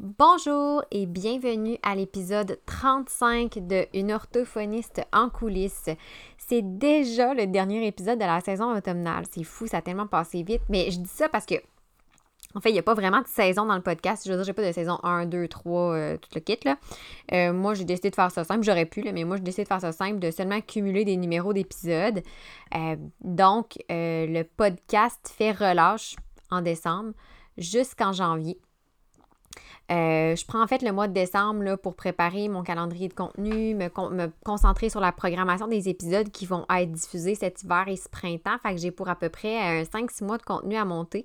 Bonjour 0.00 0.82
et 0.90 1.06
bienvenue 1.06 1.78
à 1.84 1.94
l'épisode 1.94 2.58
35 2.66 3.64
de 3.64 3.86
Une 3.94 4.10
orthophoniste 4.10 5.02
en 5.12 5.30
coulisses. 5.30 5.88
C'est 6.36 6.62
déjà 6.62 7.32
le 7.32 7.46
dernier 7.46 7.86
épisode 7.86 8.18
de 8.18 8.24
la 8.24 8.40
saison 8.40 8.76
automnale. 8.76 9.24
C'est 9.30 9.44
fou, 9.44 9.68
ça 9.68 9.76
a 9.76 9.82
tellement 9.82 10.08
passé 10.08 10.42
vite. 10.42 10.62
Mais 10.68 10.90
je 10.90 10.98
dis 10.98 11.08
ça 11.08 11.28
parce 11.28 11.46
que, 11.46 11.54
en 12.56 12.60
fait, 12.60 12.70
il 12.70 12.72
n'y 12.72 12.80
a 12.80 12.82
pas 12.82 12.94
vraiment 12.94 13.20
de 13.20 13.28
saison 13.28 13.66
dans 13.66 13.76
le 13.76 13.82
podcast. 13.82 14.24
Je 14.26 14.32
veux 14.32 14.36
dire, 14.36 14.44
j'ai 14.44 14.52
pas 14.52 14.66
de 14.66 14.72
saison 14.72 14.98
1, 15.04 15.26
2, 15.26 15.46
3, 15.46 16.18
tout 16.18 16.30
le 16.34 16.40
kit. 16.40 16.58
Là. 16.64 16.76
Euh, 17.32 17.52
moi, 17.52 17.74
j'ai 17.74 17.84
décidé 17.84 18.10
de 18.10 18.16
faire 18.16 18.32
ça 18.32 18.42
simple. 18.42 18.64
J'aurais 18.64 18.86
pu, 18.86 19.04
mais 19.12 19.22
moi, 19.22 19.36
j'ai 19.36 19.44
décidé 19.44 19.62
de 19.62 19.68
faire 19.68 19.80
ça 19.80 19.92
simple, 19.92 20.18
de 20.18 20.32
seulement 20.32 20.60
cumuler 20.60 21.04
des 21.04 21.16
numéros 21.16 21.52
d'épisodes. 21.52 22.20
Euh, 22.74 22.96
donc, 23.20 23.78
euh, 23.92 24.26
le 24.26 24.42
podcast 24.42 25.32
fait 25.32 25.52
relâche 25.52 26.16
en 26.50 26.62
décembre 26.62 27.12
jusqu'en 27.56 28.12
janvier. 28.12 28.58
Euh, 29.90 30.34
je 30.34 30.46
prends 30.46 30.62
en 30.62 30.66
fait 30.66 30.82
le 30.82 30.92
mois 30.92 31.08
de 31.08 31.12
décembre 31.12 31.76
pour 31.76 31.94
préparer 31.94 32.48
mon 32.48 32.62
calendrier 32.62 33.08
de 33.08 33.14
contenu, 33.14 33.74
me, 33.74 33.88
concentrer 34.44 34.88
sur 34.88 35.00
la 35.00 35.12
programmation 35.12 35.68
des 35.68 35.88
épisodes 35.88 36.30
qui 36.30 36.46
vont 36.46 36.64
être 36.70 36.90
diffusés 36.90 37.34
cet 37.34 37.62
hiver 37.62 37.84
et 37.88 37.96
ce 37.96 38.08
printemps. 38.08 38.56
Fait 38.62 38.74
que 38.74 38.80
j'ai 38.80 38.90
pour 38.90 39.08
à 39.08 39.14
peu 39.14 39.28
près 39.28 39.84
5-6 39.84 40.22
euh, 40.22 40.26
mois 40.26 40.38
de 40.38 40.42
contenu 40.42 40.76
à 40.76 40.84
monter. 40.84 41.24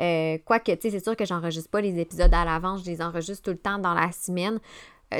Euh, 0.00 0.38
quoique, 0.44 0.72
tu 0.72 0.80
sais, 0.82 0.90
c'est 0.90 1.04
sûr 1.04 1.16
que 1.16 1.24
j'enregistre 1.24 1.70
pas 1.70 1.80
les 1.80 1.98
épisodes 2.00 2.34
à 2.34 2.44
l'avance, 2.44 2.84
je 2.84 2.90
les 2.90 3.00
enregistre 3.00 3.42
tout 3.44 3.50
le 3.50 3.58
temps 3.58 3.78
dans 3.78 3.94
la 3.94 4.10
semaine. 4.12 4.58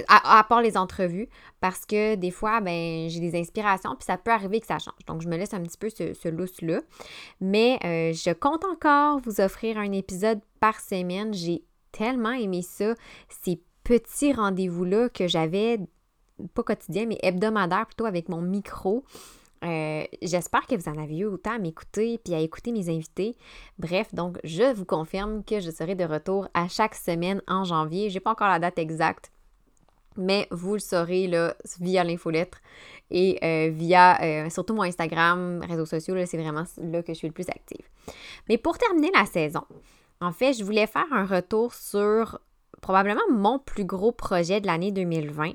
À, 0.07 0.47
part 0.49 0.63
les 0.63 0.77
entrevues, 0.77 1.29
parce 1.61 1.85
que 1.85 2.15
des 2.15 2.30
fois, 2.30 2.61
ben, 2.61 3.09
j'ai 3.09 3.19
des 3.19 3.37
inspirations, 3.37 3.97
puis 3.97 4.05
ça 4.05 4.16
peut 4.19 4.30
arriver 4.30 4.61
que 4.61 4.66
ça 4.69 4.79
change. 4.79 5.05
Donc, 5.09 5.21
je 5.21 5.27
me 5.27 5.37
laisse 5.37 5.52
un 5.52 5.61
petit 5.61 5.77
peu 5.77 5.91
ce, 5.91 6.15
ce 6.15 6.29
lousse-là. 6.29 6.79
Mais 7.41 7.80
je 7.83 8.33
compte 8.33 8.65
encore 8.65 9.19
vous 9.19 9.41
offrir 9.41 9.79
un 9.79 9.91
épisode 9.91 10.38
par 10.61 10.79
semaine. 10.79 11.35
J'ai 11.35 11.65
tellement 11.93 12.33
aimé 12.33 12.62
ça, 12.62 12.95
ces 13.29 13.61
petits 13.85 14.33
rendez-vous-là 14.33 15.09
que 15.09 15.27
j'avais, 15.27 15.80
pas 16.55 16.63
quotidien, 16.63 17.07
mais 17.07 17.19
hebdomadaire 17.23 17.87
plutôt 17.87 18.07
avec 18.07 18.29
mon 18.29 18.41
micro. 18.41 19.05
Euh, 19.63 20.05
j'espère 20.23 20.66
que 20.66 20.74
vous 20.74 20.88
en 20.88 20.96
avez 20.96 21.18
eu 21.18 21.27
autant 21.27 21.52
à 21.52 21.59
m'écouter 21.59 22.18
puis 22.24 22.35
à 22.35 22.38
écouter 22.38 22.73
mes 22.73 22.88
invités. 22.88 23.37
Bref, 23.79 24.15
donc 24.15 24.38
je 24.43 24.73
vous 24.73 24.87
confirme 24.87 25.45
que 25.45 25.61
je 25.61 25.71
serai 25.71 25.95
de 25.95 26.05
retour 26.05 26.49
à 26.55 26.68
chaque 26.68 26.95
semaine 26.95 27.43
en 27.46 27.65
janvier. 27.65 28.09
J'ai 28.09 28.21
pas 28.21 28.30
encore 28.30 28.49
la 28.49 28.59
date 28.59 28.79
exacte, 28.79 29.30
mais 30.16 30.49
vous 30.51 30.74
le 30.74 30.80
saurez 30.80 31.27
là, 31.27 31.55
via 31.79 32.05
l'infolettre 32.05 32.59
et 33.11 33.38
euh, 33.43 33.71
via 33.71 34.23
euh, 34.23 34.51
surtout 34.51 34.74
mon 34.74 34.83
Instagram, 34.83 35.61
réseaux 35.68 35.87
sociaux, 35.87 36.15
c'est 36.24 36.38
vraiment 36.38 36.65
là 36.79 37.02
que 37.02 37.13
je 37.13 37.18
suis 37.18 37.29
le 37.29 37.35
plus 37.35 37.49
active. 37.49 37.87
Mais 38.49 38.57
pour 38.57 38.79
terminer 38.79 39.11
la 39.15 39.27
saison, 39.27 39.65
en 40.21 40.32
fait, 40.32 40.52
je 40.52 40.65
voulais 40.65 40.87
faire 40.87 41.07
un 41.13 41.24
retour 41.24 41.74
sur 41.74 42.40
probablement 42.82 43.21
mon 43.30 43.59
plus 43.59 43.85
gros 43.85 44.13
projet 44.13 44.60
de 44.60 44.66
l'année 44.66 44.93
2020, 44.93 45.52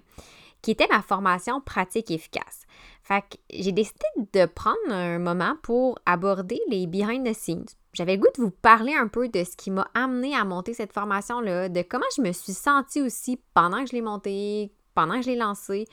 qui 0.61 0.72
était 0.72 0.88
ma 0.91 1.02
formation 1.02 1.61
pratique 1.61 2.11
efficace. 2.11 2.63
Fait 3.03 3.22
que 3.22 3.38
j'ai 3.52 3.72
décidé 3.72 4.05
de 4.33 4.45
prendre 4.45 4.77
un 4.89 5.19
moment 5.19 5.55
pour 5.61 5.99
aborder 6.05 6.59
les 6.69 6.88
behind 6.88 7.27
the 7.27 7.33
scenes. 7.33 7.66
J'avais 7.94 8.16
le 8.16 8.22
goût 8.22 8.31
de 8.35 8.41
vous 8.41 8.52
parler 8.52 8.94
un 8.94 9.07
peu 9.07 9.30
de 9.30 9.44
ce 9.44 9.55
qui 9.55 9.69
m'a 9.69 9.88
amené 9.94 10.35
à 10.35 10.44
monter 10.44 10.73
cette 10.73 10.91
formation-là, 10.91 11.69
de 11.69 11.81
comment 11.83 12.05
je 12.17 12.23
me 12.23 12.31
suis 12.31 12.53
sentie 12.53 13.02
aussi 13.02 13.39
pendant 13.53 13.83
que 13.83 13.89
je 13.89 13.95
l'ai 13.95 14.02
montée, 14.02 14.72
pendant 14.95 15.17
que 15.17 15.22
je 15.22 15.29
l'ai 15.29 15.35
lancée 15.35 15.85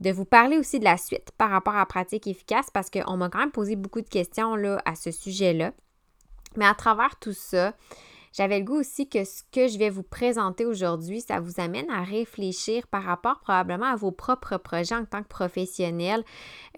de 0.00 0.12
vous 0.12 0.24
parler 0.24 0.58
aussi 0.58 0.78
de 0.78 0.84
la 0.84 0.96
suite 0.96 1.32
par 1.36 1.50
rapport 1.50 1.76
à 1.76 1.84
pratique 1.84 2.28
efficace 2.28 2.68
parce 2.72 2.88
qu'on 2.88 3.16
m'a 3.16 3.28
quand 3.28 3.40
même 3.40 3.50
posé 3.50 3.74
beaucoup 3.74 4.00
de 4.00 4.08
questions 4.08 4.54
à 4.84 4.94
ce 4.94 5.10
sujet-là. 5.10 5.72
Mais 6.58 6.66
à 6.66 6.74
travers 6.74 7.18
tout 7.18 7.32
ça, 7.32 7.72
j'avais 8.32 8.58
le 8.58 8.64
goût 8.64 8.80
aussi 8.80 9.08
que 9.08 9.24
ce 9.24 9.42
que 9.52 9.68
je 9.68 9.78
vais 9.78 9.90
vous 9.90 10.02
présenter 10.02 10.66
aujourd'hui, 10.66 11.20
ça 11.20 11.40
vous 11.40 11.60
amène 11.60 11.90
à 11.90 12.02
réfléchir 12.02 12.86
par 12.86 13.02
rapport 13.02 13.40
probablement 13.40 13.86
à 13.86 13.96
vos 13.96 14.12
propres 14.12 14.58
projets 14.58 14.94
en 14.94 15.04
tant 15.04 15.22
que 15.22 15.28
professionnel. 15.28 16.24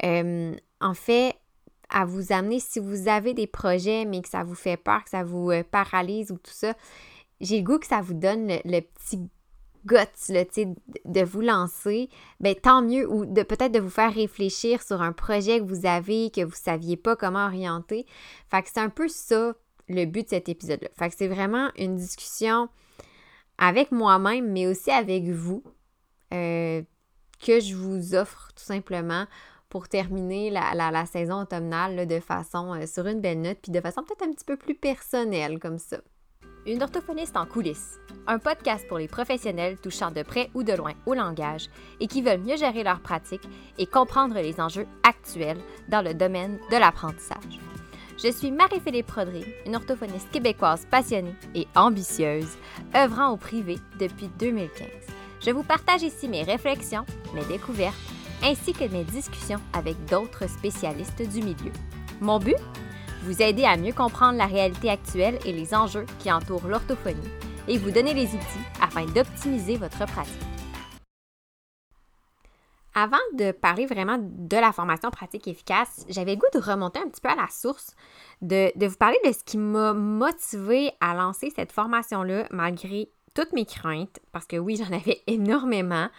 Euh, 0.04 0.54
en 0.80 0.94
fait, 0.94 1.34
à 1.88 2.04
vous 2.04 2.32
amener, 2.32 2.60
si 2.60 2.78
vous 2.78 3.08
avez 3.08 3.34
des 3.34 3.46
projets, 3.46 4.04
mais 4.04 4.22
que 4.22 4.28
ça 4.28 4.44
vous 4.44 4.54
fait 4.54 4.76
peur, 4.76 5.02
que 5.04 5.10
ça 5.10 5.24
vous 5.24 5.50
euh, 5.50 5.64
paralyse 5.68 6.30
ou 6.30 6.38
tout 6.38 6.52
ça, 6.52 6.74
j'ai 7.40 7.58
le 7.58 7.64
goût 7.64 7.78
que 7.78 7.86
ça 7.86 8.00
vous 8.00 8.14
donne 8.14 8.46
le, 8.64 8.80
petit 8.80 9.28
guts 9.86 9.96
de 11.04 11.24
vous 11.24 11.40
lancer, 11.40 12.08
ben, 12.38 12.54
tant 12.54 12.82
mieux, 12.82 13.10
ou 13.10 13.26
de 13.26 13.42
peut-être 13.42 13.72
de 13.72 13.80
vous 13.80 13.90
faire 13.90 14.12
réfléchir 14.12 14.82
sur 14.82 15.02
un 15.02 15.12
projet 15.12 15.58
que 15.58 15.64
vous 15.64 15.86
avez, 15.86 16.30
que 16.30 16.42
vous 16.42 16.50
ne 16.50 16.54
saviez 16.54 16.96
pas 16.96 17.16
comment 17.16 17.46
orienter. 17.46 18.06
Fait 18.50 18.62
que 18.62 18.68
c'est 18.72 18.80
un 18.80 18.90
peu 18.90 19.08
ça 19.08 19.54
le 19.90 20.06
but 20.06 20.24
de 20.24 20.28
cet 20.28 20.48
épisode-là. 20.48 20.88
Fait 20.96 21.10
que 21.10 21.16
c'est 21.16 21.28
vraiment 21.28 21.70
une 21.76 21.96
discussion 21.96 22.68
avec 23.58 23.92
moi-même, 23.92 24.50
mais 24.50 24.66
aussi 24.66 24.90
avec 24.90 25.24
vous, 25.24 25.62
euh, 26.32 26.82
que 27.44 27.60
je 27.60 27.74
vous 27.74 28.14
offre 28.14 28.48
tout 28.54 28.64
simplement 28.64 29.26
pour 29.68 29.88
terminer 29.88 30.50
la, 30.50 31.06
saison 31.06 31.42
automnale 31.42 32.06
de 32.06 32.20
façon 32.20 32.74
euh, 32.74 32.86
sur 32.86 33.06
une 33.06 33.20
belle 33.20 33.40
note, 33.40 33.58
puis 33.62 33.72
de 33.72 33.80
façon 33.80 34.02
peut-être 34.02 34.22
un 34.22 34.32
petit 34.32 34.44
peu 34.44 34.56
plus 34.56 34.74
personnelle 34.74 35.58
comme 35.58 35.78
ça. 35.78 35.98
Une 36.66 36.82
orthophoniste 36.82 37.36
en 37.36 37.46
coulisses, 37.46 37.98
un 38.26 38.38
podcast 38.38 38.86
pour 38.86 38.98
les 38.98 39.08
professionnels 39.08 39.78
touchant 39.78 40.10
de 40.10 40.22
près 40.22 40.50
ou 40.54 40.62
de 40.62 40.74
loin 40.74 40.92
au 41.06 41.14
langage 41.14 41.68
et 42.00 42.06
qui 42.06 42.20
veulent 42.20 42.42
mieux 42.42 42.56
gérer 42.56 42.82
leur 42.82 43.00
pratique 43.00 43.48
et 43.78 43.86
comprendre 43.86 44.34
les 44.34 44.60
enjeux 44.60 44.86
actuels 45.02 45.60
dans 45.88 46.02
le 46.02 46.12
domaine 46.12 46.58
de 46.70 46.76
l'apprentissage. 46.76 47.69
Je 48.22 48.30
suis 48.30 48.50
Marie-Philippe 48.50 49.06
Prodry, 49.06 49.46
une 49.64 49.76
orthophoniste 49.76 50.30
québécoise 50.30 50.86
passionnée 50.90 51.34
et 51.54 51.66
ambitieuse, 51.74 52.58
œuvrant 52.94 53.30
au 53.30 53.38
privé 53.38 53.78
depuis 53.98 54.28
2015. 54.38 54.86
Je 55.40 55.50
vous 55.50 55.62
partage 55.62 56.02
ici 56.02 56.28
mes 56.28 56.42
réflexions, 56.42 57.06
mes 57.34 57.44
découvertes, 57.46 57.96
ainsi 58.42 58.74
que 58.74 58.84
mes 58.84 59.04
discussions 59.04 59.60
avec 59.72 59.96
d'autres 60.04 60.50
spécialistes 60.50 61.22
du 61.22 61.40
milieu. 61.40 61.72
Mon 62.20 62.38
but? 62.38 62.56
Vous 63.22 63.40
aider 63.40 63.64
à 63.64 63.78
mieux 63.78 63.94
comprendre 63.94 64.36
la 64.36 64.46
réalité 64.46 64.90
actuelle 64.90 65.38
et 65.46 65.52
les 65.52 65.74
enjeux 65.74 66.04
qui 66.18 66.30
entourent 66.30 66.68
l'orthophonie 66.68 67.16
et 67.68 67.78
vous 67.78 67.90
donner 67.90 68.12
les 68.12 68.26
outils 68.26 68.66
afin 68.82 69.06
d'optimiser 69.06 69.78
votre 69.78 70.04
pratique. 70.04 70.49
Avant 73.00 73.16
de 73.32 73.50
parler 73.52 73.86
vraiment 73.86 74.18
de 74.20 74.56
la 74.58 74.72
formation 74.72 75.10
pratique 75.10 75.48
efficace, 75.48 76.04
j'avais 76.10 76.36
goût 76.36 76.44
de 76.52 76.58
remonter 76.58 76.98
un 76.98 77.08
petit 77.08 77.22
peu 77.22 77.30
à 77.30 77.34
la 77.34 77.48
source, 77.48 77.96
de, 78.42 78.70
vous 78.86 78.96
parler 78.96 79.16
de 79.24 79.32
ce 79.32 79.42
qui 79.42 79.56
m'a 79.56 79.94
motivé 79.94 80.92
à 81.00 81.14
lancer 81.14 81.48
cette 81.48 81.72
formation-là 81.72 82.46
malgré 82.50 83.08
toutes 83.32 83.54
mes 83.54 83.64
craintes, 83.64 84.20
parce 84.32 84.44
que 84.44 84.58
oui, 84.58 84.76
j'en 84.84 84.94
avais 84.94 85.22
énormément, 85.26 86.10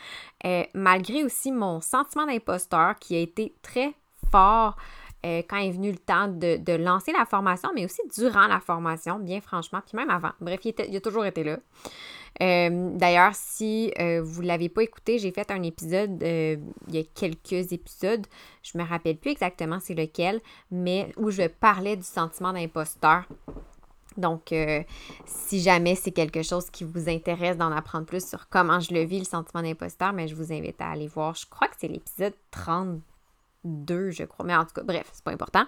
euh, 0.44 0.64
malgré 0.74 1.24
aussi 1.24 1.52
mon 1.52 1.82
sentiment 1.82 2.26
d'imposteur 2.26 2.96
qui 2.96 3.16
a 3.16 3.20
été 3.20 3.54
très 3.62 3.94
fort 4.32 4.76
euh, 5.24 5.44
quand 5.48 5.58
est 5.58 5.70
venu 5.70 5.92
le 5.92 6.00
temps 6.00 6.30
de, 6.30 6.78
lancer 6.78 7.12
la 7.12 7.26
formation, 7.26 7.70
mais 7.76 7.86
aussi 7.86 8.02
durant 8.18 8.48
la 8.48 8.60
formation, 8.60 9.20
bien 9.20 9.40
franchement, 9.40 9.82
puis 9.86 9.96
même 9.96 10.10
avant. 10.10 10.32
Bref, 10.40 10.62
il, 10.64 10.74
il 10.90 10.98
a 10.98 11.02
toujours 11.02 11.26
été 11.26 11.44
là. 11.44 11.60
Euh, 12.42 12.92
d'ailleurs, 12.96 13.36
si 13.36 13.94
euh, 14.00 14.22
vous 14.24 14.42
ne 14.42 14.48
l'avez 14.48 14.70
pas 14.70 14.84
écouté, 14.84 15.20
j'ai 15.20 15.32
fait 15.32 15.52
un 15.52 15.62
épisode, 15.64 16.24
euh, 16.24 16.58
il 16.88 16.96
y 16.96 17.00
a 17.00 17.04
quelques 17.04 17.72
épisodes, 17.72 18.26
je 18.64 18.78
me 18.78 18.84
rappelle 18.84 19.18
plus 19.18 19.32
exactement 19.32 19.80
c'est 19.80 19.94
lequel, 19.94 20.42
mais 20.72 21.12
où 21.18 21.30
je 21.30 21.48
parlais 21.48 21.96
du 21.96 22.04
sentiment 22.04 22.54
d'imposteur. 22.54 23.26
Donc, 24.18 24.54
si 25.26 25.62
jamais 25.62 25.96
c'est 25.96 26.12
quelque 26.12 26.44
chose 26.44 26.70
qui 26.70 26.84
vous 26.84 27.08
intéresse 27.08 27.56
d'en 27.56 27.72
apprendre 27.72 28.06
plus 28.06 28.28
sur 28.28 28.50
comment 28.50 28.82
je 28.82 28.94
le 28.94 29.04
vis, 29.06 29.20
le 29.20 29.26
sentiment 29.26 29.64
d'imposteur, 29.64 30.12
mais 30.12 30.28
je 30.28 30.36
vous 30.36 30.52
invite 30.52 30.82
à 30.82 30.90
aller 30.90 31.08
voir. 31.08 31.34
Je 31.36 31.46
crois 31.46 31.70
que 31.70 31.76
c'est 31.80 31.88
l'épisode 31.88 32.34
32, 32.52 34.12
je 34.12 34.26
crois. 34.26 34.46
Mais 34.46 34.54
en 34.54 34.66
tout 34.66 34.74
cas, 34.74 34.84
bref, 34.84 35.10
c'est 35.14 35.24
pas 35.24 35.32
important. 35.32 35.64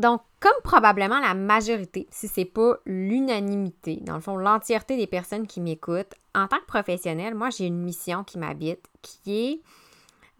Donc, 0.00 0.22
comme 0.40 0.52
probablement 0.64 1.20
la 1.20 1.34
majorité, 1.34 2.08
si 2.10 2.26
c'est 2.26 2.46
pas 2.46 2.78
l'unanimité, 2.86 3.98
dans 4.00 4.14
le 4.14 4.20
fond, 4.20 4.36
l'entièreté 4.36 4.96
des 4.96 5.06
personnes 5.06 5.46
qui 5.46 5.60
m'écoutent, 5.60 6.14
en 6.34 6.48
tant 6.48 6.58
que 6.58 6.66
professionnel, 6.66 7.34
moi, 7.34 7.50
j'ai 7.50 7.66
une 7.66 7.82
mission 7.82 8.24
qui 8.24 8.38
m'habite, 8.38 8.86
qui 9.02 9.38
est 9.38 9.60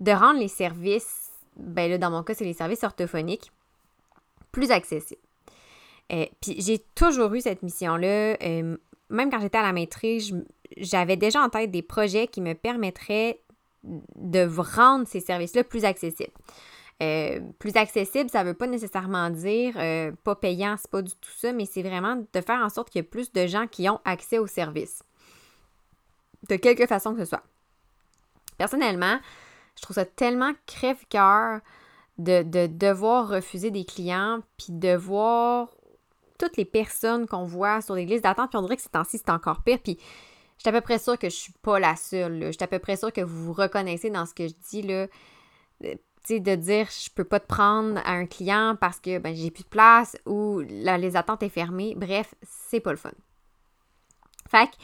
de 0.01 0.13
rendre 0.13 0.41
les 0.41 0.49
services, 0.49 1.31
ben 1.57 1.91
là, 1.91 1.99
dans 1.99 2.11
mon 2.11 2.23
cas, 2.23 2.35
c'est 2.35 2.45
les 2.45 2.55
services 2.55 2.83
orthophoniques, 2.85 3.53
plus 4.51 4.71
accessibles. 4.71 5.21
Euh, 6.13 6.27
puis 6.41 6.61
j'ai 6.61 6.79
toujours 6.95 7.33
eu 7.35 7.43
cette 7.43 7.63
mission-là. 7.63 8.37
Euh, 8.43 8.77
même 9.11 9.31
quand 9.31 9.41
j'étais 9.41 9.59
à 9.59 9.63
la 9.63 9.73
maîtrise, 9.73 10.35
j'avais 10.77 11.17
déjà 11.17 11.43
en 11.43 11.51
tête 11.51 11.71
des 11.71 11.83
projets 11.83 12.29
qui 12.29 12.41
me 12.41 12.55
permettraient 12.55 13.43
de 13.85 14.49
rendre 14.59 15.07
ces 15.07 15.21
services-là 15.21 15.65
plus 15.65 15.85
accessibles. 15.85 16.33
Euh, 17.03 17.41
plus 17.59 17.77
accessible, 17.77 18.29
ça 18.29 18.45
ne 18.45 18.49
veut 18.49 18.55
pas 18.55 18.67
nécessairement 18.67 19.31
dire 19.31 19.73
euh, 19.77 20.13
pas 20.23 20.35
payant, 20.35 20.77
c'est 20.77 20.91
pas 20.91 21.01
du 21.01 21.13
tout 21.13 21.31
ça, 21.39 21.51
mais 21.51 21.65
c'est 21.65 21.83
vraiment 21.83 22.17
de 22.17 22.41
faire 22.43 22.61
en 22.63 22.69
sorte 22.69 22.91
qu'il 22.91 22.99
y 22.99 23.01
ait 23.01 23.09
plus 23.09 23.33
de 23.33 23.47
gens 23.47 23.67
qui 23.67 23.89
ont 23.89 24.01
accès 24.05 24.39
au 24.39 24.47
service. 24.47 25.03
De 26.51 26.57
quelque 26.57 26.87
façon 26.87 27.15
que 27.15 27.21
ce 27.21 27.25
soit. 27.25 27.43
Personnellement, 28.59 29.19
je 29.77 29.83
trouve 29.83 29.95
ça 29.95 30.05
tellement 30.05 30.53
crève-cœur 30.67 31.61
de, 32.19 32.67
devoir 32.67 33.29
refuser 33.29 33.71
des 33.71 33.87
clients, 33.87 34.41
puis 34.59 34.67
devoir 34.69 35.71
toutes 36.39 36.59
les 36.59 36.67
personnes 36.67 37.27
qu'on 37.27 37.45
voit 37.45 37.81
sur 37.81 37.95
les 37.95 38.05
listes 38.05 38.25
d'attente, 38.25 38.51
puis 38.51 38.59
on 38.59 38.63
dirait 38.63 38.77
que 38.77 38.83
c'est 38.83 38.91
temps-ci, 38.91 39.17
c'est 39.17 39.31
encore 39.31 39.63
pire. 39.63 39.79
Puis 39.83 39.97
je 40.59 40.63
suis 40.65 40.69
à 40.69 40.73
peu 40.73 40.83
près 40.83 40.99
sûre 40.99 41.19
que 41.19 41.31
je 41.31 41.35
suis 41.35 41.55
pas 41.63 41.79
la 41.79 41.97
seule. 41.97 42.45
Je 42.45 42.51
suis 42.51 42.65
à 42.65 42.67
peu 42.67 42.79
près 42.79 42.97
sûre 42.97 43.11
que 43.11 43.23
vous 43.23 43.47
vous 43.47 43.53
reconnaissez 43.55 44.11
dans 44.11 44.27
ce 44.27 44.35
que 44.35 44.49
je 44.49 44.55
dis. 44.69 44.83
Là. 44.83 45.07
De 46.29 46.55
dire 46.55 46.87
je 46.91 47.11
peux 47.11 47.25
pas 47.25 47.41
te 47.41 47.47
prendre 47.47 48.01
à 48.05 48.13
un 48.13 48.27
client 48.27 48.77
parce 48.81 49.01
que 49.01 49.19
ben, 49.19 49.35
j'ai 49.35 49.51
plus 49.51 49.65
de 49.65 49.69
place 49.69 50.17
ou 50.27 50.61
les 50.61 51.17
attentes 51.17 51.43
est 51.43 51.49
fermées. 51.49 51.95
Bref, 51.97 52.35
c'est 52.43 52.79
pas 52.79 52.93
le 52.93 52.99
fun. 52.99 53.11
Fait 54.49 54.67
que, 54.67 54.77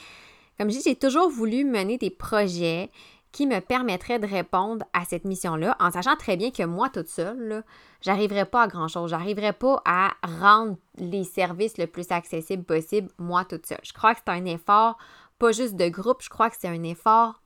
comme 0.58 0.70
je 0.70 0.78
dis, 0.78 0.82
j'ai 0.84 0.96
toujours 0.96 1.28
voulu 1.28 1.64
mener 1.64 1.98
des 1.98 2.10
projets 2.10 2.90
qui 3.30 3.46
me 3.46 3.60
permettraient 3.60 4.18
de 4.18 4.26
répondre 4.26 4.84
à 4.92 5.04
cette 5.04 5.24
mission-là, 5.24 5.76
en 5.78 5.90
sachant 5.90 6.16
très 6.16 6.36
bien 6.36 6.50
que 6.50 6.62
moi, 6.62 6.88
toute 6.88 7.08
seule, 7.08 7.64
j'arriverais 8.00 8.46
pas 8.46 8.62
à 8.62 8.66
grand-chose. 8.66 9.10
J'arriverais 9.10 9.52
pas 9.52 9.82
à 9.84 10.14
rendre 10.40 10.78
les 10.96 11.22
services 11.22 11.76
le 11.76 11.86
plus 11.86 12.10
accessibles 12.10 12.64
possible, 12.64 13.08
moi, 13.18 13.44
toute 13.44 13.66
seule. 13.66 13.78
Je 13.82 13.92
crois 13.92 14.14
que 14.14 14.22
c'est 14.26 14.32
un 14.32 14.46
effort, 14.46 14.96
pas 15.38 15.52
juste 15.52 15.76
de 15.76 15.88
groupe, 15.88 16.22
je 16.22 16.30
crois 16.30 16.48
que 16.48 16.56
c'est 16.58 16.68
un 16.68 16.82
effort 16.82 17.42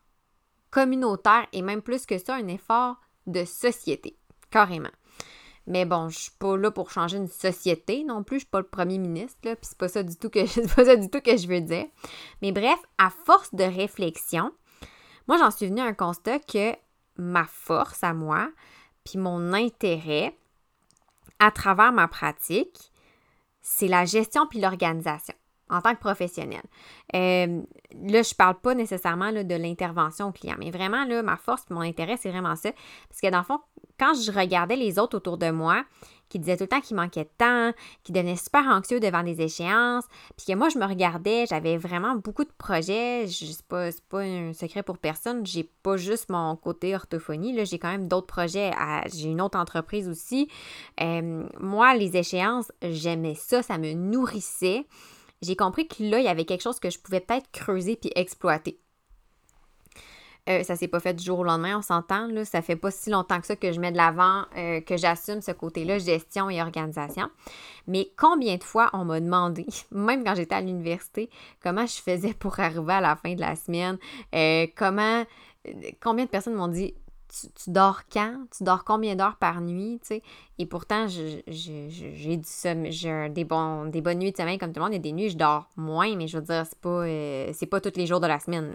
communautaire 0.70 1.46
et 1.52 1.60
même 1.60 1.82
plus 1.82 2.06
que 2.06 2.19
ça, 2.19 2.36
un 2.36 2.46
effort 2.46 2.96
de 3.26 3.44
société, 3.44 4.17
carrément. 4.50 4.90
Mais 5.67 5.84
bon, 5.84 6.08
je 6.08 6.19
suis 6.19 6.32
pas 6.38 6.56
là 6.56 6.70
pour 6.70 6.90
changer 6.90 7.17
une 7.17 7.28
société 7.28 8.02
non 8.05 8.25
plus. 8.25 8.37
Je 8.37 8.40
suis 8.40 8.50
pas 8.50 8.61
le 8.61 8.67
premier 8.67 8.99
ministre, 8.99 9.38
puis 9.40 9.56
c'est 9.62 9.78
pas 9.78 9.88
ça 9.88 10.02
du 10.02 10.17
tout 10.17 10.31
que 10.31 10.40
pas 10.75 10.84
ça 10.84 10.96
du 10.96 11.08
tout 11.08 11.20
que 11.20 11.37
je 11.37 11.46
veux 11.46 11.61
dire. 11.61 11.87
Mais 12.43 12.52
bref, 12.52 12.78
à 12.99 13.11
force 13.11 13.55
de 13.55 13.64
réflexion, 13.64 14.52
moi 15.28 15.38
j'en 15.38 15.50
suis 15.50 15.67
venue 15.67 15.81
à 15.81 15.84
un 15.84 15.94
constat 15.94 16.40
que 16.40 16.75
ma 17.17 17.44
force 17.44 18.02
à 18.02 18.14
moi, 18.14 18.50
puis 19.05 19.19
mon 19.19 19.52
intérêt 19.52 20.37
à 21.38 21.50
travers 21.50 21.93
ma 21.93 22.08
pratique, 22.08 22.90
c'est 23.62 23.88
la 23.88 24.05
gestion 24.05 24.46
puis 24.46 24.61
l'organisation 24.61 25.34
en 25.70 25.81
tant 25.81 25.94
que 25.94 26.00
professionnel. 26.00 26.62
Euh, 27.14 27.62
là, 28.02 28.22
je 28.22 28.34
parle 28.34 28.58
pas 28.61 28.75
nécessairement 28.75 29.32
de 29.32 29.55
l'intervention 29.55 30.28
au 30.28 30.32
client, 30.32 30.56
mais 30.58 30.70
vraiment, 30.70 31.05
là, 31.05 31.22
ma 31.22 31.37
force 31.37 31.64
mon 31.70 31.81
intérêt, 31.81 32.17
c'est 32.17 32.31
vraiment 32.31 32.56
ça. 32.56 32.70
Parce 33.08 33.20
que 33.20 33.31
dans 33.31 33.38
le 33.38 33.44
fond, 33.44 33.61
quand 33.99 34.14
je 34.14 34.32
regardais 34.32 34.76
les 34.76 34.99
autres 34.99 35.17
autour 35.17 35.38
de 35.38 35.50
moi, 35.50 35.84
qui 36.31 36.38
disaient 36.38 36.56
tout 36.56 36.64
le 36.64 36.69
temps 36.69 36.81
qu'il 36.81 36.96
manquait 36.96 37.25
de 37.25 37.31
temps, 37.37 37.72
qui 38.05 38.12
devenaient 38.12 38.37
super 38.37 38.64
anxieux 38.67 39.00
devant 39.00 39.22
des 39.22 39.43
échéances, 39.43 40.05
puis 40.37 40.46
que 40.46 40.56
moi, 40.56 40.69
je 40.70 40.78
me 40.78 40.87
regardais, 40.87 41.44
j'avais 41.46 41.76
vraiment 41.76 42.14
beaucoup 42.14 42.44
de 42.44 42.52
projets. 42.56 43.26
Je 43.26 43.46
sais 43.46 43.64
pas, 43.69 43.90
c'est 43.90 44.05
pas 44.05 44.20
un 44.20 44.52
secret 44.55 44.82
pour 44.82 44.96
personne. 44.96 45.44
J'ai 45.44 45.64
pas 45.82 45.96
juste 45.96 46.31
mon 46.31 46.56
côté 46.56 46.94
orthophonie, 46.94 47.52
là, 47.52 47.64
j'ai 47.64 47.78
quand 47.78 47.90
même 47.90 48.08
d'autres 48.08 48.28
projets. 48.28 48.70
j'ai 49.12 49.28
une 49.28 49.40
autre 49.43 49.58
entreprise 49.58 50.08
aussi. 50.08 50.49
Euh, 51.00 51.46
moi, 51.58 51.94
les 51.94 52.17
échéances, 52.17 52.72
j'aimais 52.81 53.34
ça, 53.34 53.62
ça 53.62 53.76
me 53.76 53.93
nourrissait 53.93 54.87
j'ai 55.42 55.56
compris 55.56 55.88
que 55.88 56.02
là, 56.02 56.19
il 56.19 56.25
y 56.25 56.28
avait 56.28 56.44
quelque 56.44 56.62
chose 56.62 56.81
que 56.81 56.90
je 56.90 56.98
pouvais 56.98 57.20
peut-être 57.20 57.50
creuser 57.52 57.96
puis 57.96 58.10
exploiter. 58.14 58.81
Euh, 60.48 60.62
ça 60.62 60.75
s'est 60.75 60.88
pas 60.88 61.00
fait 61.00 61.14
du 61.14 61.25
jour 61.25 61.40
au 61.40 61.44
lendemain, 61.44 61.78
on 61.78 61.82
s'entend. 61.82 62.26
Là, 62.26 62.44
ça 62.44 62.62
fait 62.62 62.76
pas 62.76 62.90
si 62.90 63.10
longtemps 63.10 63.40
que 63.40 63.46
ça 63.46 63.56
que 63.56 63.72
je 63.72 63.81
mets 63.81 63.92
de 63.92 63.96
l'avant, 63.96 64.44
euh, 64.56 64.81
que 64.81 64.96
j'assume 64.96 65.42
ce 65.42 65.52
côté-là, 65.52 65.98
gestion 65.98 66.48
et 66.48 66.62
organisation. 66.62 67.28
Mais 67.87 68.10
combien 68.16 68.56
de 68.56 68.64
fois 68.64 68.90
on 68.92 69.04
m'a 69.04 69.20
demandé, 69.20 69.66
même 69.90 70.25
quand 70.25 70.34
j'étais 70.34 70.54
à 70.54 70.60
l'université, 70.60 71.31
comment 71.62 71.86
je 71.86 72.00
faisais 72.00 72.34
pour 72.34 72.58
arriver 72.58 72.94
à 72.94 73.00
la 73.00 73.16
fin 73.16 73.34
de 73.34 73.40
la 73.40 73.54
semaine, 73.54 73.98
euh, 74.34 74.66
comment, 74.76 75.25
combien 76.00 76.25
de 76.25 76.31
personnes 76.31 76.54
m'ont 76.54 76.69
dit 76.69 76.94
tu, 77.31 77.71
dors 77.71 78.03
quand? 78.12 78.47
Tu 78.56 78.65
dors 78.65 78.85
combien 78.85 79.17
d'heures 79.17 79.37
par 79.37 79.61
nuit? 79.61 80.00
Et 80.59 80.67
pourtant, 80.67 81.06
j'ai 81.09 81.44
du 81.47 82.00
j'ai 82.00 82.37
des, 82.37 83.31
des 83.31 83.44
bonnes 83.44 84.19
nuits 84.19 84.32
de 84.32 84.37
sommeil 84.37 84.59
comme 84.59 84.73
tout 84.73 84.81
le 84.81 84.85
monde. 84.85 84.94
Il 84.94 85.00
des 85.00 85.12
nuits, 85.12 85.31
je 85.31 85.37
dors 85.37 85.69
moins, 85.77 86.15
mais 86.17 86.27
je 86.27 86.38
veux 86.38 86.44
dire, 86.44 86.65
c'est 86.67 86.81
pas, 86.81 87.06
euh, 87.06 87.53
pas 87.71 87.81
tous 87.81 87.97
les 87.97 88.06
jours 88.06 88.21
de 88.21 88.27
la 88.27 88.41
semaine. 88.41 88.75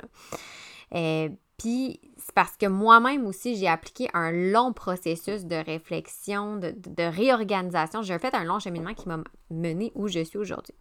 Euh, 0.93 1.29
puis 1.57 1.99
parce 2.35 2.57
que 2.57 2.65
moi-même 2.65 3.25
aussi, 3.25 3.55
j'ai 3.55 3.69
appliqué 3.69 4.09
un 4.13 4.29
long 4.29 4.73
processus 4.73 5.45
de 5.45 5.55
réflexion, 5.55 6.57
de, 6.57 7.03
réorganisation. 7.03 8.01
J'ai 8.01 8.19
fait 8.19 8.35
un 8.35 8.43
long 8.43 8.59
cheminement 8.59 8.93
qui 8.93 9.07
m'a 9.07 9.19
mené 9.49 9.93
où 9.95 10.09
je 10.09 10.21
suis 10.21 10.37
aujourd'hui. 10.37 10.75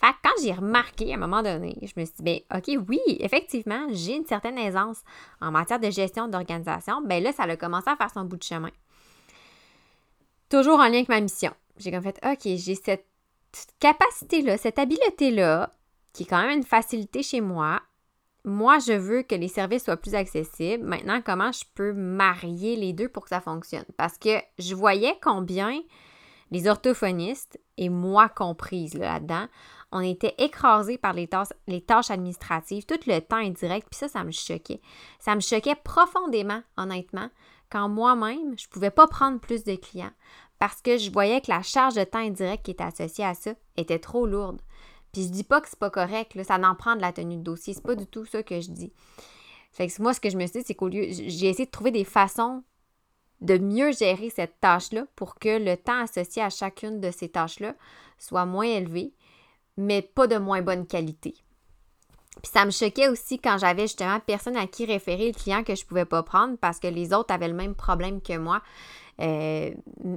Fait 0.00 0.12
que 0.12 0.16
quand 0.24 0.42
j'ai 0.42 0.52
remarqué 0.52 1.12
à 1.12 1.16
un 1.16 1.18
moment 1.18 1.42
donné, 1.42 1.76
je 1.82 1.92
me 2.00 2.06
suis 2.06 2.14
dit, 2.16 2.22
ben, 2.22 2.40
OK, 2.56 2.78
oui, 2.88 3.00
effectivement, 3.20 3.86
j'ai 3.90 4.16
une 4.16 4.24
certaine 4.24 4.56
aisance 4.56 5.02
en 5.42 5.50
matière 5.50 5.78
de 5.78 5.90
gestion 5.90 6.26
d'organisation. 6.26 7.02
Ben 7.04 7.22
là, 7.22 7.32
ça 7.32 7.42
a 7.42 7.56
commencé 7.56 7.90
à 7.90 7.96
faire 7.96 8.10
son 8.10 8.24
bout 8.24 8.38
de 8.38 8.42
chemin. 8.42 8.70
Toujours 10.48 10.78
en 10.78 10.84
lien 10.84 10.94
avec 10.94 11.10
ma 11.10 11.20
mission. 11.20 11.52
J'ai 11.76 11.90
comme 11.90 12.02
fait, 12.02 12.18
OK, 12.24 12.40
j'ai 12.44 12.74
cette 12.74 13.04
capacité-là, 13.78 14.56
cette 14.56 14.78
habileté-là, 14.78 15.70
qui 16.14 16.22
est 16.22 16.26
quand 16.26 16.40
même 16.40 16.56
une 16.56 16.64
facilité 16.64 17.22
chez 17.22 17.42
moi, 17.42 17.82
moi, 18.44 18.78
je 18.78 18.92
veux 18.92 19.22
que 19.22 19.34
les 19.34 19.48
services 19.48 19.84
soient 19.84 19.96
plus 19.96 20.14
accessibles. 20.14 20.84
Maintenant, 20.84 21.20
comment 21.24 21.52
je 21.52 21.64
peux 21.74 21.92
marier 21.92 22.76
les 22.76 22.92
deux 22.92 23.08
pour 23.08 23.24
que 23.24 23.30
ça 23.30 23.40
fonctionne? 23.40 23.84
Parce 23.96 24.18
que 24.18 24.38
je 24.58 24.74
voyais 24.74 25.18
combien 25.22 25.80
les 26.50 26.66
orthophonistes, 26.66 27.60
et 27.76 27.90
moi 27.90 28.28
comprise 28.28 28.94
là-dedans, 28.94 29.46
on 29.92 30.00
était 30.00 30.34
écrasés 30.38 30.98
par 30.98 31.12
les 31.12 31.28
tâches, 31.28 31.48
les 31.66 31.82
tâches 31.82 32.10
administratives, 32.10 32.86
tout 32.86 32.98
le 33.06 33.20
temps 33.20 33.36
indirect, 33.36 33.88
puis 33.90 33.98
ça, 33.98 34.08
ça 34.08 34.24
me 34.24 34.30
choquait. 34.30 34.80
Ça 35.18 35.34
me 35.34 35.40
choquait 35.40 35.74
profondément, 35.74 36.62
honnêtement, 36.76 37.28
quand 37.70 37.88
moi-même, 37.88 38.58
je 38.58 38.66
ne 38.66 38.70
pouvais 38.70 38.90
pas 38.90 39.06
prendre 39.06 39.40
plus 39.40 39.64
de 39.64 39.76
clients 39.76 40.12
parce 40.58 40.80
que 40.80 40.96
je 40.96 41.10
voyais 41.10 41.40
que 41.40 41.50
la 41.50 41.62
charge 41.62 41.94
de 41.94 42.04
temps 42.04 42.18
indirect 42.18 42.64
qui 42.64 42.72
était 42.72 42.84
associée 42.84 43.24
à 43.24 43.34
ça 43.34 43.52
était 43.76 43.98
trop 43.98 44.26
lourde. 44.26 44.60
Puis 45.18 45.26
je 45.26 45.32
dis 45.32 45.42
pas 45.42 45.60
que 45.60 45.68
c'est 45.68 45.78
pas 45.80 45.90
correct, 45.90 46.36
là, 46.36 46.44
ça 46.44 46.58
n'en 46.58 46.76
prend 46.76 46.94
de 46.94 47.00
la 47.00 47.12
tenue 47.12 47.38
de 47.38 47.42
dossier. 47.42 47.74
C'est 47.74 47.82
pas 47.82 47.96
du 47.96 48.06
tout 48.06 48.24
ça 48.24 48.44
que 48.44 48.60
je 48.60 48.70
dis. 48.70 48.92
Que 49.76 50.00
moi, 50.00 50.14
ce 50.14 50.20
que 50.20 50.30
je 50.30 50.36
me 50.36 50.46
suis 50.46 50.60
dit, 50.60 50.64
c'est 50.64 50.76
qu'au 50.76 50.86
lieu, 50.86 51.08
j'ai 51.10 51.48
essayé 51.48 51.66
de 51.66 51.70
trouver 51.72 51.90
des 51.90 52.04
façons 52.04 52.62
de 53.40 53.58
mieux 53.58 53.90
gérer 53.90 54.30
cette 54.30 54.60
tâche-là 54.60 55.06
pour 55.16 55.34
que 55.34 55.58
le 55.58 55.76
temps 55.76 56.04
associé 56.04 56.40
à 56.40 56.50
chacune 56.50 57.00
de 57.00 57.10
ces 57.10 57.30
tâches-là 57.30 57.74
soit 58.16 58.46
moins 58.46 58.66
élevé, 58.66 59.12
mais 59.76 60.02
pas 60.02 60.28
de 60.28 60.36
moins 60.36 60.62
bonne 60.62 60.86
qualité. 60.86 61.34
Puis 62.40 62.52
ça 62.52 62.64
me 62.64 62.70
choquait 62.70 63.08
aussi 63.08 63.40
quand 63.40 63.58
j'avais 63.58 63.88
justement 63.88 64.20
personne 64.20 64.56
à 64.56 64.68
qui 64.68 64.86
référer 64.86 65.26
le 65.26 65.34
client 65.36 65.64
que 65.64 65.74
je 65.74 65.84
pouvais 65.84 66.04
pas 66.04 66.22
prendre 66.22 66.56
parce 66.58 66.78
que 66.78 66.86
les 66.86 67.12
autres 67.12 67.34
avaient 67.34 67.48
le 67.48 67.54
même 67.54 67.74
problème 67.74 68.20
que 68.20 68.38
moi. 68.38 68.62
Euh, 69.20 69.70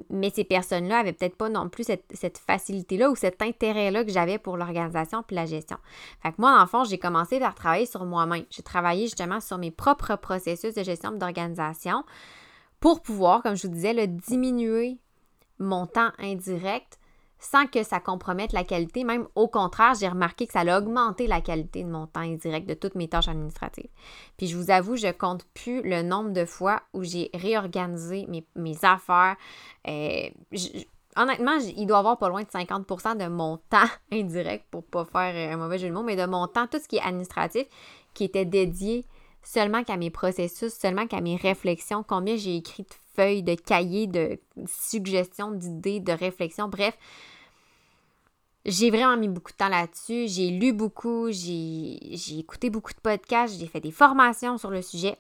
mais 0.10 0.30
ces 0.30 0.44
personnes-là 0.44 1.00
avaient 1.00 1.14
peut-être 1.14 1.36
pas 1.36 1.50
non 1.50 1.70
plus 1.70 1.84
cette, 1.84 2.38
facilité-là 2.38 3.10
ou 3.10 3.16
cet 3.16 3.42
intérêt-là 3.42 4.04
que 4.04 4.12
j'avais 4.12 4.38
pour 4.38 4.58
l'organisation 4.58 5.24
puis 5.24 5.36
la 5.36 5.46
gestion. 5.46 5.78
Fait 6.22 6.30
que 6.30 6.36
moi, 6.38 6.60
le 6.60 6.68
fond, 6.68 6.84
j'ai 6.84 7.00
commencé 7.00 7.40
par 7.40 7.56
travailler 7.56 7.88
sur 7.88 8.06
moi-même. 8.06 8.46
J'ai 8.52 8.62
travaillé 8.62 9.06
justement 9.06 9.40
sur 9.40 9.58
mes 9.58 9.72
propres 9.72 10.16
processus 10.16 10.76
de 10.76 10.84
gestion 10.84 11.12
d'organisation 11.12 12.04
pour 12.80 13.02
pouvoir, 13.02 13.42
comme 13.42 13.56
je 13.56 13.68
vous 13.68 13.74
disais, 13.74 13.94
le 13.94 14.08
diminuer 14.08 14.98
mon 15.58 15.88
temps 15.88 16.12
indirect 16.20 17.00
sans 17.42 17.66
que 17.66 17.84
ça 17.84 18.00
compromette 18.00 18.54
la 18.54 18.64
qualité. 18.64 19.04
Même 19.04 19.28
au 19.36 19.48
contraire, 19.48 19.96
j'ai 20.00 20.08
remarqué 20.08 20.46
que 20.46 20.54
ça 20.54 20.62
a 20.62 20.78
augmenté 20.78 21.28
la 21.28 21.42
qualité 21.42 21.84
de 21.84 21.90
mon 21.90 22.06
temps 22.06 22.22
indirect 22.22 22.70
de 22.70 22.76
toutes 22.76 22.96
mes 22.96 23.10
tâches 23.10 23.28
administratives. 23.28 23.90
Puis 24.38 24.48
je 24.48 24.56
vous 24.56 24.70
avoue, 24.70 24.96
je 24.96 25.12
compte 25.12 25.46
plus 25.56 25.82
le 25.82 26.04
nombre 26.04 26.30
de 26.32 26.46
fois 26.46 26.84
où 26.94 27.04
j'ai 27.04 27.32
réorganisé 27.34 28.28
mes, 28.56 28.78
affaires. 28.84 29.36
Euh, 29.88 30.30
honnêtement, 31.16 31.58
il 31.76 31.88
doit 31.88 31.98
y 31.98 32.00
avoir 32.00 32.20
pas 32.20 32.30
loin 32.30 32.44
de 32.44 32.48
50% 32.48 33.18
de 33.18 33.28
mon 33.28 33.58
temps 33.70 33.90
indirect 34.12 34.66
pour 34.70 34.84
pas 34.84 35.04
faire 35.06 35.52
un 35.52 35.58
mauvais 35.58 35.80
jeu 35.80 35.90
de 35.90 35.94
mots, 35.94 36.04
mais 36.04 36.16
de 36.16 36.26
mon 36.26 36.46
temps, 36.48 36.68
tout 36.68 36.80
ce 36.80 36.88
qui 36.88 36.98
est 36.98 37.02
administratif, 37.02 37.66
qui 38.14 38.24
était 38.24 38.46
dédié 38.46 39.04
seulement 39.44 39.84
qu'à 39.84 39.98
mes 39.98 40.10
processus, 40.10 40.74
seulement 40.74 41.08
qu'à 41.08 41.22
mes 41.22 41.36
réflexions, 41.36 42.04
combien 42.08 42.36
j'ai 42.36 42.58
écrit 42.58 42.84
de 42.84 42.94
feuilles, 43.16 43.44
de 43.44 43.56
cahiers, 43.56 44.08
de 44.08 44.40
suggestions, 44.68 45.52
d'idées, 45.52 46.00
de 46.00 46.12
réflexions, 46.12 46.68
bref, 46.68 46.98
j'ai 48.66 48.92
vraiment 48.92 49.18
mis 49.18 49.28
beaucoup 49.28 49.52
de 49.52 49.58
temps 49.58 49.70
là-dessus. 49.70 50.28
J'ai 50.28 50.50
lu 50.52 50.74
beaucoup, 50.74 51.32
j'ai 51.32 52.38
écouté 52.38 52.70
beaucoup 52.70 52.94
de 52.94 53.00
podcasts, 53.00 53.60
j'ai 53.60 53.68
fait 53.68 53.80
des 53.80 53.92
formations 53.92 54.58
sur 54.58 54.70
le 54.70 54.82
sujet. 54.82 55.18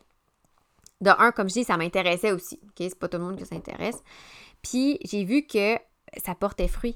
De 1.02 1.10
un, 1.10 1.32
comme 1.32 1.50
je 1.50 1.54
dis, 1.54 1.64
ça 1.64 1.78
m'intéressait 1.78 2.32
aussi. 2.32 2.60
OK? 2.64 2.76
C'est 2.78 3.00
pas 3.00 3.08
tout 3.08 3.18
le 3.18 3.24
monde 3.24 3.38
qui 3.38 3.46
s'intéresse. 3.46 4.04
Puis 4.62 5.00
j'ai 5.04 5.24
vu 5.24 5.48
que 5.48 5.76
ça 6.24 6.36
portait 6.36 6.68
fruit. 6.68 6.96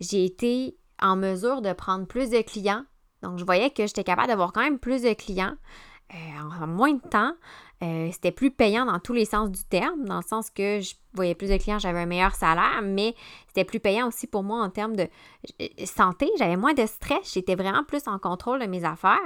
J'ai 0.00 0.24
été 0.24 0.76
en 1.00 1.14
mesure 1.14 1.62
de 1.62 1.72
prendre 1.72 2.06
plus 2.06 2.30
de 2.30 2.42
clients. 2.42 2.84
Donc, 3.22 3.38
je 3.38 3.44
voyais 3.44 3.70
que 3.70 3.86
j'étais 3.86 4.04
capable 4.04 4.28
d'avoir 4.28 4.52
quand 4.52 4.62
même 4.62 4.80
plus 4.80 5.02
de 5.02 5.12
clients 5.12 5.54
en 6.60 6.66
moins 6.66 6.92
de 6.92 7.08
temps. 7.08 7.32
Euh, 7.82 8.08
c'était 8.12 8.30
plus 8.30 8.50
payant 8.50 8.86
dans 8.86 8.98
tous 8.98 9.12
les 9.12 9.24
sens 9.24 9.50
du 9.50 9.62
terme, 9.64 10.04
dans 10.04 10.16
le 10.16 10.22
sens 10.22 10.48
que 10.48 10.80
je 10.80 10.94
voyais 11.12 11.34
plus 11.34 11.50
de 11.50 11.56
clients, 11.56 11.78
j'avais 11.78 12.00
un 12.00 12.06
meilleur 12.06 12.34
salaire, 12.34 12.80
mais 12.82 13.14
c'était 13.48 13.64
plus 13.64 13.80
payant 13.80 14.08
aussi 14.08 14.26
pour 14.26 14.42
moi 14.42 14.62
en 14.62 14.70
termes 14.70 14.96
de 14.96 15.08
euh, 15.60 15.66
santé. 15.84 16.30
J'avais 16.38 16.56
moins 16.56 16.72
de 16.72 16.86
stress, 16.86 17.34
j'étais 17.34 17.56
vraiment 17.56 17.84
plus 17.84 18.06
en 18.06 18.18
contrôle 18.18 18.60
de 18.60 18.66
mes 18.66 18.84
affaires. 18.84 19.18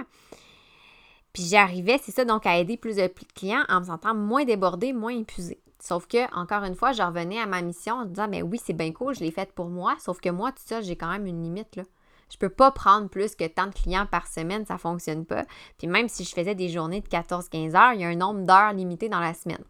Puis 1.32 1.44
j'arrivais, 1.44 2.00
c'est 2.02 2.10
ça, 2.10 2.24
donc 2.24 2.46
à 2.46 2.58
aider 2.58 2.76
plus 2.76 2.96
de 2.96 3.08
clients 3.34 3.64
en 3.68 3.80
me 3.80 3.84
sentant 3.84 4.14
moins 4.14 4.44
débordée, 4.44 4.92
moins 4.92 5.16
épuisée. 5.16 5.60
Sauf 5.80 6.08
que, 6.08 6.34
encore 6.34 6.64
une 6.64 6.74
fois, 6.74 6.92
je 6.92 7.02
revenais 7.02 7.38
à 7.38 7.46
ma 7.46 7.62
mission 7.62 7.96
en 7.96 8.04
disant, 8.06 8.26
mais 8.28 8.42
oui, 8.42 8.58
c'est 8.62 8.72
bien 8.72 8.92
cool, 8.92 9.14
je 9.14 9.20
l'ai 9.20 9.30
faite 9.30 9.52
pour 9.52 9.68
moi, 9.68 9.94
sauf 10.00 10.20
que 10.20 10.30
moi, 10.30 10.50
tout 10.50 10.62
ça, 10.64 10.80
j'ai 10.80 10.96
quand 10.96 11.10
même 11.10 11.26
une 11.26 11.44
limite, 11.44 11.76
là. 11.76 11.84
Je 12.30 12.36
peux 12.36 12.48
pas 12.48 12.70
prendre 12.70 13.08
plus 13.08 13.34
que 13.34 13.46
tant 13.46 13.66
de 13.66 13.74
clients 13.74 14.06
par 14.06 14.26
semaine, 14.26 14.66
ça 14.66 14.78
fonctionne 14.78 15.24
pas. 15.24 15.44
Puis 15.78 15.86
même 15.86 16.08
si 16.08 16.24
je 16.24 16.34
faisais 16.34 16.54
des 16.54 16.68
journées 16.68 17.00
de 17.00 17.08
14-15 17.08 17.76
heures, 17.76 17.92
il 17.94 18.00
y 18.00 18.04
a 18.04 18.08
un 18.08 18.16
nombre 18.16 18.44
d'heures 18.44 18.72
limité 18.72 19.08
dans 19.08 19.20
la 19.20 19.34
semaine. 19.34 19.64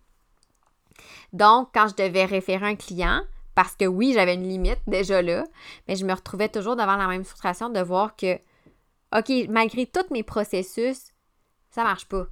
Donc, 1.32 1.68
quand 1.72 1.88
je 1.88 2.02
devais 2.02 2.24
référer 2.24 2.66
un 2.66 2.76
client, 2.76 3.22
parce 3.54 3.76
que 3.76 3.84
oui, 3.84 4.12
j'avais 4.12 4.34
une 4.34 4.48
limite 4.48 4.80
déjà 4.86 5.22
là, 5.22 5.44
mais 5.86 5.96
je 5.96 6.04
me 6.04 6.12
retrouvais 6.12 6.48
toujours 6.48 6.76
devant 6.76 6.96
la 6.96 7.06
même 7.06 7.24
frustration 7.24 7.70
de 7.70 7.80
voir 7.80 8.16
que, 8.16 8.36
OK, 9.16 9.48
malgré 9.48 9.86
tous 9.86 10.12
mes 10.12 10.22
processus, 10.22 11.12
ça 11.70 11.82
marche 11.82 12.06
pas. 12.06 12.26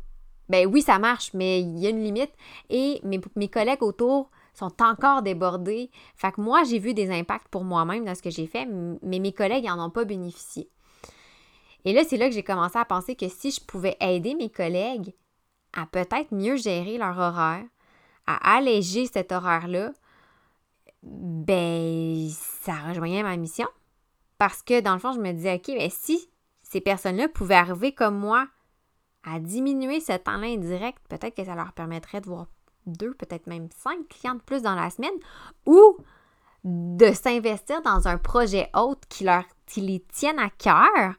Ben 0.48 0.66
oui, 0.66 0.82
ça 0.82 0.98
marche, 0.98 1.32
mais 1.34 1.60
il 1.60 1.78
y 1.78 1.86
a 1.86 1.90
une 1.90 2.02
limite. 2.02 2.30
Et 2.70 3.00
mes, 3.02 3.20
mes 3.34 3.48
collègues 3.48 3.82
autour 3.82 4.30
sont 4.56 4.82
encore 4.82 5.22
débordés. 5.22 5.90
Fait 6.14 6.32
que 6.32 6.40
moi, 6.40 6.64
j'ai 6.64 6.78
vu 6.78 6.94
des 6.94 7.10
impacts 7.10 7.48
pour 7.48 7.64
moi-même 7.64 8.04
dans 8.04 8.14
ce 8.14 8.22
que 8.22 8.30
j'ai 8.30 8.46
fait, 8.46 8.66
mais 9.02 9.18
mes 9.18 9.32
collègues 9.32 9.66
n'en 9.66 9.86
ont 9.86 9.90
pas 9.90 10.04
bénéficié. 10.04 10.70
Et 11.84 11.92
là, 11.92 12.02
c'est 12.04 12.16
là 12.16 12.28
que 12.28 12.34
j'ai 12.34 12.42
commencé 12.42 12.78
à 12.78 12.84
penser 12.84 13.14
que 13.14 13.28
si 13.28 13.50
je 13.50 13.60
pouvais 13.60 13.96
aider 14.00 14.34
mes 14.34 14.50
collègues 14.50 15.14
à 15.72 15.86
peut-être 15.86 16.32
mieux 16.32 16.56
gérer 16.56 16.98
leur 16.98 17.18
horaire, 17.18 17.64
à 18.26 18.56
alléger 18.56 19.06
cet 19.06 19.30
horaire-là, 19.30 19.92
ben, 21.02 22.28
ça 22.30 22.74
rejoignait 22.88 23.22
ma 23.22 23.36
mission. 23.36 23.68
Parce 24.38 24.62
que 24.62 24.80
dans 24.80 24.94
le 24.94 24.98
fond, 24.98 25.12
je 25.12 25.20
me 25.20 25.32
disais, 25.32 25.54
OK, 25.54 25.68
ben, 25.68 25.90
si 25.90 26.28
ces 26.62 26.80
personnes-là 26.80 27.28
pouvaient 27.28 27.54
arriver 27.54 27.92
comme 27.92 28.18
moi 28.18 28.48
à 29.22 29.38
diminuer 29.38 30.00
ce 30.00 30.16
temps-là 30.16 30.48
indirect, 30.48 30.98
peut-être 31.08 31.36
que 31.36 31.44
ça 31.44 31.54
leur 31.54 31.72
permettrait 31.72 32.20
de 32.20 32.26
voir 32.26 32.46
deux, 32.86 33.14
peut-être 33.14 33.46
même 33.46 33.68
cinq 33.76 34.08
clients 34.08 34.34
de 34.34 34.40
plus 34.40 34.62
dans 34.62 34.74
la 34.74 34.90
semaine 34.90 35.14
ou 35.66 35.96
de 36.64 37.12
s'investir 37.12 37.82
dans 37.82 38.08
un 38.08 38.18
projet 38.18 38.68
autre 38.74 39.06
qui, 39.08 39.24
leur, 39.24 39.44
les 39.76 40.04
tienne 40.12 40.38
à 40.38 40.50
cœur 40.50 41.14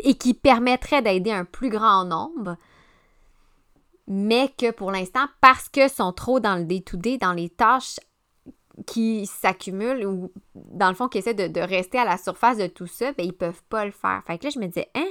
et 0.00 0.14
qui 0.16 0.34
permettrait 0.34 1.02
d'aider 1.02 1.32
un 1.32 1.44
plus 1.44 1.68
grand 1.68 2.04
nombre, 2.04 2.56
mais 4.06 4.52
que 4.56 4.70
pour 4.70 4.90
l'instant, 4.90 5.26
parce 5.40 5.68
que 5.68 5.88
sont 5.88 6.12
trop 6.12 6.40
dans 6.40 6.56
le 6.56 6.64
day-to-day, 6.64 7.18
dans 7.18 7.32
les 7.32 7.50
tâches 7.50 7.98
qui 8.86 9.26
s'accumulent 9.26 10.06
ou 10.06 10.32
dans 10.54 10.88
le 10.88 10.94
fond 10.94 11.08
qui 11.08 11.18
essaient 11.18 11.34
de, 11.34 11.60
rester 11.60 11.98
à 11.98 12.04
la 12.04 12.16
surface 12.16 12.58
de 12.58 12.66
tout 12.66 12.86
ça, 12.86 13.12
ben, 13.12 13.26
ils 13.26 13.32
peuvent 13.32 13.62
pas 13.68 13.84
le 13.84 13.90
faire. 13.90 14.22
Fait 14.26 14.38
que 14.38 14.44
là, 14.44 14.50
je 14.50 14.58
me 14.58 14.66
disais, 14.66 14.88
hein, 14.94 15.08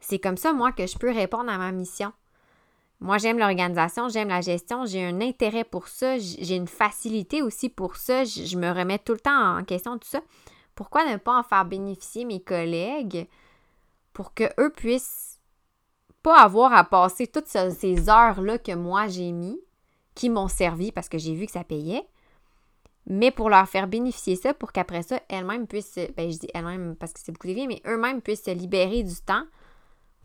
c'est 0.00 0.18
comme 0.18 0.36
ça, 0.36 0.52
moi, 0.52 0.72
que 0.72 0.86
je 0.86 0.96
peux 0.96 1.10
répondre 1.10 1.50
à 1.50 1.58
ma 1.58 1.72
mission. 1.72 2.12
Moi, 3.00 3.18
j'aime 3.18 3.38
l'organisation, 3.38 4.08
j'aime 4.08 4.28
la 4.28 4.40
gestion, 4.40 4.84
j'ai 4.84 5.04
un 5.04 5.20
intérêt 5.20 5.64
pour 5.64 5.86
ça, 5.86 6.18
j'ai 6.18 6.56
une 6.56 6.66
facilité 6.66 7.42
aussi 7.42 7.68
pour 7.68 7.96
ça, 7.96 8.24
je 8.24 8.56
me 8.56 8.70
remets 8.70 8.98
tout 8.98 9.12
le 9.12 9.20
temps 9.20 9.58
en 9.58 9.64
question 9.64 9.98
tout 9.98 10.08
ça. 10.08 10.20
Pourquoi 10.74 11.04
ne 11.10 11.16
pas 11.16 11.38
en 11.38 11.42
faire 11.44 11.64
bénéficier 11.64 12.24
mes 12.24 12.40
collègues 12.40 13.28
pour 14.12 14.34
qu'eux 14.34 14.72
puissent 14.76 15.40
pas 16.22 16.40
avoir 16.40 16.72
à 16.72 16.82
passer 16.82 17.28
toutes 17.28 17.46
ces 17.46 18.08
heures-là 18.08 18.58
que 18.58 18.74
moi 18.74 19.06
j'ai 19.06 19.30
mis, 19.30 19.60
qui 20.16 20.28
m'ont 20.28 20.48
servi 20.48 20.90
parce 20.90 21.08
que 21.08 21.18
j'ai 21.18 21.34
vu 21.34 21.46
que 21.46 21.52
ça 21.52 21.62
payait, 21.62 22.04
mais 23.06 23.30
pour 23.30 23.48
leur 23.48 23.68
faire 23.68 23.86
bénéficier 23.86 24.34
ça, 24.34 24.52
pour 24.52 24.72
qu'après 24.72 25.02
ça, 25.02 25.20
elles-mêmes 25.28 25.68
puissent, 25.68 25.98
ben 26.16 26.30
je 26.30 26.38
dis 26.38 26.48
elles-mêmes 26.52 26.96
parce 26.96 27.12
que 27.12 27.20
c'est 27.22 27.32
beaucoup 27.32 27.46
de 27.46 27.66
mais 27.66 27.80
eux-mêmes 27.86 28.20
puissent 28.20 28.44
se 28.44 28.50
libérer 28.50 29.04
du 29.04 29.14
temps 29.14 29.44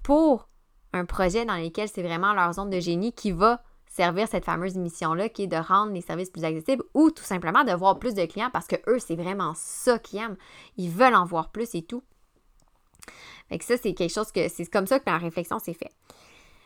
pour 0.01 0.49
un 0.93 1.05
projet 1.05 1.45
dans 1.45 1.57
lequel 1.57 1.87
c'est 1.87 2.03
vraiment 2.03 2.33
leur 2.33 2.53
zone 2.53 2.69
de 2.69 2.79
génie 2.79 3.13
qui 3.13 3.31
va 3.31 3.61
servir 3.87 4.27
cette 4.27 4.45
fameuse 4.45 4.75
mission-là, 4.75 5.29
qui 5.29 5.43
est 5.43 5.47
de 5.47 5.57
rendre 5.57 5.91
les 5.91 6.01
services 6.01 6.29
plus 6.29 6.43
accessibles 6.43 6.83
ou 6.93 7.11
tout 7.11 7.23
simplement 7.23 7.63
de 7.63 7.73
voir 7.73 7.99
plus 7.99 8.15
de 8.15 8.25
clients 8.25 8.49
parce 8.51 8.67
que 8.67 8.75
eux, 8.87 8.99
c'est 8.99 9.15
vraiment 9.15 9.53
ça 9.55 9.99
qu'ils 9.99 10.19
aiment. 10.19 10.37
Ils 10.77 10.89
veulent 10.89 11.15
en 11.15 11.25
voir 11.25 11.51
plus 11.51 11.75
et 11.75 11.83
tout. 11.83 12.01
Fait 13.49 13.59
que 13.59 13.65
ça, 13.65 13.75
c'est 13.77 13.93
quelque 13.93 14.13
chose 14.13 14.31
que 14.31 14.47
c'est 14.47 14.65
comme 14.65 14.87
ça 14.87 14.99
que 14.99 15.09
ma 15.09 15.17
réflexion 15.17 15.59
s'est 15.59 15.73
faite. 15.73 15.93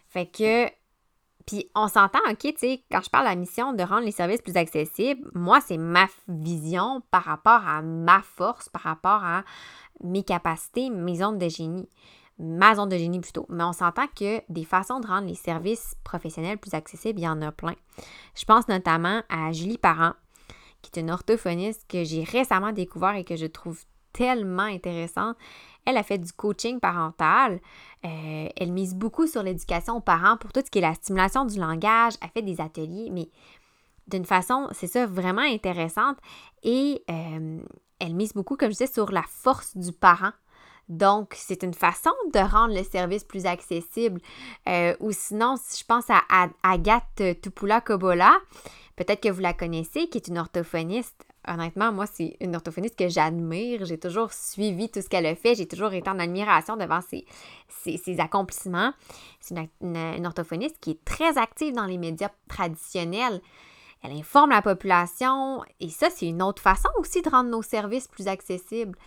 Fait 0.08 0.26
que 0.26 0.70
puis 1.48 1.70
on 1.76 1.88
s'entend, 1.88 2.20
OK, 2.30 2.40
tu 2.40 2.54
sais, 2.58 2.84
quand 2.92 3.02
je 3.02 3.10
parle 3.10 3.24
de 3.24 3.30
la 3.30 3.36
mission 3.38 3.72
de 3.72 3.82
rendre 3.82 4.04
les 4.04 4.12
services 4.12 4.42
plus 4.42 4.58
accessibles, 4.58 5.32
moi, 5.34 5.62
c'est 5.62 5.78
ma 5.78 6.08
vision 6.28 7.02
par 7.10 7.24
rapport 7.24 7.66
à 7.66 7.82
ma 7.82 8.22
force, 8.22 8.68
par 8.68 8.82
rapport 8.82 9.24
à 9.24 9.46
mes 10.04 10.24
capacités, 10.24 10.90
mes 10.90 11.16
zones 11.16 11.38
de 11.38 11.48
génie. 11.48 11.88
Ma 12.40 12.76
zone 12.76 12.90
de 12.90 12.98
génie 12.98 13.20
plutôt. 13.20 13.46
Mais 13.50 13.64
on 13.64 13.74
s'entend 13.74 14.08
que 14.08 14.42
des 14.50 14.66
façons 14.66 15.00
de 15.00 15.08
rendre 15.08 15.28
les 15.28 15.36
services 15.36 15.96
professionnels 16.04 16.58
plus 16.58 16.74
accessibles, 16.74 17.20
il 17.20 17.24
y 17.24 17.28
en 17.28 17.42
a 17.42 17.52
plein. 17.52 17.76
Je 18.36 18.46
pense 18.46 18.68
notamment 18.68 19.24
à 19.30 19.52
Julie 19.52 19.80
Parent, 19.80 20.14
qui 20.82 20.92
est 20.94 21.02
une 21.02 21.12
orthophoniste 21.12 21.86
que 21.88 22.04
j'ai 22.04 22.24
récemment 22.24 22.72
découvert 22.72 23.16
et 23.16 23.24
que 23.24 23.36
je 23.36 23.48
trouve 23.48 23.84
tellement 24.14 24.64
intéressante. 24.64 25.38
Elle 25.86 25.98
a 25.98 26.04
fait 26.04 26.18
du 26.18 26.32
coaching 26.34 26.80
parental. 26.80 27.60
Euh, 28.06 28.50
elle 28.56 28.72
mise 28.72 28.94
beaucoup 28.94 29.26
sur 29.26 29.42
l'éducation 29.42 29.96
aux 29.98 30.02
parents 30.02 30.38
pour 30.38 30.52
tout 30.52 30.62
ce 30.66 30.70
qui 30.70 30.80
est 30.80 30.82
la 30.82 30.94
stimulation 30.94 31.46
du 31.46 31.60
langage. 31.60 32.14
Elle 32.22 32.30
fait 32.30 32.42
des 32.42 32.60
ateliers, 32.60 33.10
mais 33.12 33.30
d'une 34.08 34.26
façon, 34.26 34.68
c'est 34.72 34.88
ça, 34.88 35.06
vraiment 35.06 35.42
intéressante. 35.42 36.18
Et 36.64 37.04
euh, 37.10 37.60
elle 38.00 38.16
mise 38.16 38.34
beaucoup, 38.34 38.58
comme 38.58 38.70
je 38.70 38.78
disais, 38.78 38.92
sur 38.92 39.12
la 39.12 39.24
force 39.24 39.78
du 39.78 39.92
parent. 39.92 40.32
Donc, 40.90 41.34
c'est 41.36 41.64
une 41.64 41.74
façon 41.74 42.12
de 42.34 42.40
rendre 42.40 42.74
le 42.74 42.84
service 42.84 43.24
plus 43.24 43.46
accessible. 43.46 44.22
Euh, 44.68 44.96
ou 45.00 45.12
sinon, 45.12 45.56
si 45.62 45.82
je 45.82 45.86
pense 45.86 46.06
à, 46.10 46.50
Agathe 46.64 47.42
Tupula-Kobola, 47.42 48.38
peut-être 48.96 49.22
que 49.22 49.30
vous 49.30 49.42
la 49.42 49.54
connaissez, 49.54 50.08
qui 50.08 50.18
est 50.18 50.28
une 50.28 50.38
orthophoniste 50.38 51.28
honnêtement, 51.48 51.92
moi, 51.92 52.06
c'est 52.06 52.36
une 52.42 52.56
orthophoniste 52.56 52.98
que 52.98 53.08
j'admire. 53.08 53.86
J'ai 53.86 53.98
toujours 53.98 54.34
suivi 54.34 54.90
tout 54.90 55.02
ce 55.02 55.10
qu'elle 55.10 55.26
a 55.26 55.36
fait. 55.36 55.56
J'ai 55.56 55.68
toujours 55.68 55.94
été 55.94 56.10
en 56.10 56.20
admiration 56.20 56.76
devant 56.76 57.02
ses, 57.02 57.26
ses, 57.70 58.20
accomplissements. 58.20 58.94
C'est 59.40 59.56
une, 59.82 60.26
orthophoniste 60.26 60.78
qui 60.80 60.92
est 60.92 61.06
très 61.06 61.38
active 61.38 61.74
dans 61.74 61.86
les 61.86 61.98
médias 61.98 62.32
traditionnels. 62.48 63.42
Elle 64.04 64.12
informe 64.12 64.52
la 64.52 64.62
population 64.62 65.64
et 65.80 65.90
ça, 65.90 66.10
c'est 66.10 66.28
une 66.28 66.44
autre 66.44 66.62
façon 66.62 66.90
aussi 67.00 67.22
de 67.22 67.30
rendre 67.30 67.50
nos 67.50 67.64
services 67.64 68.08
plus 68.08 68.28
accessibles. 68.28 68.98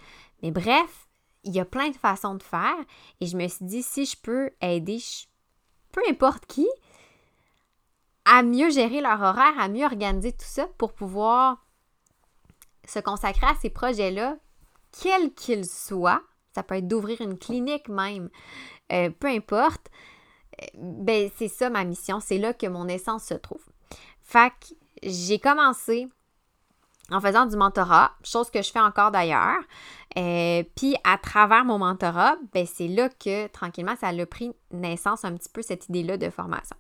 Mais 0.43 0.51
bref, 0.51 1.09
il 1.45 1.53
y 1.55 1.61
a 1.61 1.65
plein 1.65 1.91
de 1.91 1.97
façons 1.97 2.35
de 2.35 2.43
faire. 2.43 2.77
Et 3.21 3.27
je 3.27 3.37
me 3.37 3.49
suis 3.49 3.65
dit, 3.65 3.83
si 3.83 4.05
je 4.05 4.17
peux 4.17 4.51
aider 4.61 4.99
peu 5.93 6.03
importe 6.09 6.47
qui 6.47 6.69
à 8.25 8.43
mieux 8.43 8.71
gérer 8.71 9.01
leur 9.01 9.21
horaire, 9.21 9.59
à 9.59 9.69
mieux 9.69 9.85
organiser 9.85 10.33
tout 10.33 10.45
ça 10.45 10.67
pour 10.79 10.93
pouvoir 10.93 11.65
se 12.87 12.99
consacrer 12.99 13.47
à 13.47 13.55
ces 13.61 13.71
projets-là, 13.71 14.37
quels 15.01 15.33
qu'ils 15.33 15.67
soient, 15.67 16.23
ça 16.55 16.63
peut 16.63 16.77
être 16.77 16.87
d'ouvrir 16.87 17.21
une 17.21 17.39
clinique 17.39 17.89
même, 17.89 18.29
euh, 18.93 19.11
peu 19.11 19.29
importe, 19.29 19.91
euh, 20.63 20.67
ben 20.77 21.31
c'est 21.37 21.49
ça 21.49 21.71
ma 21.71 21.85
mission, 21.85 22.21
c'est 22.21 22.39
là 22.39 22.53
que 22.53 22.67
mon 22.67 22.89
essence 22.89 23.25
se 23.25 23.35
trouve. 23.35 23.65
Fait 24.21 24.51
que 24.51 24.75
j'ai 25.03 25.39
commencé 25.39 26.09
en 27.11 27.21
faisant 27.21 27.47
du 27.47 27.57
mentorat, 27.57 28.13
chose 28.23 28.51
que 28.51 28.63
je 28.63 28.71
fais 28.71 28.81
encore 28.81 29.11
d'ailleurs. 29.11 29.59
Euh, 30.17 30.63
puis 30.77 30.97
à 31.05 31.19
travers 31.19 31.65
mon 31.65 31.79
mentorat, 31.79 32.37
ben 32.53 32.67
c'est 32.67 32.89
là 32.89 33.09
que 33.09 33.47
tranquillement, 33.49 33.95
ça 34.01 34.09
a 34.09 34.27
pris 34.27 34.53
naissance 34.73 35.25
un 35.25 35.35
petit 35.35 35.49
peu 35.49 35.63
cette 35.63 35.89
idée-là 35.89 36.17
de 36.17 36.31
formation. 36.31 36.77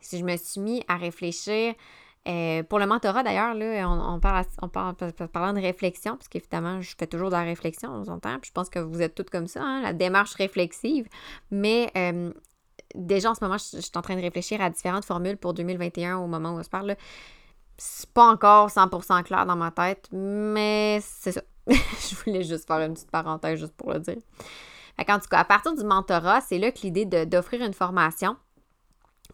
Si 0.00 0.18
je 0.18 0.24
me 0.24 0.36
suis 0.36 0.60
mis 0.60 0.84
à 0.88 0.96
réfléchir 0.96 1.74
euh, 2.26 2.62
pour 2.62 2.78
le 2.78 2.86
mentorat, 2.86 3.22
d'ailleurs, 3.22 3.54
là, 3.54 3.88
on, 3.88 4.18
parle, 4.18 4.46
parlant 5.32 5.52
de 5.52 5.60
réflexion, 5.60 6.16
parce 6.16 6.28
je 6.32 6.94
fais 6.98 7.06
toujours 7.06 7.28
de 7.28 7.34
la 7.34 7.42
réflexion, 7.42 7.90
on 7.90 8.04
s'entend, 8.04 8.38
puis 8.38 8.48
je 8.48 8.52
pense 8.52 8.70
que 8.70 8.78
vous 8.78 9.02
êtes 9.02 9.14
toutes 9.14 9.30
comme 9.30 9.46
ça, 9.46 9.62
hein, 9.62 9.82
la 9.82 9.92
démarche 9.92 10.34
réflexive. 10.34 11.06
Mais 11.50 11.90
euh, 11.96 12.32
déjà, 12.94 13.30
en 13.30 13.34
ce 13.34 13.44
moment, 13.44 13.58
je, 13.58 13.80
suis 13.80 13.90
en 13.94 14.02
train 14.02 14.16
de 14.16 14.22
réfléchir 14.22 14.60
à 14.62 14.70
différentes 14.70 15.04
formules 15.04 15.36
pour 15.36 15.52
2021 15.52 16.16
au 16.18 16.26
moment 16.26 16.52
où 16.52 16.58
on 16.58 16.62
se 16.62 16.70
parle. 16.70 16.96
C'est 17.76 18.10
pas 18.10 18.30
encore 18.30 18.68
100% 18.68 19.24
clair 19.24 19.46
dans 19.46 19.56
ma 19.56 19.70
tête, 19.70 20.08
mais 20.12 21.00
c'est 21.02 21.32
ça. 21.32 21.42
je 21.66 22.14
voulais 22.24 22.42
juste 22.42 22.66
faire 22.66 22.80
une 22.80 22.94
petite 22.94 23.10
parenthèse 23.10 23.58
juste 23.58 23.74
pour 23.74 23.92
le 23.92 24.00
dire. 24.00 24.18
en 24.98 25.18
tout 25.18 25.28
cas, 25.28 25.38
à 25.38 25.44
partir 25.44 25.74
du 25.74 25.82
mentorat, 25.84 26.40
c'est 26.40 26.58
là 26.58 26.70
que 26.70 26.80
l'idée 26.82 27.06
d'offrir 27.26 27.62
une 27.62 27.72
formation 27.74 28.36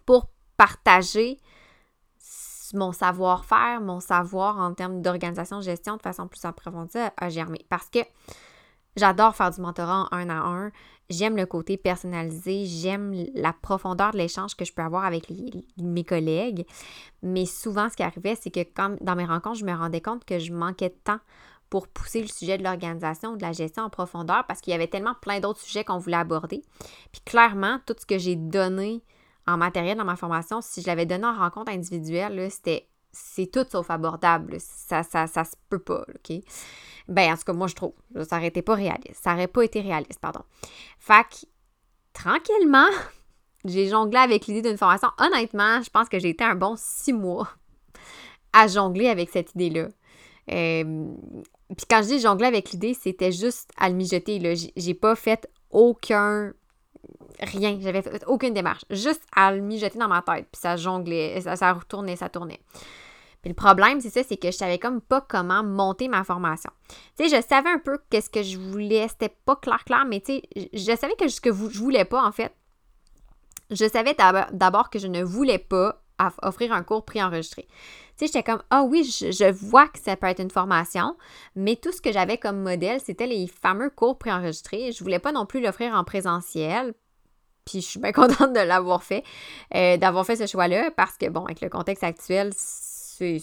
pour 0.06 0.30
partager 0.56 1.38
mon 2.74 2.92
savoir-faire, 2.92 3.80
mon 3.80 4.00
savoir 4.00 4.58
en 4.58 4.74
termes 4.74 5.02
d'organisation, 5.02 5.60
gestion 5.60 5.96
de 5.96 6.02
façon 6.02 6.28
plus 6.28 6.44
approfondie 6.44 6.98
a 7.16 7.28
germé. 7.28 7.66
Parce 7.68 7.88
que 7.90 8.00
j'adore 8.96 9.34
faire 9.34 9.50
du 9.50 9.60
mentorat 9.60 10.08
en 10.10 10.16
un 10.16 10.30
à 10.30 10.34
un. 10.34 10.70
J'aime 11.10 11.36
le 11.36 11.44
côté 11.44 11.76
personnalisé, 11.76 12.64
j'aime 12.64 13.26
la 13.34 13.52
profondeur 13.52 14.12
de 14.12 14.18
l'échange 14.18 14.54
que 14.54 14.64
je 14.64 14.72
peux 14.72 14.82
avoir 14.82 15.04
avec 15.04 15.26
mes 15.76 16.04
collègues. 16.04 16.64
Mais 17.22 17.46
souvent, 17.46 17.88
ce 17.90 17.96
qui 17.96 18.04
arrivait, 18.04 18.36
c'est 18.40 18.50
que 18.50 18.60
dans 19.04 19.16
mes 19.16 19.24
rencontres, 19.24 19.58
je 19.58 19.64
me 19.64 19.74
rendais 19.74 20.00
compte 20.00 20.24
que 20.24 20.38
je 20.38 20.52
manquais 20.52 20.90
de 20.90 20.98
temps 21.02 21.18
pour 21.68 21.88
pousser 21.88 22.20
le 22.20 22.28
sujet 22.28 22.58
de 22.58 22.64
l'organisation, 22.64 23.36
de 23.36 23.42
la 23.42 23.52
gestion 23.52 23.84
en 23.84 23.90
profondeur, 23.90 24.44
parce 24.46 24.60
qu'il 24.60 24.72
y 24.72 24.74
avait 24.74 24.88
tellement 24.88 25.14
plein 25.20 25.40
d'autres 25.40 25.60
sujets 25.60 25.84
qu'on 25.84 25.98
voulait 25.98 26.16
aborder. 26.16 26.62
Puis 27.12 27.22
clairement, 27.24 27.78
tout 27.86 27.94
ce 27.98 28.06
que 28.06 28.18
j'ai 28.18 28.36
donné 28.36 29.02
en 29.46 29.56
matériel 29.56 29.96
dans 29.96 30.04
ma 30.04 30.16
formation, 30.16 30.60
si 30.60 30.82
je 30.82 30.86
l'avais 30.86 31.06
donné 31.06 31.26
en 31.26 31.36
rencontre 31.36 31.72
individuelle, 31.72 32.50
c'était 32.50 32.88
c'est 33.12 33.50
tout 33.50 33.66
sauf 33.70 33.90
abordable. 33.90 34.56
Ça, 34.58 35.02
ça, 35.02 35.26
ça 35.26 35.44
se 35.44 35.54
peut 35.68 35.78
pas, 35.78 36.04
OK? 36.08 36.36
Ben, 37.08 37.32
en 37.32 37.36
tout 37.36 37.44
cas, 37.44 37.52
moi, 37.52 37.66
je 37.66 37.74
trouve. 37.74 37.92
Ça 38.24 38.36
n'aurait 38.36 38.48
été 38.48 38.62
pas 38.62 38.74
réaliste. 38.74 39.22
Ça 39.22 39.32
n'aurait 39.32 39.48
pas 39.48 39.62
été 39.62 39.80
réaliste, 39.80 40.20
pardon. 40.20 40.42
Fait 40.98 41.24
que, 41.24 41.46
tranquillement, 42.12 42.88
j'ai 43.64 43.88
jonglé 43.88 44.18
avec 44.18 44.46
l'idée 44.46 44.68
d'une 44.68 44.78
formation. 44.78 45.08
Honnêtement, 45.18 45.82
je 45.82 45.90
pense 45.90 46.08
que 46.08 46.18
j'ai 46.18 46.30
été 46.30 46.44
un 46.44 46.54
bon 46.54 46.74
six 46.76 47.12
mois 47.12 47.48
à 48.52 48.66
jongler 48.66 49.08
avec 49.08 49.30
cette 49.30 49.54
idée-là. 49.54 49.88
Puis 50.46 51.86
quand 51.88 52.02
je 52.02 52.08
dis 52.08 52.20
jongler 52.20 52.46
avec 52.46 52.70
l'idée, 52.72 52.94
c'était 52.94 53.32
juste 53.32 53.70
à 53.76 53.88
le 53.88 53.94
mijoter. 53.94 54.40
J'ai 54.76 54.94
pas 54.94 55.14
fait 55.14 55.48
aucun 55.70 56.52
rien. 57.40 57.78
J'avais 57.80 58.02
fait 58.02 58.24
aucune 58.26 58.54
démarche. 58.54 58.84
Juste 58.90 59.22
à 59.34 59.52
le 59.52 59.60
mijoter 59.60 59.98
dans 59.98 60.08
ma 60.08 60.22
tête. 60.22 60.48
Puis 60.52 60.60
ça 60.60 60.76
jonglait, 60.76 61.40
ça, 61.40 61.56
ça 61.56 61.72
retournait, 61.72 62.16
ça 62.16 62.28
tournait. 62.28 62.60
Puis 63.42 63.48
le 63.48 63.54
problème, 63.54 64.00
c'est 64.00 64.10
ça, 64.10 64.22
c'est 64.22 64.36
que 64.36 64.50
je 64.50 64.56
savais 64.56 64.78
comme 64.78 65.00
pas 65.00 65.22
comment 65.22 65.62
monter 65.62 66.08
ma 66.08 66.24
formation. 66.24 66.70
Tu 67.16 67.28
sais, 67.28 67.36
je 67.36 67.42
savais 67.46 67.70
un 67.70 67.78
peu 67.78 67.98
qu'est-ce 68.10 68.28
que 68.28 68.42
je 68.42 68.58
voulais. 68.58 69.08
C'était 69.08 69.34
pas 69.44 69.56
clair, 69.56 69.82
clair, 69.84 70.04
mais 70.06 70.20
tu 70.20 70.34
sais, 70.34 70.42
je 70.74 70.96
savais 70.96 71.14
que 71.16 71.26
ce 71.28 71.40
que 71.40 71.50
je 71.50 71.78
voulais 71.78 72.04
pas, 72.04 72.22
en 72.22 72.32
fait. 72.32 72.54
Je 73.70 73.88
savais 73.88 74.14
d'abord 74.52 74.90
que 74.90 74.98
je 74.98 75.06
ne 75.06 75.22
voulais 75.22 75.58
pas 75.58 76.02
offrir 76.42 76.72
un 76.72 76.82
cours 76.82 77.04
préenregistré. 77.04 77.66
J'étais 78.26 78.42
comme, 78.42 78.62
ah 78.70 78.82
oui, 78.82 79.04
je, 79.04 79.50
vois 79.52 79.88
que 79.88 79.98
ça 79.98 80.16
peut 80.16 80.26
être 80.26 80.40
une 80.40 80.50
formation, 80.50 81.16
mais 81.56 81.76
tout 81.76 81.92
ce 81.92 82.00
que 82.00 82.12
j'avais 82.12 82.38
comme 82.38 82.60
modèle, 82.60 83.00
c'était 83.00 83.26
les 83.26 83.46
fameux 83.46 83.90
cours 83.90 84.18
préenregistrés. 84.18 84.92
Je 84.92 85.02
voulais 85.02 85.18
pas 85.18 85.32
non 85.32 85.46
plus 85.46 85.60
l'offrir 85.60 85.94
en 85.94 86.04
présentiel 86.04 86.94
puis 87.64 87.80
je 87.80 87.86
suis 87.86 88.00
bien 88.00 88.12
contente 88.12 88.52
de 88.52 88.60
l'avoir 88.60 89.02
fait, 89.02 89.24
euh, 89.74 89.96
d'avoir 89.96 90.26
fait 90.26 90.36
ce 90.36 90.46
choix-là, 90.46 90.90
parce 90.96 91.16
que, 91.16 91.28
bon, 91.28 91.44
avec 91.44 91.60
le 91.60 91.68
contexte 91.68 92.04
actuel, 92.04 92.52
c'est 92.54 93.38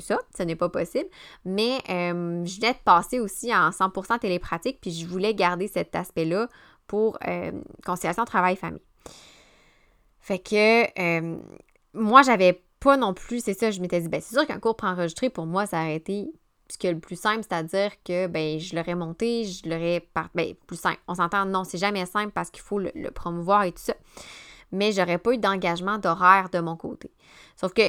ça, 0.00 0.18
ce 0.36 0.42
n'est 0.42 0.56
pas 0.56 0.68
possible. 0.68 1.08
Mais 1.44 1.78
euh, 1.88 2.44
je 2.44 2.56
voulais 2.56 2.70
être 2.70 2.82
passée 2.82 3.20
aussi 3.20 3.54
en 3.54 3.70
100% 3.70 4.18
télépratique, 4.18 4.78
puis 4.80 4.90
je 4.90 5.06
voulais 5.06 5.34
garder 5.34 5.68
cet 5.68 5.94
aspect-là 5.94 6.48
pour 6.88 7.16
euh, 7.28 7.52
conciliation 7.86 8.24
travail-famille. 8.24 8.82
Fait 10.20 10.40
que 10.40 11.36
moi, 11.94 12.22
j'avais 12.22 12.62
pas 12.80 12.96
non 12.96 13.14
plus, 13.14 13.44
c'est 13.44 13.58
ça, 13.58 13.70
je 13.70 13.80
m'étais 13.80 14.00
dit, 14.00 14.08
ben 14.08 14.20
c'est 14.20 14.34
sûr 14.34 14.46
qu'un 14.46 14.58
cours 14.58 14.76
préenregistré, 14.76 15.30
pour 15.30 15.46
moi, 15.46 15.66
ça 15.66 15.82
aurait 15.82 15.96
été 15.96 16.32
ce 16.70 16.78
qui 16.78 16.86
est 16.86 16.92
le 16.92 17.00
plus 17.00 17.18
simple, 17.18 17.42
c'est-à-dire 17.48 17.90
que 18.04 18.26
ben, 18.26 18.58
je 18.58 18.74
l'aurais 18.74 18.94
monté, 18.94 19.44
je 19.44 19.68
l'aurais 19.68 20.00
par... 20.14 20.30
ben, 20.34 20.54
plus 20.66 20.78
simple. 20.78 21.00
On 21.08 21.14
s'entend, 21.14 21.44
non, 21.44 21.64
c'est 21.64 21.78
jamais 21.78 22.06
simple 22.06 22.32
parce 22.32 22.50
qu'il 22.50 22.62
faut 22.62 22.78
le, 22.78 23.10
promouvoir 23.10 23.64
et 23.64 23.72
tout 23.72 23.82
ça. 23.82 23.94
Mais 24.72 24.92
j'aurais 24.92 25.18
pas 25.18 25.32
eu 25.32 25.38
d'engagement 25.38 25.98
d'horaire 25.98 26.48
de 26.50 26.60
mon 26.60 26.76
côté. 26.76 27.12
Sauf 27.56 27.72
que 27.72 27.82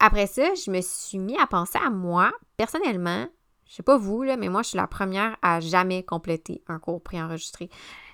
après 0.00 0.26
ça, 0.26 0.54
je 0.54 0.70
me 0.70 0.80
suis 0.80 1.18
mis 1.18 1.36
à 1.38 1.46
penser 1.46 1.78
à 1.84 1.90
moi, 1.90 2.32
personnellement, 2.56 3.26
je 3.66 3.74
sais 3.74 3.82
pas 3.82 3.98
vous, 3.98 4.22
là, 4.22 4.36
mais 4.36 4.48
moi, 4.48 4.62
je 4.62 4.68
suis 4.68 4.78
la 4.78 4.86
première 4.86 5.36
à 5.42 5.60
jamais 5.60 6.02
compléter 6.02 6.62
un 6.68 6.78
cours 6.78 7.02
préenregistré. 7.02 7.68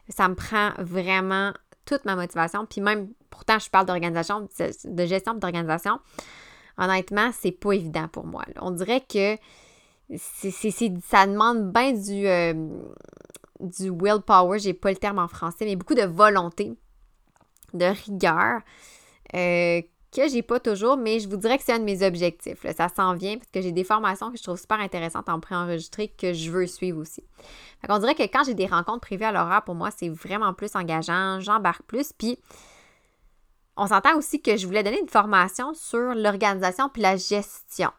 Ça 0.09 0.29
me 0.29 0.35
prend 0.35 0.73
vraiment 0.79 1.53
toute 1.85 2.05
ma 2.05 2.17
motivation. 2.17 2.67
Puis 2.67 2.81
même, 2.81 3.11
pourtant, 3.35 3.59
je 3.59 3.69
parle 3.69 3.87
d'organisation, 3.87 4.49
de 4.85 5.07
gestion 5.07 5.35
d'organisation. 5.35 5.99
Honnêtement, 6.79 7.31
c'est 7.33 7.53
pas 7.53 7.73
évident 7.73 8.09
pour 8.09 8.27
moi. 8.27 8.45
On 8.61 8.71
dirait 8.71 9.01
que 9.01 9.37
ça 10.17 11.27
demande 11.27 11.73
bien 11.73 11.93
du, 11.93 12.27
euh, 12.27 12.55
du 13.61 13.91
willpower, 13.91 14.59
j'ai 14.59 14.75
pas 14.75 14.91
le 14.91 14.97
terme 14.97 15.19
en 15.19 15.29
français, 15.29 15.65
mais 15.65 15.77
beaucoup 15.77 15.95
de 15.95 16.03
volonté, 16.03 16.73
de 17.73 17.87
rigueur, 17.87 18.61
euh, 19.35 19.83
que 20.13 20.29
j'ai 20.29 20.43
pas 20.43 20.61
toujours, 20.61 20.97
mais 20.97 21.19
je 21.19 21.29
vous 21.29 21.37
dirais 21.37 21.59
que 21.59 21.65
c'est 21.65 21.73
un 21.73 21.81
de 21.81 21.85
mes 21.85 22.07
objectifs. 22.07 22.65
Ça 22.77 22.89
s'en 22.89 23.15
vient 23.15 23.37
parce 23.37 23.51
que 23.51 23.61
j'ai 23.61 23.73
des 23.73 23.83
formations 23.83 24.31
que 24.31 24.39
je 24.39 24.43
trouve 24.45 24.59
super 24.59 24.79
intéressantes 24.79 25.29
en 25.29 25.41
préenregistré 25.41 26.09
que 26.09 26.33
je 26.33 26.51
veux 26.51 26.67
suivre 26.69 27.01
aussi. 27.01 27.25
Fait 27.81 27.91
on 27.91 27.99
dirait 27.99 28.15
que 28.15 28.23
quand 28.23 28.45
j'ai 28.45 28.55
des 28.55 28.67
rencontres 28.67 29.01
privées 29.01 29.25
à 29.25 29.33
l'horaire, 29.33 29.63
pour 29.65 29.75
moi, 29.75 29.91
c'est 29.91 30.09
vraiment 30.09 30.55
plus 30.55 30.77
engageant, 30.77 31.41
j'embarque 31.41 31.83
plus, 31.83 32.13
puis 32.13 32.39
on 33.77 33.87
s'entend 33.87 34.17
aussi 34.17 34.41
que 34.41 34.57
je 34.57 34.67
voulais 34.67 34.83
donner 34.83 35.01
une 35.01 35.09
formation 35.09 35.75
sur 35.75 36.15
l'organisation 36.15 36.89
puis 36.89 37.03
la 37.03 37.17
gestion. 37.17 37.91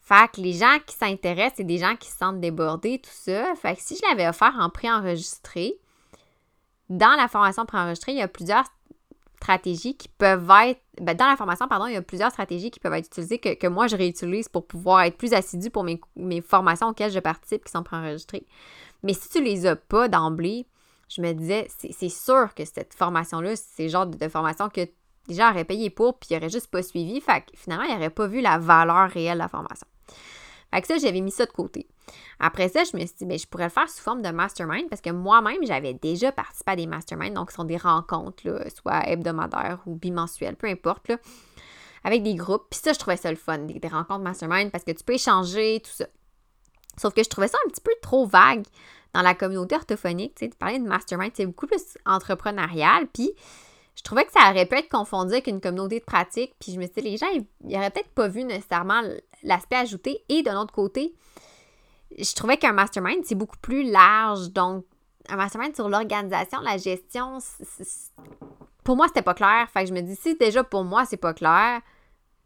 Fait 0.00 0.30
que 0.32 0.40
les 0.40 0.54
gens 0.54 0.78
qui 0.86 0.96
s'intéressent, 0.96 1.58
c'est 1.58 1.64
des 1.64 1.78
gens 1.78 1.96
qui 1.96 2.08
se 2.08 2.16
sentent 2.16 2.40
débordés, 2.40 2.98
tout 2.98 3.10
ça. 3.12 3.54
Fait 3.56 3.78
si 3.78 3.96
je 3.96 4.08
l'avais 4.08 4.26
offert 4.26 4.54
en 4.58 4.70
préenregistré, 4.70 5.78
dans 6.88 7.14
la 7.16 7.28
formation 7.28 7.66
préenregistrée, 7.66 8.12
il 8.12 8.18
y 8.18 8.22
a 8.22 8.28
plusieurs 8.28 8.64
stratégies 9.36 9.96
qui 9.96 10.08
peuvent 10.08 10.50
être. 10.64 10.80
Ben, 11.00 11.16
dans 11.16 11.26
la 11.26 11.36
formation, 11.36 11.68
pardon, 11.68 11.86
il 11.86 11.94
y 11.94 11.96
a 11.96 12.02
plusieurs 12.02 12.30
stratégies 12.30 12.70
qui 12.70 12.80
peuvent 12.80 12.94
être 12.94 13.06
utilisées 13.06 13.38
que, 13.38 13.66
moi 13.68 13.86
je 13.86 13.96
réutilise 13.96 14.48
pour 14.48 14.66
pouvoir 14.66 15.02
être 15.02 15.16
plus 15.16 15.32
assidu 15.32 15.70
pour 15.70 15.84
mes, 15.84 16.40
formations 16.40 16.88
auxquelles 16.88 17.12
je 17.12 17.20
participe 17.20 17.64
qui 17.64 17.70
sont 17.70 17.82
préenregistrées. 17.82 18.46
Mais 19.02 19.12
si 19.12 19.28
tu 19.28 19.42
les 19.42 19.66
as 19.66 19.76
pas 19.76 20.08
d'emblée, 20.08 20.66
je 21.08 21.22
me 21.22 21.32
disais, 21.32 21.68
c'est 21.68 22.08
sûr 22.08 22.54
que 22.54 22.64
cette 22.64 22.94
formation-là, 22.94 23.56
c'est 23.56 23.84
le 23.84 23.88
genre 23.88 24.06
de 24.06 24.28
formation 24.28 24.68
que 24.68 24.82
les 25.28 25.34
gens 25.34 25.50
auraient 25.50 25.64
payé 25.64 25.90
pour, 25.90 26.18
puis 26.18 26.28
ils 26.30 26.34
n'auraient 26.34 26.50
juste 26.50 26.68
pas 26.68 26.82
suivi. 26.82 27.20
Fait 27.20 27.40
que 27.40 27.56
finalement, 27.56 27.84
ils 27.84 27.94
n'auraient 27.94 28.10
pas 28.10 28.26
vu 28.26 28.40
la 28.40 28.58
valeur 28.58 29.10
réelle 29.10 29.34
de 29.34 29.42
la 29.42 29.48
formation. 29.48 29.86
Fait 30.72 30.82
que 30.82 30.86
ça, 30.86 30.98
j'avais 30.98 31.20
mis 31.20 31.30
ça 31.30 31.46
de 31.46 31.50
côté. 31.50 31.86
Après 32.40 32.68
ça, 32.68 32.84
je 32.84 32.96
me 32.96 33.04
suis 33.04 33.16
dit, 33.18 33.26
ben, 33.26 33.38
je 33.38 33.46
pourrais 33.46 33.64
le 33.64 33.70
faire 33.70 33.88
sous 33.88 34.02
forme 34.02 34.22
de 34.22 34.30
mastermind 34.30 34.88
parce 34.88 35.00
que 35.00 35.10
moi-même, 35.10 35.64
j'avais 35.64 35.94
déjà 35.94 36.32
participé 36.32 36.72
à 36.72 36.76
des 36.76 36.86
masterminds, 36.86 37.34
donc 37.34 37.50
ce 37.50 37.56
sont 37.56 37.64
des 37.64 37.76
rencontres, 37.76 38.42
soit 38.74 39.08
hebdomadaires 39.08 39.80
ou 39.86 39.94
bimensuelles, 39.96 40.56
peu 40.56 40.68
importe, 40.68 41.10
avec 42.04 42.22
des 42.22 42.34
groupes. 42.34 42.66
Puis 42.70 42.80
ça, 42.82 42.92
je 42.92 42.98
trouvais 42.98 43.16
ça 43.16 43.30
le 43.30 43.36
fun, 43.36 43.58
des, 43.58 43.88
rencontres 43.88 44.22
mastermind 44.22 44.70
parce 44.70 44.84
que 44.84 44.92
tu 44.92 45.04
peux 45.04 45.14
échanger, 45.14 45.80
tout 45.84 45.90
ça. 45.92 46.06
Sauf 46.98 47.14
que 47.14 47.22
je 47.22 47.28
trouvais 47.28 47.48
ça 47.48 47.58
un 47.66 47.70
petit 47.70 47.80
peu 47.80 47.92
trop 48.02 48.26
vague 48.26 48.64
dans 49.14 49.22
la 49.22 49.34
communauté 49.34 49.74
orthophonique, 49.74 50.34
tu 50.34 50.44
sais, 50.44 50.48
de 50.48 50.54
parler 50.54 50.78
de 50.78 50.86
mastermind, 50.86 51.32
c'est 51.34 51.46
beaucoup 51.46 51.66
plus 51.66 51.82
entrepreneurial, 52.04 53.06
puis 53.06 53.32
je 53.98 54.02
trouvais 54.04 54.24
que 54.24 54.32
ça 54.32 54.50
aurait 54.50 54.66
pu 54.66 54.76
être 54.76 54.88
confondu 54.88 55.32
avec 55.32 55.48
une 55.48 55.60
communauté 55.60 55.98
de 55.98 56.04
pratique. 56.04 56.54
Puis 56.60 56.72
je 56.72 56.78
me 56.78 56.84
suis 56.84 57.02
dit, 57.02 57.10
les 57.10 57.16
gens, 57.16 57.26
ils 57.32 57.44
n'auraient 57.64 57.90
peut-être 57.90 58.10
pas 58.10 58.28
vu 58.28 58.44
nécessairement 58.44 59.02
l'aspect 59.42 59.74
ajouté. 59.74 60.22
Et 60.28 60.42
d'un 60.42 60.60
autre 60.60 60.72
côté, 60.72 61.14
je 62.16 62.32
trouvais 62.32 62.58
qu'un 62.58 62.72
mastermind, 62.72 63.24
c'est 63.24 63.34
beaucoup 63.34 63.56
plus 63.56 63.90
large. 63.90 64.50
Donc, 64.50 64.84
un 65.28 65.34
mastermind 65.34 65.74
sur 65.74 65.88
l'organisation, 65.88 66.60
la 66.60 66.78
gestion, 66.78 67.38
pour 68.84 68.94
moi, 68.94 69.08
c'était 69.08 69.22
pas 69.22 69.34
clair. 69.34 69.68
Fait 69.72 69.82
que 69.82 69.88
je 69.88 69.94
me 69.94 70.00
dis, 70.00 70.14
si 70.14 70.36
déjà 70.36 70.62
pour 70.62 70.84
moi, 70.84 71.04
c'est 71.04 71.16
pas 71.16 71.34
clair, 71.34 71.80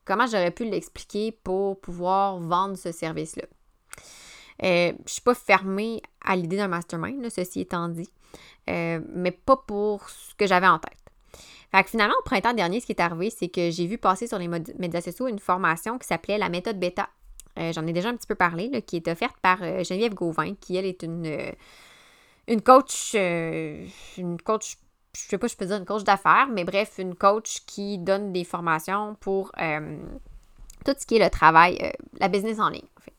comment 0.07 0.27
j'aurais 0.27 0.53
pu 0.53 0.65
l'expliquer 0.65 1.33
pour 1.33 1.79
pouvoir 1.83 2.39
vendre 2.39 2.77
ce 2.79 2.93
service-là? 2.93 3.45
Euh, 4.65 4.93
je 5.07 5.13
suis 5.13 5.23
pas 5.23 5.35
fermée 5.35 6.03
à 6.25 6.37
l'idée 6.37 6.57
d'un 6.57 6.69
mastermind, 6.69 7.29
ceci 7.31 7.61
étant 7.61 7.89
dit, 7.89 8.11
euh, 8.71 9.01
mais 9.13 9.33
pas 9.33 9.57
pour 9.57 10.09
ce 10.09 10.35
que 10.35 10.47
j'avais 10.47 10.69
en 10.69 10.79
tête. 10.79 10.97
Fait 11.73 11.83
que 11.83 11.91
finalement, 11.91 12.15
au 12.21 12.23
printemps 12.23 12.53
dernier, 12.53 12.81
ce 12.81 12.87
qui 12.87 12.93
est 12.93 13.01
arrivé, 13.01 13.31
c'est 13.31 13.49
que 13.49 13.71
j'ai 13.71 13.87
vu 13.87 13.99
passer 13.99 14.27
sur 14.27 14.39
les 14.39 14.49
médias 14.49 15.01
sociaux 15.01 15.27
une 15.27 15.39
formation 15.39 15.99
qui 15.99 16.07
s'appelait 16.07 16.39
la 16.39 16.49
méthode 16.49 16.79
bêta. 16.79 17.09
Euh, 17.59 17.73
j'en 17.73 17.87
ai 17.87 17.93
déjà 17.93 18.11
un 18.11 18.17
petit 18.17 18.27
peu 18.27 18.35
parlé, 18.35 18.83
qui 18.83 18.97
est 18.97 19.09
offerte 19.09 19.37
par 19.43 19.59
euh, 19.63 19.83
Geneviève 19.83 20.15
Gauvin, 20.15 20.55
qui, 20.55 20.77
elle, 20.77 20.87
est 20.87 21.03
une, 21.03 21.53
une 22.47 22.63
coach, 22.63 23.15
une 23.15 24.41
coach, 24.45 24.77
je 25.15 25.21
sais 25.21 25.39
pas, 25.39 25.49
je 25.49 25.57
peux 25.57 25.67
dire 25.67 25.77
une 25.77 25.87
coach 25.87 26.05
d'affaires, 26.05 26.49
mais 26.53 26.65
bref, 26.65 26.95
une 26.99 27.15
coach 27.15 27.63
qui 27.67 27.99
donne 27.99 28.33
des 28.33 28.45
formations 28.45 29.17
pour 29.19 29.51
tout 30.85 30.95
ce 30.99 31.07
qui 31.07 31.17
est 31.17 31.25
le 31.25 31.31
travail, 31.31 31.93
la 32.21 32.29
business 32.29 32.61
en 32.61 32.69
ligne, 32.69 32.87
en 32.97 33.01
fait. 33.01 33.12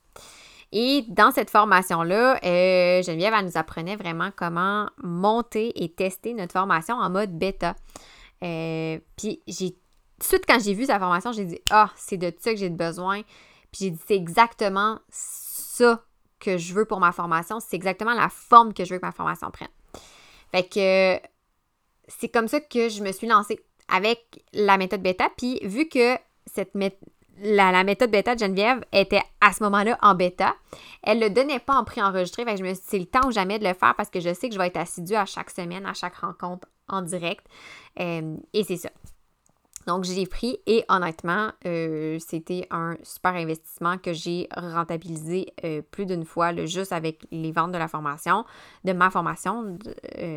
Et 0.75 1.05
dans 1.07 1.29
cette 1.29 1.51
formation-là, 1.51 2.39
Geneviève, 2.41 3.31
elle 3.37 3.45
nous 3.45 3.57
apprenait 3.57 3.95
vraiment 3.95 4.31
comment 4.35 4.89
monter 4.97 5.83
et 5.83 5.93
tester 5.93 6.33
notre 6.33 6.53
formation 6.53 6.95
en 6.95 7.11
mode 7.11 7.37
bêta. 7.37 7.75
Euh, 8.43 8.97
puis 9.15 9.43
j'ai 9.47 9.69
tout 9.73 9.77
de 10.19 10.23
suite 10.23 10.45
quand 10.47 10.59
j'ai 10.59 10.73
vu 10.73 10.85
sa 10.85 10.97
formation, 10.97 11.31
j'ai 11.31 11.45
dit 11.45 11.59
ah, 11.69 11.91
c'est 11.95 12.17
de 12.17 12.33
ça 12.39 12.51
que 12.51 12.57
j'ai 12.57 12.71
besoin. 12.71 13.21
Puis 13.71 13.81
j'ai 13.81 13.91
dit 13.91 13.99
c'est 14.07 14.15
exactement 14.15 14.97
ça 15.09 16.03
que 16.39 16.57
je 16.57 16.73
veux 16.73 16.85
pour 16.85 16.99
ma 16.99 17.11
formation, 17.11 17.59
c'est 17.59 17.75
exactement 17.75 18.15
la 18.15 18.29
forme 18.29 18.73
que 18.73 18.83
je 18.83 18.95
veux 18.95 18.99
que 18.99 19.05
ma 19.05 19.11
formation 19.11 19.51
prenne. 19.51 19.69
Fait 20.51 20.63
que 20.63 21.21
c'est 22.07 22.29
comme 22.29 22.47
ça 22.47 22.59
que 22.59 22.89
je 22.89 23.03
me 23.03 23.11
suis 23.11 23.27
lancée 23.27 23.59
avec 23.89 24.43
la 24.53 24.79
méthode 24.79 25.03
bêta. 25.03 25.29
Puis 25.37 25.59
vu 25.61 25.87
que 25.87 26.17
cette 26.47 26.73
la, 27.41 27.83
méthode 27.83 28.11
bêta 28.11 28.35
de 28.35 28.39
Geneviève 28.39 28.83
était 28.91 29.21
à 29.41 29.53
ce 29.53 29.63
moment-là 29.63 29.97
en 30.01 30.15
bêta. 30.15 30.55
Elle 31.01 31.19
ne 31.19 31.25
le 31.25 31.29
donnait 31.29 31.59
pas 31.59 31.75
en 31.75 31.83
pré-enregistré. 31.83 32.45
Fait 32.45 32.53
que 32.53 32.59
je 32.59 32.63
me 32.63 32.73
suis 32.73 32.81
dit, 32.81 32.87
c'est 32.87 32.99
le 32.99 33.05
temps 33.05 33.27
ou 33.27 33.31
jamais 33.31 33.59
de 33.59 33.67
le 33.67 33.73
faire 33.73 33.95
parce 33.95 34.09
que 34.09 34.19
je 34.19 34.33
sais 34.33 34.49
que 34.49 34.53
je 34.53 34.59
vais 34.59 34.67
être 34.67 34.77
assidue 34.77 35.15
à 35.15 35.25
chaque 35.25 35.49
semaine, 35.49 35.85
à 35.85 35.93
chaque 35.93 36.15
rencontre 36.15 36.67
en 36.87 37.01
direct. 37.01 37.45
Euh, 37.99 38.37
et 38.53 38.63
c'est 38.63 38.77
ça. 38.77 38.89
Donc, 39.85 40.05
j'ai 40.05 40.25
pris 40.25 40.59
et 40.65 40.85
honnêtement, 40.87 41.51
euh, 41.65 42.17
c'était 42.25 42.65
un 42.71 42.95
super 43.03 43.33
investissement 43.33 43.97
que 43.97 44.13
j'ai 44.13 44.47
rentabilisé 44.55 45.51
euh, 45.65 45.81
plus 45.81 46.05
d'une 46.05 46.23
fois, 46.23 46.55
juste 46.65 46.93
avec 46.93 47.27
les 47.31 47.51
ventes 47.51 47.73
de 47.73 47.77
la 47.77 47.89
formation, 47.89 48.45
de 48.85 48.93
ma 48.93 49.09
formation 49.09 49.77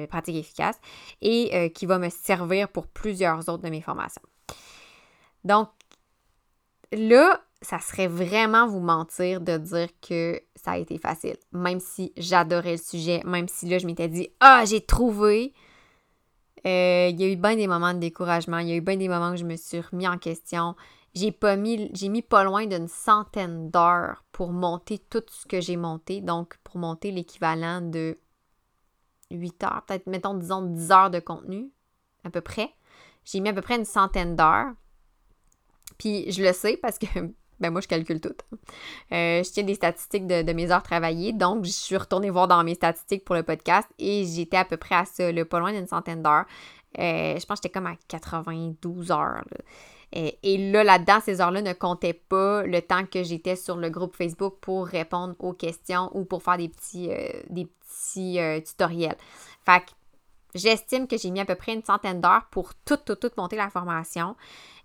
pratique 0.08 0.34
efficace 0.34 0.80
et 1.22 1.70
qui 1.72 1.86
va 1.86 2.00
me 2.00 2.08
servir 2.08 2.68
pour 2.68 2.88
plusieurs 2.88 3.48
autres 3.48 3.62
de 3.62 3.70
mes 3.70 3.82
formations. 3.82 4.22
Donc, 5.44 5.68
là, 6.92 7.40
ça 7.62 7.78
serait 7.78 8.08
vraiment 8.08 8.66
vous 8.66 8.80
mentir 8.80 9.40
de 9.40 9.56
dire 9.56 9.88
que 10.00 10.40
ça 10.54 10.72
a 10.72 10.78
été 10.78 10.98
facile, 10.98 11.36
même 11.52 11.80
si 11.80 12.12
j'adorais 12.16 12.72
le 12.72 12.78
sujet, 12.78 13.22
même 13.24 13.48
si 13.48 13.66
là, 13.66 13.78
je 13.78 13.86
m'étais 13.86 14.08
dit, 14.08 14.28
ah, 14.40 14.64
j'ai 14.66 14.80
trouvé 14.80 15.52
euh, 16.66 17.08
il 17.10 17.20
y 17.20 17.24
a 17.24 17.28
eu 17.28 17.36
bien 17.36 17.54
des 17.54 17.68
moments 17.68 17.94
de 17.94 18.00
découragement, 18.00 18.58
il 18.58 18.68
y 18.68 18.72
a 18.72 18.76
eu 18.76 18.80
bien 18.80 18.96
des 18.96 19.08
moments 19.08 19.30
où 19.30 19.36
je 19.36 19.44
me 19.44 19.56
suis 19.56 19.80
remis 19.80 20.08
en 20.08 20.18
question. 20.18 20.74
J'ai 21.14 21.30
pas 21.30 21.56
mis, 21.56 21.90
j'ai 21.94 22.08
mis 22.08 22.22
pas 22.22 22.42
loin 22.42 22.66
d'une 22.66 22.88
centaine 22.88 23.70
d'heures 23.70 24.24
pour 24.32 24.52
monter 24.52 24.98
tout 24.98 25.22
ce 25.28 25.46
que 25.46 25.60
j'ai 25.60 25.76
monté, 25.76 26.20
donc 26.20 26.58
pour 26.64 26.78
monter 26.78 27.12
l'équivalent 27.12 27.80
de 27.80 28.18
8 29.30 29.64
heures, 29.64 29.82
peut-être, 29.86 30.06
mettons, 30.06 30.34
disons 30.34 30.62
10 30.62 30.90
heures 30.90 31.10
de 31.10 31.20
contenu, 31.20 31.70
à 32.24 32.30
peu 32.30 32.40
près. 32.40 32.70
J'ai 33.24 33.40
mis 33.40 33.48
à 33.48 33.52
peu 33.52 33.62
près 33.62 33.76
une 33.76 33.84
centaine 33.84 34.34
d'heures. 34.34 34.72
Puis 35.98 36.30
je 36.30 36.42
le 36.42 36.52
sais 36.52 36.76
parce 36.76 36.98
que 36.98 37.06
ben 37.60 37.70
moi, 37.70 37.80
je 37.80 37.88
calcule 37.88 38.20
tout. 38.20 38.34
Euh, 39.12 39.42
je 39.42 39.50
tiens 39.50 39.62
des 39.62 39.74
statistiques 39.74 40.26
de, 40.26 40.52
mes 40.52 40.70
heures 40.70 40.82
travaillées. 40.82 41.32
Donc, 41.32 41.64
je 41.64 41.70
suis 41.70 41.96
retournée 41.96 42.30
voir 42.30 42.48
dans 42.48 42.62
mes 42.64 42.74
statistiques 42.74 43.24
pour 43.24 43.34
le 43.34 43.42
podcast 43.42 43.88
et 43.98 44.24
j'étais 44.24 44.58
à 44.58 44.64
peu 44.64 44.76
près 44.76 44.94
à 44.94 45.04
ça, 45.04 45.24
pas 45.44 45.58
loin 45.58 45.72
d'une 45.72 45.86
centaine 45.86 46.22
d'heures. 46.22 46.44
Euh, 46.98 47.38
je 47.38 47.46
pense 47.46 47.60
que 47.60 47.64
j'étais 47.64 47.70
comme 47.70 47.86
à 47.86 47.96
92 48.08 49.10
heures. 49.10 49.44
Et, 50.12 50.70
là, 50.70 50.84
là-dedans, 50.84 51.18
ces 51.22 51.40
heures-là 51.40 51.60
ne 51.60 51.72
comptaient 51.72 52.14
pas 52.14 52.62
le 52.62 52.80
temps 52.80 53.04
que 53.04 53.22
j'étais 53.22 53.56
sur 53.56 53.76
le 53.76 53.90
groupe 53.90 54.16
Facebook 54.16 54.54
pour 54.60 54.86
répondre 54.86 55.34
aux 55.40 55.52
questions 55.52 56.10
ou 56.14 56.24
pour 56.24 56.42
faire 56.42 56.56
des 56.56 56.68
petits, 56.68 57.10
euh, 57.10 57.28
des 57.50 57.66
petits 57.66 58.38
tutoriels. 58.64 59.16
Fait 59.64 59.80
que 59.80 59.90
J'estime 60.56 61.06
que 61.06 61.16
j'ai 61.16 61.30
mis 61.30 61.40
à 61.40 61.44
peu 61.44 61.54
près 61.54 61.74
une 61.74 61.84
centaine 61.84 62.20
d'heures 62.20 62.46
pour 62.50 62.74
tout, 62.84 62.96
tout, 62.96 63.14
tout 63.14 63.30
monter 63.36 63.56
la 63.56 63.70
formation. 63.70 64.36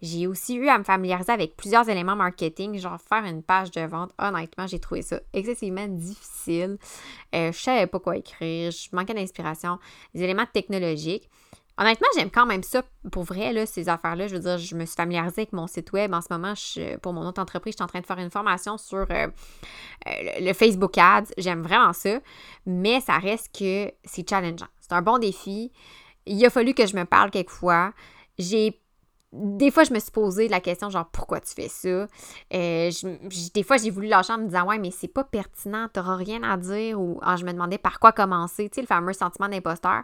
J'ai 0.02 0.26
aussi 0.28 0.56
eu 0.56 0.68
à 0.68 0.78
me 0.78 0.84
familiariser 0.84 1.32
avec 1.32 1.56
plusieurs 1.56 1.88
éléments 1.88 2.16
marketing, 2.16 2.80
genre 2.80 3.00
faire 3.00 3.24
une 3.26 3.44
page 3.44 3.72
de 3.72 3.82
vente. 3.82 4.12
Honnêtement, 4.18 4.68
j'ai 4.68 4.80
trouvé 4.80 5.04
ça 5.04 5.20
excessivement 5.34 5.88
difficile. 5.88 6.78
Euh, 7.36 7.52
je 7.52 7.60
savais 7.60 7.88
pas 7.88 8.00
quoi 8.00 8.18
écrire, 8.18 8.72
je 8.72 8.90
manquais 8.94 9.14
d'inspiration. 9.14 9.78
Des 10.16 10.24
éléments 10.24 10.48
technologiques. 10.52 11.30
Honnêtement, 11.78 12.08
j'aime 12.16 12.30
quand 12.30 12.46
même 12.46 12.64
ça 12.64 12.84
pour 13.12 13.24
vrai, 13.24 13.54
là, 13.54 13.66
ces 13.66 13.90
affaires-là. 13.90 14.28
Je 14.28 14.36
veux 14.36 14.42
dire, 14.42 14.58
je 14.58 14.76
me 14.76 14.86
suis 14.86 14.96
familiarisée 14.96 15.42
avec 15.42 15.54
mon 15.54 15.68
site 15.68 15.92
web. 15.94 16.14
En 16.14 16.22
ce 16.22 16.28
moment, 16.30 16.54
pour 17.02 17.14
mon 17.14 17.26
autre 17.26 17.42
entreprise, 17.42 17.74
je 17.74 17.78
suis 17.78 17.84
en 17.84 17.88
train 17.88 18.02
de 18.02 18.06
faire 18.06 18.20
une 18.20 18.30
formation 18.30 18.78
sur 18.78 18.98
euh, 18.98 19.06
euh, 19.10 19.30
le 20.42 20.54
Facebook 20.54 20.98
Ads. 20.98 21.32
J'aime 21.38 21.64
vraiment 21.64 21.94
ça, 21.94 22.20
mais 22.66 23.00
ça 23.02 23.18
reste 23.18 23.58
que 23.58 23.92
c'est 24.04 24.30
challengeant. 24.30 24.68
C'est 24.92 24.98
un 24.98 25.02
bon 25.02 25.20
défi. 25.20 25.72
Il 26.26 26.46
a 26.46 26.50
fallu 26.50 26.74
que 26.74 26.86
je 26.86 26.98
me 26.98 27.06
parle 27.06 27.32
quelquefois. 27.32 27.94
J'ai 28.38 28.78
des 29.32 29.72
fois, 29.72 29.86
je 29.86 29.94
me 29.94 30.00
suis 30.00 30.12
posé 30.12 30.50
la 30.50 30.60
question, 30.60 30.90
genre, 30.90 31.08
pourquoi 31.10 31.40
tu 31.40 31.54
fais 31.54 31.70
ça? 31.70 32.08
Euh, 32.54 32.92
des 33.54 33.64
fois, 33.64 33.78
j'ai 33.78 33.90
voulu 33.90 34.08
lâcher 34.08 34.34
en 34.34 34.40
me 34.40 34.48
disant, 34.48 34.66
ouais, 34.68 34.78
mais 34.80 34.92
c'est 34.92 35.08
pas 35.08 35.24
pertinent, 35.24 35.88
t'auras 35.88 36.18
rien 36.18 36.44
à 36.44 36.58
dire, 36.58 37.00
ou 37.00 37.22
ah, 37.22 37.38
je 37.38 37.46
me 37.46 37.54
demandais 37.54 37.78
par 37.78 38.02
quoi 38.02 38.12
commencer, 38.12 38.70
tu 38.70 38.76
sais, 38.76 38.82
le 38.82 38.88
fameux 38.88 39.14
sentiment 39.14 39.48
d'imposteur. 39.48 40.04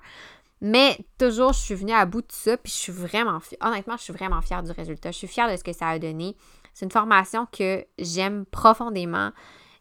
Mais 0.61 0.97
toujours, 1.17 1.51
je 1.51 1.59
suis 1.59 1.75
venue 1.75 1.91
à 1.91 2.05
bout 2.05 2.21
de 2.21 2.31
ça, 2.31 2.55
puis 2.55 2.71
je 2.71 2.77
suis 2.77 2.93
vraiment, 2.93 3.39
honnêtement, 3.59 3.97
je 3.97 4.03
suis 4.03 4.13
vraiment 4.13 4.41
fière 4.41 4.63
du 4.63 4.71
résultat. 4.71 5.11
Je 5.11 5.17
suis 5.17 5.27
fière 5.27 5.51
de 5.51 5.57
ce 5.57 5.63
que 5.65 5.73
ça 5.73 5.89
a 5.89 5.99
donné. 5.99 6.37
C'est 6.73 6.85
une 6.85 6.91
formation 6.91 7.45
que 7.51 7.85
j'aime 7.99 8.45
profondément. 8.45 9.31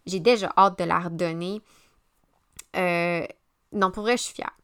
J'ai 0.07 0.19
déjà 0.19 0.53
hâte 0.57 0.77
de 0.77 0.85
la 0.85 0.99
redonner. 0.99 1.62
Euh, 2.75 3.25
non, 3.71 3.92
pour 3.92 4.03
vrai, 4.03 4.16
je 4.16 4.25
suis 4.25 4.35
fière. 4.35 4.57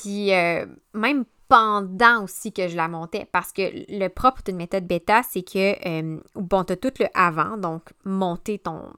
Puis 0.00 0.32
euh, 0.34 0.66
même 0.92 1.24
pendant 1.48 2.24
aussi 2.24 2.52
que 2.52 2.68
je 2.68 2.76
la 2.76 2.88
montais, 2.88 3.28
parce 3.30 3.52
que 3.52 3.62
le 3.88 4.08
propre 4.08 4.42
d'une 4.42 4.56
méthode 4.56 4.86
bêta, 4.86 5.22
c'est 5.22 5.42
que, 5.42 5.88
euh, 5.88 6.20
bon, 6.34 6.64
tu 6.64 6.72
as 6.72 6.76
tout 6.76 6.92
le 6.98 7.06
avant, 7.14 7.56
donc 7.56 7.92
monter 8.04 8.58
ton, 8.58 8.92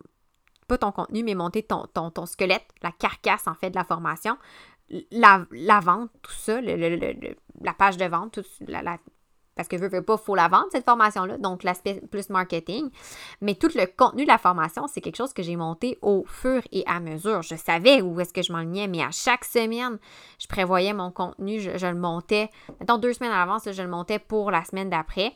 pas 0.69 0.79
ton 0.79 0.93
contenu, 0.93 1.23
mais 1.23 1.35
monter 1.35 1.63
ton, 1.63 1.87
ton, 1.87 2.27
squelette, 2.27 2.67
la 2.83 2.93
carcasse 2.93 3.47
en 3.47 3.55
fait 3.55 3.71
de 3.71 3.77
la 3.77 3.85
formation, 3.85 4.39
la, 5.11 5.45
la 5.51 5.81
vente, 5.81 6.11
tout 6.23 6.33
ça, 6.33 6.61
la 6.61 7.75
page 7.75 7.97
de 7.97 8.05
vente, 8.07 8.33
tout, 8.33 8.45
la, 8.67 8.99
parce 9.57 9.69
que 9.69 9.79
je 9.79 9.85
veux 9.85 10.03
pas, 10.03 10.17
faut 10.19 10.35
la 10.35 10.49
vendre, 10.49 10.67
cette 10.71 10.85
formation-là, 10.85 11.39
donc 11.39 11.63
l'aspect 11.63 12.03
plus 12.11 12.29
marketing. 12.29 12.91
Mais 13.41 13.55
tout 13.55 13.71
le 13.75 13.87
contenu 13.87 14.25
de 14.25 14.29
la 14.29 14.39
formation, 14.39 14.87
c'est 14.87 15.01
quelque 15.01 15.17
chose 15.17 15.33
que 15.33 15.43
j'ai 15.43 15.57
monté 15.57 15.99
au 16.03 16.25
fur 16.27 16.63
et 16.73 16.85
à 16.87 17.01
mesure. 17.01 17.41
Je 17.43 17.57
savais 17.57 18.03
où 18.03 18.21
est-ce 18.21 18.35
que 18.35 18.43
je 18.43 18.53
m'enlignais, 18.53 18.87
mais 18.87 19.03
à 19.03 19.11
chaque 19.11 19.45
semaine, 19.45 19.99
je 20.39 20.47
prévoyais 20.47 20.93
mon 20.93 21.11
contenu, 21.11 21.59
je, 21.59 21.87
le 21.87 21.95
montais. 21.95 22.51
Mettons 22.81 22.99
deux 22.99 23.15
semaines 23.15 23.33
à 23.33 23.39
l'avance, 23.39 23.71
je 23.71 23.83
le 23.83 23.89
montais 23.89 24.19
pour 24.19 24.51
la 24.51 24.63
semaine 24.63 24.91
d'après. 24.91 25.33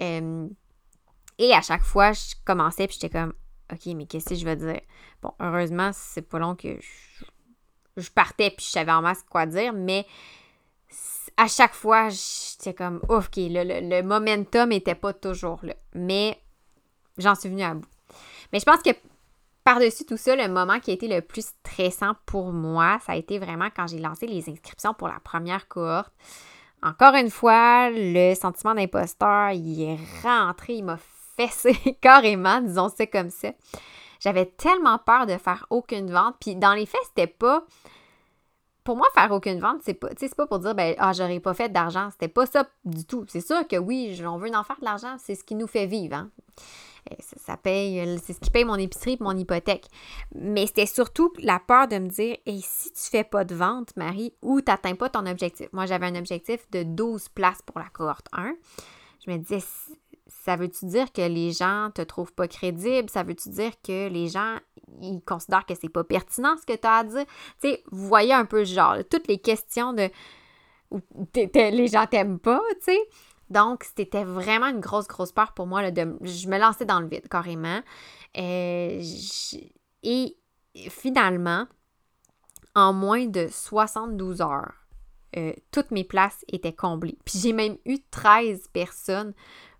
Euh, 0.00 0.46
et 1.38 1.52
à 1.52 1.60
chaque 1.60 1.82
fois, 1.82 2.12
je 2.12 2.34
commençais, 2.44 2.86
puis 2.86 2.98
j'étais 3.00 3.18
comme, 3.18 3.32
OK, 3.72 3.86
mais 3.94 4.06
qu'est-ce 4.06 4.30
que 4.30 4.34
je 4.34 4.44
vais 4.44 4.56
dire? 4.56 4.80
Bon, 5.20 5.32
heureusement, 5.40 5.90
c'est 5.92 6.22
pas 6.22 6.38
long 6.38 6.54
que 6.54 6.78
je, 7.96 8.10
partais, 8.10 8.50
puis 8.50 8.64
je 8.64 8.70
savais 8.70 8.92
en 8.92 9.02
masse 9.02 9.24
quoi 9.28 9.46
dire, 9.46 9.72
mais 9.72 10.06
à 11.38 11.46
chaque 11.46 11.72
fois, 11.72 12.08
j'étais 12.10 12.74
comme, 12.74 13.00
OK, 13.08 13.36
le, 13.36 13.88
le, 13.88 14.02
momentum 14.02 14.70
n'était 14.70 14.96
pas 14.96 15.12
toujours 15.12 15.60
là. 15.62 15.74
Mais 15.94 16.36
j'en 17.16 17.36
suis 17.36 17.48
venue 17.48 17.62
à 17.62 17.74
bout. 17.74 17.88
Mais 18.52 18.58
je 18.58 18.64
pense 18.64 18.82
que 18.82 18.90
par-dessus 19.62 20.04
tout 20.04 20.16
ça, 20.16 20.34
le 20.34 20.48
moment 20.48 20.80
qui 20.80 20.90
a 20.90 20.94
été 20.94 21.06
le 21.06 21.20
plus 21.22 21.46
stressant 21.46 22.14
pour 22.26 22.52
moi, 22.52 22.98
ça 23.06 23.12
a 23.12 23.16
été 23.16 23.38
vraiment 23.38 23.68
quand 23.74 23.86
j'ai 23.86 24.00
lancé 24.00 24.26
les 24.26 24.50
inscriptions 24.50 24.94
pour 24.94 25.06
la 25.06 25.20
première 25.20 25.68
cohorte. 25.68 26.12
Encore 26.82 27.14
une 27.14 27.30
fois, 27.30 27.90
le 27.90 28.34
sentiment 28.34 28.74
d'imposteur, 28.74 29.50
il 29.52 29.82
est 29.82 29.98
rentré, 30.22 30.74
il 30.74 30.84
m'a 30.84 30.98
fessé 31.36 31.72
carrément, 32.00 32.60
disons 32.60 32.88
ça 32.88 33.06
comme 33.06 33.30
ça. 33.30 33.50
J'avais 34.20 34.46
tellement 34.46 34.98
peur 34.98 35.26
de 35.26 35.36
faire 35.36 35.66
aucune 35.70 36.10
vente. 36.10 36.34
Puis 36.40 36.56
dans 36.56 36.74
les 36.74 36.86
faits, 36.86 37.00
c'était 37.04 37.28
pas 37.28 37.64
pour 38.88 38.96
moi, 38.96 39.06
faire 39.12 39.30
aucune 39.32 39.60
vente, 39.60 39.82
c'est 39.84 39.92
pas, 39.92 40.08
pas 40.34 40.46
pour 40.46 40.60
dire, 40.60 40.74
ben, 40.74 40.94
ah, 40.96 41.12
j'aurais 41.12 41.40
pas 41.40 41.52
fait 41.52 41.68
d'argent. 41.68 42.08
C'était 42.10 42.26
pas 42.26 42.46
ça 42.46 42.66
du 42.86 43.04
tout. 43.04 43.26
C'est 43.28 43.46
sûr 43.46 43.68
que 43.68 43.76
oui, 43.76 44.18
on 44.26 44.38
veut 44.38 44.50
en 44.54 44.64
faire 44.64 44.78
de 44.80 44.84
l'argent, 44.86 45.16
c'est 45.18 45.34
ce 45.34 45.44
qui 45.44 45.54
nous 45.56 45.66
fait 45.66 45.84
vivre. 45.84 46.14
Hein. 46.14 46.30
Ça, 47.36 47.58
paye, 47.58 48.18
c'est 48.24 48.32
ce 48.32 48.40
qui 48.40 48.48
paye 48.48 48.64
mon 48.64 48.76
épicerie 48.76 49.18
et 49.20 49.22
mon 49.22 49.36
hypothèque. 49.36 49.88
Mais 50.34 50.66
c'était 50.66 50.86
surtout 50.86 51.34
la 51.38 51.58
peur 51.58 51.86
de 51.86 51.98
me 51.98 52.08
dire, 52.08 52.38
et 52.46 52.60
si 52.62 52.90
tu 52.90 53.10
fais 53.10 53.24
pas 53.24 53.44
de 53.44 53.54
vente, 53.54 53.94
Marie, 53.96 54.32
ou 54.40 54.62
tu 54.62 54.70
n'atteins 54.70 54.94
pas 54.94 55.10
ton 55.10 55.26
objectif. 55.26 55.68
Moi, 55.74 55.84
j'avais 55.84 56.06
un 56.06 56.14
objectif 56.14 56.66
de 56.70 56.82
12 56.82 57.28
places 57.28 57.60
pour 57.66 57.78
la 57.78 57.90
cohorte 57.92 58.28
1. 58.32 58.54
Je 59.26 59.30
me 59.30 59.36
disais, 59.36 59.60
ça 60.44 60.56
veut-tu 60.56 60.86
dire 60.86 61.12
que 61.12 61.22
les 61.22 61.52
gens 61.52 61.90
te 61.94 62.02
trouvent 62.02 62.32
pas 62.32 62.48
crédible? 62.48 63.10
Ça 63.10 63.22
veut-tu 63.22 63.50
dire 63.50 63.72
que 63.82 64.08
les 64.08 64.28
gens 64.28 64.56
ils 65.02 65.20
considèrent 65.20 65.66
que 65.66 65.74
c'est 65.74 65.88
pas 65.88 66.04
pertinent 66.04 66.56
ce 66.56 66.64
que 66.64 66.78
tu 66.78 66.86
as 66.86 66.96
à 66.96 67.04
dire? 67.04 67.26
Tu 67.60 67.68
sais, 67.68 67.82
vous 67.90 68.06
voyez 68.06 68.32
un 68.32 68.44
peu 68.44 68.64
genre 68.64 68.96
toutes 69.10 69.28
les 69.28 69.38
questions 69.38 69.92
de 69.92 70.10
les 71.54 71.88
gens 71.88 72.06
t'aiment 72.06 72.38
pas, 72.38 72.62
tu 72.78 72.92
sais. 72.92 72.98
Donc, 73.50 73.84
c'était 73.96 74.24
vraiment 74.24 74.66
une 74.66 74.80
grosse, 74.80 75.08
grosse 75.08 75.32
peur 75.32 75.52
pour 75.52 75.66
moi. 75.66 75.82
Là, 75.82 75.90
de, 75.90 76.16
je 76.20 76.48
me 76.48 76.58
lançais 76.58 76.84
dans 76.84 77.00
le 77.00 77.08
vide 77.08 77.28
carrément. 77.28 77.80
Euh, 78.36 79.02
et 80.02 80.36
finalement, 80.74 81.66
en 82.74 82.92
moins 82.92 83.26
de 83.26 83.48
72 83.50 84.42
heures, 84.42 84.74
euh, 85.36 85.52
toutes 85.72 85.90
mes 85.90 86.04
places 86.04 86.44
étaient 86.48 86.74
comblées. 86.74 87.18
Puis 87.24 87.38
j'ai 87.38 87.52
même 87.52 87.76
eu 87.84 87.98
13 88.10 88.68
personnes 88.72 89.34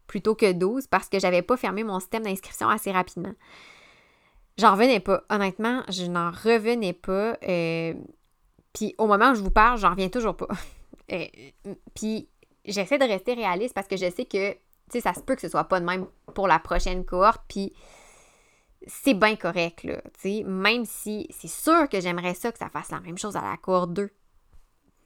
plutôt 0.09 0.35
que 0.35 0.51
12 0.51 0.89
parce 0.89 1.09
que 1.09 1.21
j'avais 1.21 1.43
pas 1.43 1.57
fermé 1.57 1.85
mon 1.85 2.01
système 2.01 2.25
d'inscription 2.25 2.69
assez 2.69 2.91
rapidement. 2.91 3.35
J'en 4.57 4.73
revenais 4.73 4.99
pas. 4.99 5.23
Honnêtement, 5.31 5.85
je 5.89 6.07
n'en 6.07 6.33
revenais 6.33 6.93
pas. 6.95 7.39
Euh, 7.47 7.95
puis 8.73 8.97
au 8.99 9.07
moment 9.07 9.31
où 9.31 9.35
je 9.35 9.43
vous 9.43 9.53
parle, 9.53 9.79
j'en 9.79 9.91
reviens 9.91 10.09
toujours 10.09 10.37
pas. 10.37 10.49
Euh, 11.11 11.25
puis 11.95 12.29
j'essaie 12.67 12.99
de 12.99 13.05
rester 13.05 13.33
réaliste 13.33 13.73
parce 13.73 13.89
que 13.89 13.97
je 13.97 14.11
sais 14.11 14.27
que, 14.27 14.53
tu 14.93 15.01
ça 15.01 15.15
se 15.15 15.21
peut 15.21 15.35
que 15.35 15.41
ce 15.41 15.49
soit 15.49 15.65
pas 15.65 15.81
de 15.81 15.87
même 15.87 16.07
pour 16.35 16.47
la 16.47 16.59
prochaine 16.59 17.07
cohorte. 17.07 17.41
Puis 17.49 17.73
c'est 18.87 19.15
bien 19.15 19.35
correct, 19.37 19.85
là. 19.85 20.03
Tu 20.21 20.41
sais, 20.41 20.43
même 20.45 20.85
si 20.85 21.27
c'est 21.31 21.49
sûr 21.49 21.89
que 21.89 21.99
j'aimerais 22.03 22.35
ça 22.35 22.53
que 22.53 22.59
ça 22.59 22.69
fasse 22.69 22.91
la 22.91 23.01
même 23.01 23.17
chose 23.17 23.37
à 23.37 23.41
la 23.41 23.57
cohorte 23.57 23.95
2. 23.95 24.11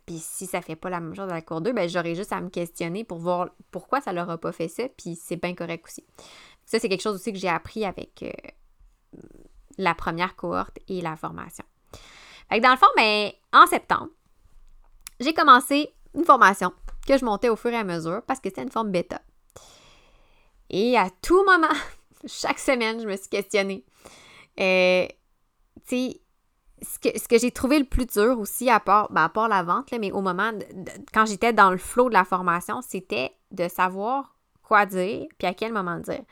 Puis 0.06 0.18
si 0.18 0.46
ça 0.46 0.60
fait 0.60 0.76
pas 0.76 0.90
la 0.90 1.00
même 1.00 1.14
chose 1.14 1.30
à 1.30 1.34
la 1.34 1.42
cour 1.42 1.60
2, 1.60 1.72
ben 1.72 1.88
j'aurais 1.88 2.14
juste 2.14 2.32
à 2.32 2.40
me 2.40 2.48
questionner 2.48 3.04
pour 3.04 3.18
voir 3.18 3.50
pourquoi 3.70 4.00
ça 4.00 4.12
leur 4.12 4.28
a 4.30 4.38
pas 4.38 4.52
fait 4.52 4.68
ça, 4.68 4.88
puis 4.88 5.14
c'est 5.14 5.36
bien 5.36 5.54
correct 5.54 5.84
aussi. 5.86 6.04
Ça, 6.64 6.78
c'est 6.78 6.88
quelque 6.88 7.02
chose 7.02 7.16
aussi 7.16 7.32
que 7.32 7.38
j'ai 7.38 7.48
appris 7.48 7.84
avec 7.84 8.22
euh, 8.22 9.18
la 9.78 9.94
première 9.94 10.34
cohorte 10.36 10.78
et 10.88 11.00
la 11.00 11.16
formation. 11.16 11.64
Fait 12.48 12.58
que 12.58 12.62
dans 12.62 12.72
le 12.72 12.76
fond, 12.76 12.86
ben, 12.96 13.30
en 13.52 13.66
septembre, 13.66 14.10
j'ai 15.20 15.34
commencé 15.34 15.92
une 16.14 16.24
formation 16.24 16.72
que 17.06 17.16
je 17.16 17.24
montais 17.24 17.48
au 17.48 17.56
fur 17.56 17.70
et 17.70 17.76
à 17.76 17.84
mesure 17.84 18.22
parce 18.26 18.40
que 18.40 18.48
c'était 18.48 18.62
une 18.62 18.70
forme 18.70 18.90
bêta. 18.90 19.20
Et 20.70 20.96
à 20.96 21.08
tout 21.22 21.44
moment, 21.44 21.74
chaque 22.26 22.58
semaine, 22.58 23.00
je 23.00 23.06
me 23.06 23.16
suis 23.16 23.28
questionnée. 23.28 23.84
Euh, 24.58 25.06
tu 25.86 26.12
ce 26.82 27.28
que, 27.28 27.38
j'ai 27.38 27.50
trouvé 27.50 27.78
le 27.78 27.84
plus 27.84 28.06
dur 28.06 28.38
aussi, 28.38 28.70
à 28.70 28.80
part, 28.80 29.10
ben, 29.12 29.24
à 29.24 29.28
part 29.28 29.48
la 29.48 29.62
vente, 29.62 29.92
mais 29.98 30.12
au 30.12 30.20
moment, 30.20 30.50
quand 31.12 31.26
j'étais 31.26 31.52
dans 31.52 31.70
le 31.70 31.78
flot 31.78 32.08
de 32.08 32.14
la 32.14 32.24
formation, 32.24 32.80
c'était 32.82 33.32
de 33.50 33.68
savoir 33.68 34.36
quoi 34.62 34.86
dire, 34.86 35.26
puis 35.38 35.46
à 35.46 35.54
quel 35.54 35.72
moment 35.72 35.98
dire. 35.98 36.22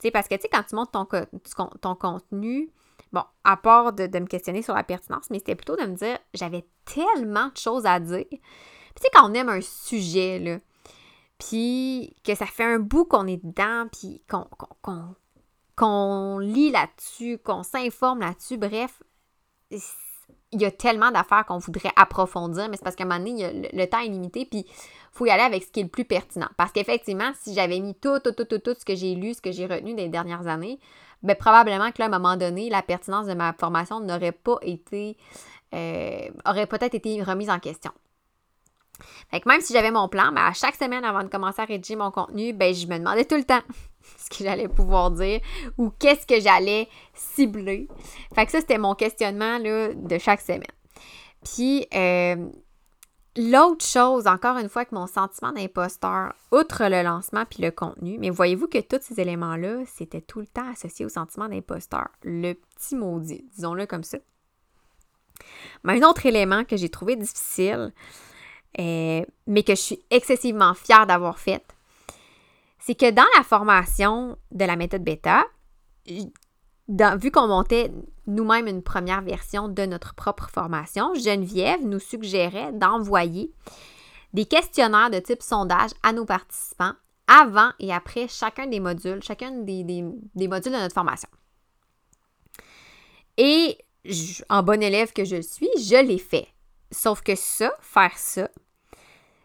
Tu 0.00 0.10
parce 0.10 0.26
que, 0.26 0.34
tu 0.34 0.42
sais, 0.42 0.48
quand 0.48 0.64
tu 0.64 0.74
montes 0.74 0.92
ton, 0.92 1.94
contenu, 1.94 2.70
bon, 3.12 3.22
à 3.44 3.56
part 3.56 3.92
de, 3.92 4.06
me 4.18 4.26
questionner 4.26 4.62
sur 4.62 4.74
la 4.74 4.82
pertinence, 4.82 5.30
mais 5.30 5.38
c'était 5.38 5.54
plutôt 5.54 5.76
de 5.76 5.82
me 5.82 5.94
dire, 5.94 6.18
j'avais 6.34 6.66
tellement 6.84 7.48
de 7.48 7.56
choses 7.56 7.86
à 7.86 8.00
dire. 8.00 8.26
Tu 8.28 8.38
sais, 9.00 9.08
quand 9.14 9.30
on 9.30 9.34
aime 9.34 9.48
un 9.48 9.60
sujet, 9.60 10.38
là, 10.38 10.58
puis 11.38 12.14
que 12.24 12.34
ça 12.34 12.46
fait 12.46 12.64
un 12.64 12.78
bout 12.78 13.04
qu'on 13.04 13.26
est 13.26 13.44
dedans, 13.44 13.86
puis 13.92 14.24
qu'on 15.76 16.38
lit 16.38 16.70
là-dessus, 16.70 17.38
qu'on 17.38 17.62
s'informe 17.62 18.20
là-dessus, 18.20 18.56
bref, 18.56 19.02
il 20.52 20.60
y 20.60 20.64
a 20.66 20.70
tellement 20.70 21.10
d'affaires 21.10 21.46
qu'on 21.46 21.58
voudrait 21.58 21.92
approfondir, 21.96 22.68
mais 22.68 22.76
c'est 22.76 22.84
parce 22.84 22.94
qu'à 22.94 23.04
un 23.04 23.06
moment 23.06 23.24
donné, 23.24 23.70
le, 23.72 23.86
temps 23.86 24.00
est 24.00 24.08
limité, 24.08 24.44
puis 24.44 24.60
il 24.60 24.74
faut 25.12 25.24
y 25.24 25.30
aller 25.30 25.42
avec 25.42 25.62
ce 25.62 25.70
qui 25.70 25.80
est 25.80 25.84
le 25.84 25.88
plus 25.88 26.04
pertinent. 26.04 26.48
Parce 26.58 26.72
qu'effectivement, 26.72 27.32
si 27.40 27.54
j'avais 27.54 27.80
mis 27.80 27.94
tout, 27.94 28.18
tout, 28.20 28.32
tout, 28.32 28.44
tout, 28.44 28.58
tout 28.58 28.74
ce 28.78 28.84
que 28.84 28.94
j'ai 28.94 29.14
lu, 29.14 29.32
ce 29.32 29.40
que 29.40 29.50
j'ai 29.50 29.66
retenu 29.66 29.94
des 29.94 30.08
dernières 30.08 30.46
années, 30.46 30.78
bien, 31.22 31.34
probablement 31.34 31.90
que 31.90 31.98
là, 32.00 32.04
à 32.04 32.08
un 32.08 32.18
moment 32.18 32.36
donné, 32.36 32.68
la 32.68 32.82
pertinence 32.82 33.26
de 33.26 33.34
ma 33.34 33.54
formation 33.54 34.00
n'aurait 34.00 34.32
pas 34.32 34.58
été, 34.60 35.16
euh, 35.74 36.28
aurait 36.46 36.66
peut-être 36.66 36.94
été 36.94 37.22
remise 37.22 37.48
en 37.48 37.58
question. 37.58 37.92
Fait 39.30 39.40
que 39.40 39.48
même 39.48 39.60
si 39.60 39.72
j'avais 39.72 39.90
mon 39.90 40.08
plan, 40.08 40.32
ben 40.32 40.46
à 40.46 40.52
chaque 40.52 40.74
semaine 40.74 41.04
avant 41.04 41.22
de 41.22 41.28
commencer 41.28 41.62
à 41.62 41.64
rédiger 41.64 41.96
mon 41.96 42.10
contenu, 42.10 42.52
ben 42.52 42.74
je 42.74 42.86
me 42.86 42.98
demandais 42.98 43.24
tout 43.24 43.36
le 43.36 43.44
temps 43.44 43.62
ce 44.18 44.30
que 44.30 44.44
j'allais 44.44 44.68
pouvoir 44.68 45.10
dire 45.10 45.40
ou 45.78 45.90
qu'est-ce 45.90 46.26
que 46.26 46.40
j'allais 46.40 46.88
cibler. 47.14 47.88
Fait 48.34 48.46
que 48.46 48.52
ça, 48.52 48.60
c'était 48.60 48.78
mon 48.78 48.94
questionnement 48.94 49.58
là, 49.58 49.94
de 49.94 50.18
chaque 50.18 50.40
semaine. 50.40 50.62
Puis 51.44 51.86
euh, 51.94 52.36
l'autre 53.36 53.84
chose, 53.84 54.26
encore 54.26 54.58
une 54.58 54.68
fois, 54.68 54.84
que 54.84 54.94
mon 54.94 55.06
sentiment 55.06 55.52
d'imposteur, 55.52 56.34
outre 56.50 56.84
le 56.84 57.02
lancement 57.02 57.44
puis 57.48 57.62
le 57.62 57.70
contenu, 57.70 58.18
mais 58.18 58.30
voyez-vous 58.30 58.68
que 58.68 58.80
tous 58.80 59.00
ces 59.02 59.20
éléments-là, 59.20 59.82
c'était 59.86 60.20
tout 60.20 60.40
le 60.40 60.46
temps 60.46 60.70
associé 60.70 61.04
au 61.04 61.08
sentiment 61.08 61.48
d'imposteur. 61.48 62.08
Le 62.22 62.54
petit 62.54 62.94
maudit, 62.94 63.44
disons-le 63.54 63.86
comme 63.86 64.04
ça. 64.04 64.18
Mais 65.84 66.00
un 66.00 66.08
autre 66.08 66.26
élément 66.26 66.64
que 66.64 66.76
j'ai 66.76 66.88
trouvé 66.88 67.16
difficile, 67.16 67.92
euh, 68.78 69.24
mais 69.46 69.62
que 69.62 69.74
je 69.74 69.80
suis 69.80 70.04
excessivement 70.10 70.74
fière 70.74 71.06
d'avoir 71.06 71.38
fait, 71.38 71.64
c'est 72.78 72.94
que 72.94 73.10
dans 73.10 73.26
la 73.36 73.44
formation 73.44 74.36
de 74.50 74.64
la 74.64 74.76
méthode 74.76 75.04
bêta, 75.04 75.44
vu 76.88 77.30
qu'on 77.30 77.46
montait 77.46 77.92
nous-mêmes 78.26 78.66
une 78.66 78.82
première 78.82 79.22
version 79.22 79.68
de 79.68 79.86
notre 79.86 80.14
propre 80.14 80.48
formation, 80.48 81.14
Geneviève 81.14 81.84
nous 81.84 82.00
suggérait 82.00 82.72
d'envoyer 82.72 83.52
des 84.32 84.46
questionnaires 84.46 85.10
de 85.10 85.18
type 85.18 85.42
sondage 85.42 85.90
à 86.02 86.12
nos 86.12 86.24
participants 86.24 86.94
avant 87.26 87.70
et 87.78 87.92
après 87.92 88.26
chacun 88.28 88.66
des 88.66 88.80
modules, 88.80 89.22
chacun 89.22 89.52
des, 89.52 89.84
des 89.84 90.48
modules 90.48 90.72
de 90.72 90.78
notre 90.78 90.94
formation. 90.94 91.28
Et 93.36 93.78
en 94.48 94.62
bon 94.62 94.82
élève 94.82 95.12
que 95.12 95.24
je 95.24 95.40
suis, 95.40 95.70
je 95.78 96.04
l'ai 96.04 96.18
fait. 96.18 96.48
Sauf 96.90 97.22
que 97.22 97.34
ça, 97.34 97.72
faire 97.80 98.16
ça, 98.16 98.50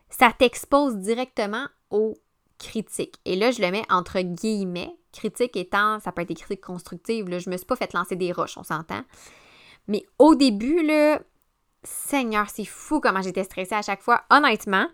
ça 0.09 0.31
t'expose 0.37 0.95
directement 0.97 1.65
aux 1.91 2.17
critiques. 2.57 3.15
Et 3.25 3.35
là, 3.35 3.51
je 3.51 3.61
le 3.61 3.71
mets 3.71 3.85
entre 3.89 4.19
guillemets. 4.21 4.95
Critique 5.13 5.55
étant, 5.55 5.99
ça 5.99 6.11
peut 6.11 6.21
être 6.21 6.27
des 6.27 6.35
critiques 6.35 6.63
constructives. 6.63 7.27
Là. 7.29 7.39
Je 7.39 7.49
me 7.49 7.57
suis 7.57 7.65
pas 7.65 7.75
fait 7.75 7.93
lancer 7.93 8.15
des 8.15 8.31
roches, 8.31 8.57
on 8.57 8.63
s'entend. 8.63 9.01
Mais 9.87 10.03
au 10.19 10.35
début, 10.35 10.83
là, 10.83 11.19
Seigneur, 11.83 12.49
c'est 12.49 12.65
fou 12.65 12.99
comment 12.99 13.21
j'étais 13.21 13.43
stressée 13.43 13.75
à 13.75 13.81
chaque 13.81 14.01
fois. 14.01 14.23
Honnêtement, 14.29 14.87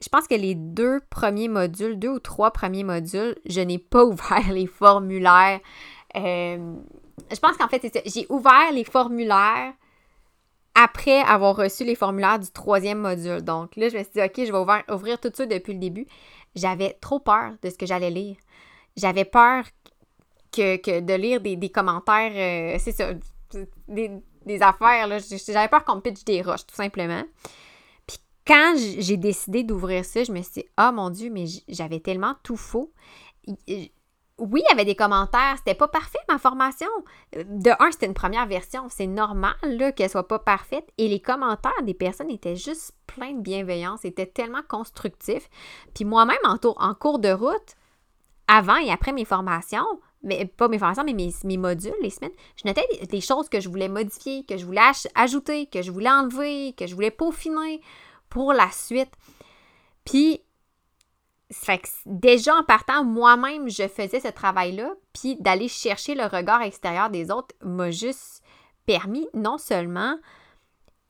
je 0.00 0.08
pense 0.08 0.28
que 0.28 0.34
les 0.34 0.54
deux 0.54 1.00
premiers 1.10 1.48
modules, 1.48 1.98
deux 1.98 2.08
ou 2.08 2.18
trois 2.20 2.52
premiers 2.52 2.84
modules, 2.84 3.36
je 3.46 3.60
n'ai 3.60 3.78
pas 3.78 4.04
ouvert 4.06 4.52
les 4.52 4.66
formulaires. 4.66 5.60
Euh, 6.16 6.74
je 7.30 7.38
pense 7.40 7.56
qu'en 7.56 7.68
fait, 7.68 8.00
j'ai 8.06 8.26
ouvert 8.28 8.72
les 8.72 8.84
formulaires 8.84 9.72
après 10.78 11.20
avoir 11.22 11.56
reçu 11.56 11.84
les 11.84 11.96
formulaires 11.96 12.38
du 12.38 12.50
troisième 12.50 12.98
module. 12.98 13.42
Donc 13.42 13.74
là, 13.74 13.88
je 13.88 13.98
me 13.98 14.02
suis 14.04 14.12
dit, 14.12 14.22
OK, 14.22 14.34
je 14.36 14.52
vais 14.52 14.94
ouvrir, 14.94 15.18
tout 15.18 15.32
ça 15.34 15.44
depuis 15.44 15.72
le 15.72 15.80
début. 15.80 16.06
J'avais 16.54 16.96
trop 17.00 17.18
peur 17.18 17.54
de 17.62 17.68
ce 17.68 17.76
que 17.76 17.84
j'allais 17.84 18.10
lire. 18.10 18.36
J'avais 18.96 19.24
peur 19.24 19.64
que, 20.52 21.00
de 21.00 21.14
lire 21.14 21.40
des, 21.40 21.68
commentaires, 21.68 22.32
euh, 22.76 22.78
c'est 22.78 22.92
ça, 22.92 23.10
des, 23.88 24.62
affaires. 24.62 25.08
J'avais 25.48 25.68
peur 25.68 25.84
qu'on 25.84 25.96
me 25.96 26.00
pitche 26.00 26.24
des 26.24 26.42
roches, 26.42 26.66
tout 26.66 26.76
simplement. 26.76 27.24
Puis 28.06 28.18
quand 28.46 28.74
j'ai 28.76 29.16
décidé 29.16 29.64
d'ouvrir 29.64 30.04
ça, 30.04 30.22
je 30.22 30.30
me 30.30 30.40
suis 30.42 30.62
dit, 30.62 30.64
ah 30.76 30.92
mon 30.92 31.10
Dieu, 31.10 31.28
mais 31.28 31.46
j'avais 31.68 31.98
tellement 31.98 32.34
tout 32.44 32.56
faux 32.56 32.92
oui, 34.38 34.62
il 34.64 34.70
y 34.70 34.72
avait 34.72 34.84
des 34.84 34.94
commentaires. 34.94 35.54
C'était 35.58 35.74
pas 35.74 35.88
parfait, 35.88 36.18
ma 36.28 36.38
formation. 36.38 36.88
De 37.32 37.70
un, 37.82 37.90
c'était 37.90 38.06
une 38.06 38.14
première 38.14 38.46
version. 38.46 38.86
C'est 38.88 39.06
normal 39.06 39.54
qu'elle 39.96 40.10
soit 40.10 40.28
pas 40.28 40.38
parfaite. 40.38 40.88
Et 40.96 41.08
les 41.08 41.20
commentaires 41.20 41.82
des 41.82 41.94
personnes 41.94 42.30
étaient 42.30 42.56
juste 42.56 42.92
pleins 43.06 43.32
de 43.32 43.40
bienveillance, 43.40 44.04
étaient 44.04 44.26
tellement 44.26 44.62
constructifs. 44.68 45.48
Puis 45.94 46.04
moi-même, 46.04 46.38
en, 46.44 46.56
en, 46.62 46.94
cours 46.94 47.18
de 47.18 47.30
route, 47.30 47.76
avant 48.46 48.76
et 48.76 48.90
après 48.90 49.12
mes 49.12 49.24
formations, 49.24 49.86
mais 50.22 50.46
pas 50.46 50.68
mes 50.68 50.78
formations, 50.78 51.04
mais 51.04 51.14
mes, 51.44 51.56
modules, 51.56 51.94
les 52.02 52.10
semaines, 52.10 52.32
je 52.56 52.66
notais 52.66 52.86
des, 53.08 53.20
choses 53.20 53.48
que 53.48 53.60
je 53.60 53.68
voulais 53.68 53.88
modifier, 53.88 54.44
que 54.44 54.56
je 54.56 54.64
voulais 54.64 54.80
ajouter, 55.14 55.66
que 55.66 55.82
je 55.82 55.90
voulais 55.90 56.10
enlever, 56.10 56.74
que 56.76 56.86
je 56.86 56.94
voulais 56.94 57.10
peaufiner 57.10 57.80
pour 58.28 58.52
la 58.52 58.70
suite. 58.70 59.12
Puis 60.04 60.42
fait 61.50 61.78
que 61.78 61.88
déjà 62.04 62.54
en 62.54 62.62
partant, 62.62 63.04
moi-même, 63.04 63.68
je 63.70 63.88
faisais 63.88 64.20
ce 64.20 64.28
travail-là, 64.28 64.92
puis 65.14 65.36
d'aller 65.36 65.68
chercher 65.68 66.14
le 66.14 66.24
regard 66.24 66.62
extérieur 66.62 67.08
des 67.10 67.30
autres 67.30 67.54
m'a 67.62 67.90
juste 67.90 68.42
permis 68.84 69.28
non 69.34 69.58
seulement 69.58 70.16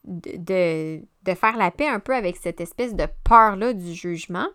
de, 0.04 1.00
faire 1.34 1.56
la 1.56 1.70
paix 1.70 1.88
un 1.88 2.00
peu 2.00 2.14
avec 2.14 2.36
cette 2.36 2.60
espèce 2.60 2.94
de 2.94 3.06
peur-là 3.24 3.72
du 3.72 3.92
jugement, 3.92 4.48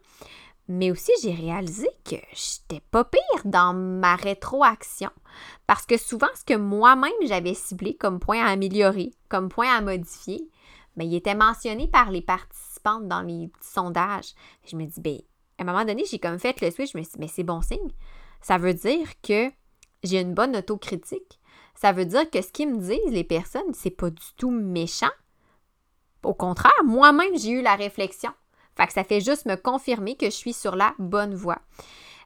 mais 0.67 0.89
aussi 0.89 1.11
j'ai 1.21 1.33
réalisé 1.33 1.87
que 2.05 2.15
j'étais 2.33 2.81
pas 2.91 3.03
pire 3.03 3.41
dans 3.45 3.73
ma 3.73 4.15
rétroaction. 4.15 5.11
Parce 5.67 5.85
que 5.85 5.97
souvent, 5.97 6.27
ce 6.35 6.45
que 6.45 6.57
moi-même 6.57 7.11
j'avais 7.23 7.53
ciblé 7.53 7.95
comme 7.95 8.19
point 8.19 8.43
à 8.43 8.51
améliorer, 8.51 9.11
comme 9.29 9.49
point 9.49 9.75
à 9.75 9.81
modifier, 9.81 10.49
bien, 10.95 11.07
il 11.07 11.15
était 11.15 11.35
mentionné 11.35 11.87
par 11.87 12.09
les 12.09 12.21
participantes 12.21 13.07
dans 13.07 13.21
les 13.21 13.51
sondages. 13.61 14.33
Je 14.65 14.75
me 14.75 14.85
dis, 14.85 15.01
ben 15.01 15.19
à 15.63 15.71
un 15.71 15.73
moment 15.73 15.85
donné, 15.85 16.03
j'ai 16.09 16.19
comme 16.19 16.39
fait 16.39 16.59
le 16.61 16.71
switch, 16.71 16.91
je 16.93 16.97
me 16.97 17.03
mais 17.19 17.27
c'est 17.27 17.43
bon 17.43 17.61
signe. 17.61 17.91
Ça 18.41 18.57
veut 18.57 18.73
dire 18.73 19.07
que 19.21 19.49
j'ai 20.03 20.19
une 20.19 20.33
bonne 20.33 20.55
autocritique. 20.55 21.39
Ça 21.75 21.91
veut 21.91 22.05
dire 22.05 22.29
que 22.29 22.41
ce 22.41 22.51
qu'ils 22.51 22.73
me 22.73 22.79
disent, 22.79 23.11
les 23.13 23.23
personnes, 23.23 23.73
c'est 23.73 23.89
pas 23.89 24.09
du 24.09 24.25
tout 24.37 24.51
méchant. 24.51 25.11
Au 26.23 26.33
contraire, 26.33 26.83
moi-même, 26.83 27.37
j'ai 27.37 27.51
eu 27.51 27.61
la 27.61 27.75
réflexion. 27.75 28.31
Fait 28.75 28.87
que 28.87 28.93
ça 28.93 29.03
fait 29.03 29.21
juste 29.21 29.45
me 29.45 29.55
confirmer 29.55 30.15
que 30.15 30.25
je 30.25 30.31
suis 30.31 30.53
sur 30.53 30.75
la 30.75 30.93
bonne 30.99 31.35
voie. 31.35 31.59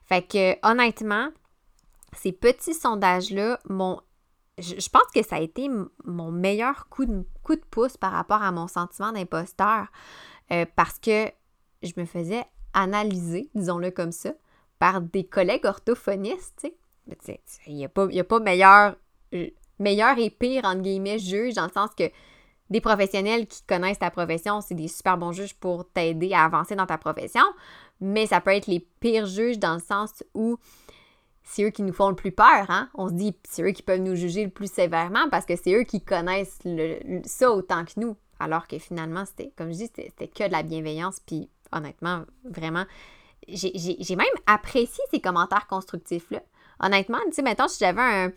Fait 0.06 0.22
que 0.22 0.56
honnêtement, 0.66 1.28
ces 2.16 2.32
petits 2.32 2.74
sondages-là 2.74 3.58
m'ont. 3.68 4.00
Je, 4.58 4.88
pense 4.88 5.06
que 5.14 5.22
ça 5.22 5.36
a 5.36 5.40
été 5.40 5.70
mon 6.04 6.32
meilleur 6.32 6.88
coup 6.88 7.04
de, 7.04 7.24
coup 7.44 7.54
de 7.54 7.64
pouce 7.70 7.96
par 7.96 8.10
rapport 8.10 8.42
à 8.42 8.50
mon 8.50 8.66
sentiment 8.66 9.12
d'imposteur. 9.12 9.86
Euh, 10.50 10.64
parce 10.74 10.98
que 10.98 11.30
je 11.82 11.92
me 11.96 12.06
faisais 12.06 12.44
analysé, 12.78 13.50
disons-le 13.54 13.90
comme 13.90 14.12
ça, 14.12 14.32
par 14.78 15.00
des 15.00 15.24
collègues 15.24 15.64
orthophonistes. 15.64 16.70
Il 17.66 17.74
n'y 17.74 17.84
a, 17.84 17.88
pas, 17.88 18.06
a 18.06 18.24
pas 18.24 18.40
meilleur, 18.40 18.96
euh, 19.34 19.48
meilleur 19.78 20.18
et 20.18 20.30
pire, 20.30 20.64
entre 20.64 20.82
guillemets, 20.82 21.18
juge, 21.18 21.54
dans 21.54 21.66
le 21.66 21.72
sens 21.72 21.90
que 21.96 22.10
des 22.70 22.80
professionnels 22.80 23.46
qui 23.46 23.62
connaissent 23.62 23.98
ta 23.98 24.10
profession, 24.10 24.60
c'est 24.60 24.74
des 24.74 24.88
super 24.88 25.16
bons 25.16 25.32
juges 25.32 25.54
pour 25.54 25.90
t'aider 25.90 26.34
à 26.34 26.44
avancer 26.44 26.76
dans 26.76 26.86
ta 26.86 26.98
profession, 26.98 27.44
mais 28.00 28.26
ça 28.26 28.40
peut 28.40 28.54
être 28.54 28.66
les 28.66 28.80
pires 29.00 29.26
juges 29.26 29.58
dans 29.58 29.74
le 29.74 29.80
sens 29.80 30.22
où 30.34 30.58
c'est 31.42 31.64
eux 31.64 31.70
qui 31.70 31.82
nous 31.82 31.94
font 31.94 32.10
le 32.10 32.14
plus 32.14 32.32
peur, 32.32 32.66
hein? 32.68 32.90
On 32.94 33.08
se 33.08 33.14
dit, 33.14 33.34
c'est 33.48 33.62
eux 33.62 33.70
qui 33.70 33.82
peuvent 33.82 34.00
nous 34.00 34.14
juger 34.14 34.44
le 34.44 34.50
plus 34.50 34.70
sévèrement 34.70 35.30
parce 35.30 35.46
que 35.46 35.56
c'est 35.56 35.72
eux 35.72 35.84
qui 35.84 36.02
connaissent 36.02 36.58
ça 37.24 37.50
autant 37.50 37.86
que 37.86 37.98
nous. 37.98 38.16
Alors 38.38 38.68
que 38.68 38.78
finalement, 38.78 39.24
c'était, 39.24 39.50
comme 39.56 39.72
je 39.72 39.78
dis, 39.78 39.90
c'était 39.94 40.28
que 40.28 40.46
de 40.46 40.52
la 40.52 40.62
bienveillance, 40.62 41.20
puis 41.26 41.48
honnêtement, 41.72 42.22
vraiment, 42.44 42.84
j'ai 43.48 44.16
même 44.16 44.26
apprécié 44.46 45.02
ces 45.10 45.20
commentaires 45.20 45.66
constructifs-là. 45.66 46.40
Honnêtement, 46.80 47.18
tu 47.26 47.32
sais, 47.32 47.42
mettons, 47.42 47.66
si 47.66 47.78
j'avais 47.80 48.32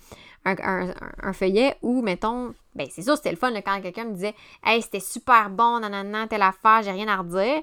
un, 0.46 1.34
feuillet 1.34 1.78
où, 1.82 2.02
mettons, 2.02 2.54
ben 2.74 2.88
c'est 2.90 3.04
sûr, 3.04 3.16
c'était 3.16 3.32
le 3.32 3.38
fun 3.38 3.54
quand 3.62 3.82
quelqu'un 3.82 4.06
me 4.06 4.14
disait 4.14 4.34
Hey, 4.64 4.82
c'était 4.82 5.00
super 5.00 5.50
bon, 5.50 5.80
nanana, 5.80 6.28
telle 6.28 6.42
affaire, 6.42 6.82
j'ai 6.84 6.92
rien 6.92 7.08
à 7.08 7.18
redire. 7.18 7.62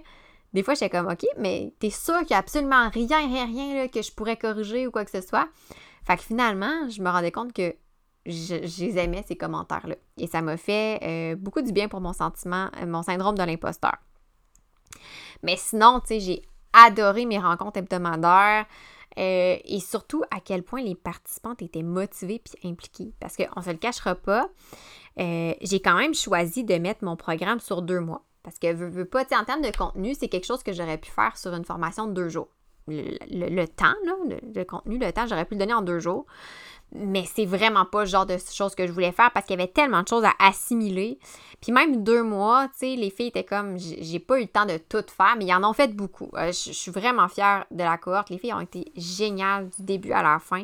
des 0.52 0.62
fois, 0.62 0.74
j'étais 0.74 0.90
comme, 0.90 1.08
OK, 1.08 1.26
mais 1.36 1.72
t'es 1.80 1.90
sûr 1.90 2.18
qu'il 2.18 2.28
n'y 2.28 2.34
a 2.36 2.38
absolument 2.38 2.88
rien, 2.90 3.26
rien, 3.26 3.46
rien 3.46 3.74
là, 3.74 3.88
que 3.88 4.02
je 4.02 4.12
pourrais 4.12 4.36
corriger 4.36 4.86
ou 4.86 4.92
quoi 4.92 5.04
que 5.04 5.10
ce 5.10 5.20
soit? 5.20 5.48
Fait 6.06 6.16
que 6.16 6.22
finalement, 6.22 6.88
je 6.88 7.02
me 7.02 7.10
rendais 7.10 7.32
compte 7.32 7.52
que 7.52 7.74
je, 8.28 9.22
ces 9.26 9.36
commentaires-là. 9.36 9.96
Et 10.18 10.26
ça 10.26 10.42
m'a 10.42 10.56
fait 10.56 11.00
euh, 11.02 11.36
beaucoup 11.36 11.62
du 11.62 11.72
bien 11.72 11.88
pour 11.88 12.00
mon 12.00 12.12
sentiment, 12.12 12.68
euh, 12.80 12.86
mon 12.86 13.02
syndrome 13.02 13.36
de 13.36 13.42
l'imposteur. 13.42 13.96
Mais 15.42 15.56
sinon, 15.56 16.00
tu 16.00 16.08
sais, 16.08 16.20
j'ai 16.20 16.42
adoré 16.72 17.26
mes 17.26 17.38
rencontres 17.38 17.78
hebdomadaires. 17.78 18.66
Euh, 19.18 19.56
et 19.64 19.80
surtout 19.80 20.22
à 20.30 20.38
quel 20.38 20.62
point 20.62 20.80
les 20.80 20.94
participantes 20.94 21.60
étaient 21.60 21.82
motivées 21.82 22.40
puis 22.44 22.70
impliquées. 22.70 23.12
Parce 23.18 23.36
qu'on 23.36 23.58
ne 23.58 23.64
se 23.64 23.70
le 23.70 23.76
cachera 23.76 24.14
pas, 24.14 24.48
j'ai 25.16 25.80
quand 25.82 25.96
même 25.96 26.14
choisi 26.14 26.62
de 26.62 26.76
mettre 26.76 27.04
mon 27.04 27.16
programme 27.16 27.58
sur 27.58 27.82
deux 27.82 27.98
mois. 27.98 28.24
Parce 28.42 28.58
que, 28.58 28.72
veux, 28.72 28.88
veux 28.88 29.04
pas, 29.04 29.24
en 29.38 29.44
termes 29.44 29.62
de 29.62 29.76
contenu, 29.76 30.14
c'est 30.14 30.28
quelque 30.28 30.46
chose 30.46 30.62
que 30.62 30.72
j'aurais 30.72 30.98
pu 30.98 31.10
faire 31.10 31.36
sur 31.36 31.52
une 31.52 31.64
formation 31.64 32.06
de 32.06 32.12
deux 32.12 32.28
jours. 32.28 32.48
Le, 32.86 33.66
temps, 33.66 33.94
là, 34.06 34.14
le, 34.54 34.64
contenu, 34.64 34.98
le 34.98 35.12
temps, 35.12 35.26
j'aurais 35.26 35.44
pu 35.44 35.54
le 35.54 35.60
donner 35.60 35.74
en 35.74 35.82
deux 35.82 35.98
jours. 35.98 36.24
Mais 36.92 37.24
c'est 37.24 37.44
vraiment 37.44 37.84
pas 37.84 38.00
le 38.00 38.06
genre 38.08 38.24
de 38.24 38.36
choses 38.38 38.74
que 38.74 38.86
je 38.86 38.92
voulais 38.92 39.12
faire 39.12 39.30
parce 39.32 39.44
qu'il 39.44 39.58
y 39.58 39.62
avait 39.62 39.70
tellement 39.70 40.02
de 40.02 40.08
choses 40.08 40.24
à 40.24 40.32
assimiler. 40.38 41.18
Puis 41.60 41.70
même 41.72 42.02
deux 42.02 42.22
mois, 42.22 42.68
tu 42.68 42.78
sais, 42.78 42.96
les 42.96 43.10
filles 43.10 43.26
étaient 43.28 43.44
comme, 43.44 43.76
j'ai 43.78 44.18
pas 44.18 44.38
eu 44.38 44.42
le 44.42 44.48
temps 44.48 44.64
de 44.64 44.78
tout 44.78 45.04
faire, 45.14 45.34
mais 45.36 45.44
ils 45.44 45.52
en 45.52 45.68
ont 45.68 45.72
fait 45.74 45.94
beaucoup. 45.94 46.30
Euh, 46.34 46.46
je, 46.46 46.72
suis 46.72 46.90
vraiment 46.90 47.28
fière 47.28 47.66
de 47.70 47.82
la 47.82 47.98
cohorte. 47.98 48.30
Les 48.30 48.38
filles 48.38 48.54
ont 48.54 48.60
été 48.60 48.90
géniales 48.96 49.68
du 49.68 49.82
début 49.82 50.12
à 50.12 50.22
la 50.22 50.38
fin. 50.38 50.62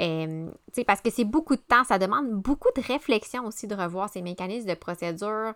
Euh, 0.00 0.48
parce 0.86 1.00
que 1.00 1.10
c'est 1.10 1.24
beaucoup 1.24 1.54
de 1.54 1.60
temps, 1.60 1.84
ça 1.84 1.98
demande 1.98 2.30
beaucoup 2.30 2.70
de 2.74 2.82
réflexion 2.82 3.46
aussi 3.46 3.66
de 3.66 3.74
revoir 3.74 4.08
ces 4.08 4.22
mécanismes 4.22 4.68
de 4.68 4.74
procédure, 4.74 5.52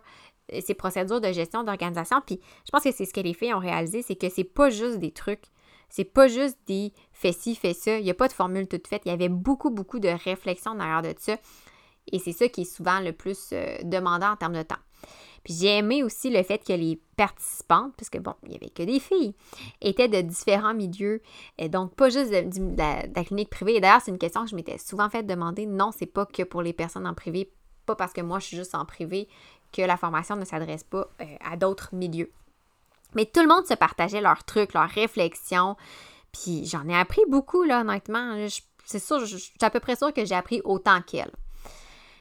euh, 0.53 0.61
ces 0.63 0.75
procédures 0.75 1.19
de 1.19 1.31
gestion 1.31 1.63
d'organisation. 1.63 2.21
Puis 2.25 2.39
je 2.65 2.71
pense 2.71 2.83
que 2.83 2.91
c'est 2.91 3.05
ce 3.05 3.13
que 3.13 3.19
les 3.19 3.33
filles 3.33 3.53
ont 3.55 3.59
réalisé, 3.59 4.03
c'est 4.03 4.15
que 4.15 4.29
c'est 4.29 4.43
pas 4.43 4.69
juste 4.69 4.99
des 4.99 5.11
trucs 5.11 5.45
c'est 5.89 6.05
pas 6.05 6.27
juste 6.27 6.57
des 6.67 6.93
fais 7.11 7.31
ci, 7.31 7.55
fais 7.55 7.73
ça. 7.73 7.97
Il 7.97 8.03
n'y 8.03 8.11
a 8.11 8.15
pas 8.15 8.27
de 8.27 8.33
formule 8.33 8.67
toute 8.67 8.87
faite. 8.87 9.03
Il 9.05 9.09
y 9.09 9.13
avait 9.13 9.29
beaucoup, 9.29 9.69
beaucoup 9.69 9.99
de 9.99 10.09
réflexion 10.09 10.75
derrière 10.75 11.01
de 11.01 11.13
ça. 11.17 11.37
Et 12.11 12.19
c'est 12.19 12.33
ça 12.33 12.47
qui 12.47 12.61
est 12.61 12.75
souvent 12.75 12.99
le 12.99 13.11
plus 13.11 13.49
euh, 13.53 13.77
demandant 13.83 14.31
en 14.31 14.35
termes 14.35 14.55
de 14.55 14.63
temps. 14.63 14.75
Puis 15.43 15.53
j'ai 15.53 15.77
aimé 15.77 16.03
aussi 16.03 16.29
le 16.29 16.43
fait 16.43 16.61
que 16.65 16.73
les 16.73 16.99
participantes, 17.15 17.93
puisque 17.95 18.19
bon, 18.19 18.33
il 18.43 18.49
n'y 18.49 18.55
avait 18.57 18.69
que 18.69 18.83
des 18.83 18.99
filles, 18.99 19.33
étaient 19.81 20.09
de 20.09 20.19
différents 20.21 20.73
milieux, 20.73 21.21
donc 21.69 21.95
pas 21.95 22.09
juste 22.09 22.31
de, 22.31 22.77
la, 22.77 23.23
clinique 23.23 23.49
privée. 23.49 23.75
Et 23.75 23.79
d'ailleurs, 23.79 24.01
c'est 24.01 24.11
une 24.11 24.17
question 24.17 24.43
que 24.43 24.49
je 24.49 24.55
m'étais 24.55 24.77
souvent 24.77 25.09
fait 25.09 25.23
demander. 25.23 25.65
Non, 25.65 25.91
c'est 25.97 26.05
pas 26.05 26.25
que 26.25 26.43
pour 26.43 26.61
les 26.61 26.73
personnes 26.73 27.07
en 27.07 27.13
privé, 27.13 27.49
pas 27.85 27.95
parce 27.95 28.11
que 28.11 28.21
moi 28.21 28.39
je 28.39 28.45
suis 28.45 28.57
juste 28.57 28.75
en 28.75 28.85
privé 28.85 29.29
que 29.71 29.81
la 29.81 29.95
formation 29.95 30.35
ne 30.35 30.43
s'adresse 30.43 30.83
pas 30.83 31.07
euh, 31.21 31.25
à 31.39 31.55
d'autres 31.55 31.93
milieux. 31.93 32.31
Mais 33.15 33.25
tout 33.25 33.41
le 33.41 33.47
monde 33.47 33.65
se 33.65 33.73
partageait 33.73 34.21
leurs 34.21 34.43
trucs, 34.43 34.73
leurs 34.73 34.89
réflexions. 34.89 35.75
Puis 36.31 36.65
j'en 36.65 36.87
ai 36.87 36.95
appris 36.95 37.21
beaucoup, 37.27 37.63
là, 37.63 37.81
honnêtement. 37.81 38.37
C'est 38.85 38.99
sûr, 38.99 39.25
je, 39.25 39.37
suis 39.37 39.53
à 39.61 39.69
peu 39.69 39.79
près 39.79 39.95
sûre 39.95 40.13
que 40.13 40.25
j'ai 40.25 40.35
appris 40.35 40.61
autant 40.63 41.01
qu'elle. 41.01 41.31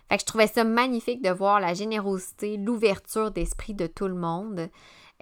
Fait 0.08 0.16
que 0.16 0.20
je 0.20 0.26
trouvais 0.26 0.46
ça 0.46 0.64
magnifique 0.64 1.22
de 1.22 1.30
voir 1.30 1.60
la 1.60 1.74
générosité, 1.74 2.56
l'ouverture 2.56 3.30
d'esprit 3.30 3.74
de 3.74 3.86
tout 3.86 4.06
le 4.06 4.14
monde. 4.14 4.68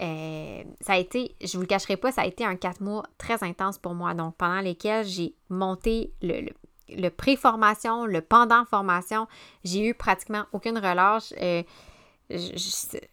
Euh, 0.00 0.64
ça 0.81 0.94
a 0.94 0.98
été, 0.98 1.37
je 1.42 1.57
vous 1.57 1.62
le 1.62 1.66
cacherai 1.66 1.96
pas, 1.96 2.12
ça 2.12 2.22
a 2.22 2.27
été 2.27 2.44
un 2.44 2.57
quatre 2.57 2.81
mois 2.81 3.05
très 3.16 3.42
intense 3.42 3.79
pour 3.79 3.94
moi. 3.94 4.12
Donc, 4.14 4.37
pendant 4.37 4.61
lesquels 4.61 5.07
j'ai 5.07 5.35
monté 5.48 6.12
le, 6.20 6.50
le, 6.88 7.09
pré-formation, 7.09 8.05
le 8.05 8.20
pendant 8.20 8.64
formation. 8.64 9.27
J'ai 9.64 9.87
eu 9.87 9.94
pratiquement 9.94 10.44
aucune 10.53 10.79
relâche. 10.79 11.33
Euh, 11.40 11.62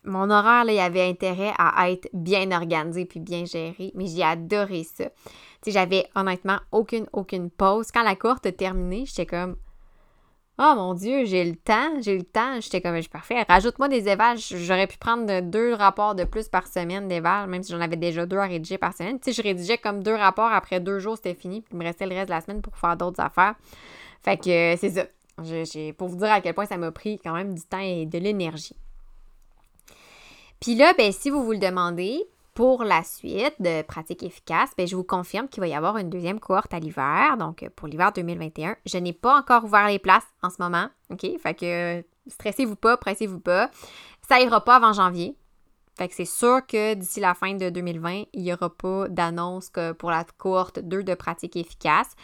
mon 0.04 0.30
horaire, 0.30 0.66
là, 0.66 0.74
il 0.74 0.80
avait 0.80 1.08
intérêt 1.08 1.54
à 1.58 1.92
être 1.92 2.08
bien 2.14 2.52
organisé 2.52 3.06
puis 3.06 3.20
bien 3.20 3.46
géré, 3.46 3.92
mais 3.96 4.08
j'ai 4.08 4.24
adoré 4.24 4.84
ça. 4.84 5.06
Tu 5.64 5.72
j'avais 5.72 6.08
honnêtement 6.16 6.60
aucune, 6.72 7.08
aucune 7.14 7.50
pause. 7.50 7.92
Quand 7.92 8.04
la 8.04 8.16
courte 8.16 8.46
a 8.46 8.52
terminé, 8.52 9.06
j'étais 9.06 9.26
comme 9.26 9.58
Oh 10.64 10.74
mon 10.76 10.94
Dieu, 10.94 11.26
j'ai 11.26 11.44
le 11.44 11.56
temps, 11.56 12.02
j'ai 12.02 12.18
le 12.18 12.24
temps. 12.24 12.60
J'étais 12.60 12.82
comme, 12.82 12.96
je 12.96 13.02
suis 13.02 13.10
parfait. 13.10 13.44
Rajoute-moi 13.48 13.88
des 13.88 14.08
évals. 14.08 14.38
J'aurais 14.38 14.86
pu 14.86 14.98
prendre 14.98 15.42
deux 15.42 15.74
rapports 15.74 16.14
de 16.14 16.24
plus 16.24 16.50
par 16.50 16.68
semaine 16.68 17.08
d'éval, 17.08 17.50
même 17.50 17.64
si 17.64 17.72
j'en 17.72 17.82
avais 17.82 17.96
déjà 17.96 18.26
deux 18.26 18.38
à 18.38 18.46
rédiger 18.46 18.78
par 18.78 18.94
semaine. 18.94 19.20
Tu 19.20 19.34
je 19.34 19.42
rédigeais 19.42 19.78
comme 19.78 20.04
deux 20.04 20.14
rapports. 20.14 20.52
Après 20.52 20.80
deux 20.80 21.00
jours, 21.00 21.16
c'était 21.16 21.34
fini. 21.34 21.62
Puis 21.62 21.72
il 21.74 21.80
me 21.80 21.84
restait 21.84 22.06
le 22.06 22.14
reste 22.14 22.28
de 22.28 22.34
la 22.36 22.42
semaine 22.42 22.62
pour 22.62 22.78
faire 22.78 22.96
d'autres 22.96 23.22
affaires. 23.22 23.56
Fait 24.22 24.38
que 24.38 24.76
c'est 24.78 24.90
ça. 24.90 25.06
pour 25.98 26.10
vous 26.10 26.18
dire 26.18 26.32
à 26.32 26.42
quel 26.42 26.54
point 26.54 26.66
ça 26.66 26.78
m'a 26.78 26.92
pris 26.92 27.18
quand 27.18 27.34
même 27.34 27.56
du 27.56 27.64
temps 27.64 27.80
et 27.80 28.06
de 28.06 28.20
l'énergie. 28.20 28.76
Puis 30.62 30.76
là, 30.76 30.94
ben, 30.98 31.12
si 31.12 31.30
vous 31.30 31.44
vous 31.44 31.52
le 31.52 31.58
demandez, 31.58 32.24
pour 32.54 32.84
la 32.84 33.04
suite 33.04 33.56
de 33.60 33.82
pratique 33.82 34.24
efficace, 34.24 34.72
ben, 34.78 34.86
je 34.86 34.96
vous 34.96 35.04
confirme 35.04 35.48
qu'il 35.48 35.62
va 35.62 35.68
y 35.68 35.74
avoir 35.74 35.98
une 35.98 36.10
deuxième 36.10 36.40
cohorte 36.40 36.74
à 36.74 36.80
l'hiver, 36.80 37.38
donc 37.38 37.68
pour 37.76 37.88
l'hiver 37.88 38.12
2021. 38.14 38.76
Je 38.86 38.98
n'ai 38.98 39.14
pas 39.14 39.38
encore 39.38 39.64
ouvert 39.64 39.88
les 39.88 40.00
places 40.00 40.28
en 40.44 40.50
ce 40.50 40.58
moment, 40.60 40.88
OK? 41.10 41.26
Fait 41.42 41.54
que 41.54 42.04
stressez-vous 42.28 42.76
pas, 42.76 42.98
pressez-vous 42.98 43.40
pas. 43.40 43.72
Ça 44.28 44.40
ira 44.40 44.64
pas 44.64 44.76
avant 44.76 44.94
janvier. 44.94 45.36
C'est 46.10 46.26
sûr 46.26 46.66
que 46.66 46.94
d'ici 46.96 47.20
la 47.20 47.34
fin 47.34 47.54
de 47.54 47.70
2020, 47.70 48.24
il 48.34 48.44
n'y 48.44 48.54
aura 48.54 48.70
pas 48.70 49.08
d'annonce 49.10 49.72
pour 50.00 50.10
la 50.10 50.24
cohorte 50.38 50.80
2 50.80 51.04
de 51.04 51.14
pratique 51.14 51.56
efficace. 51.56 52.16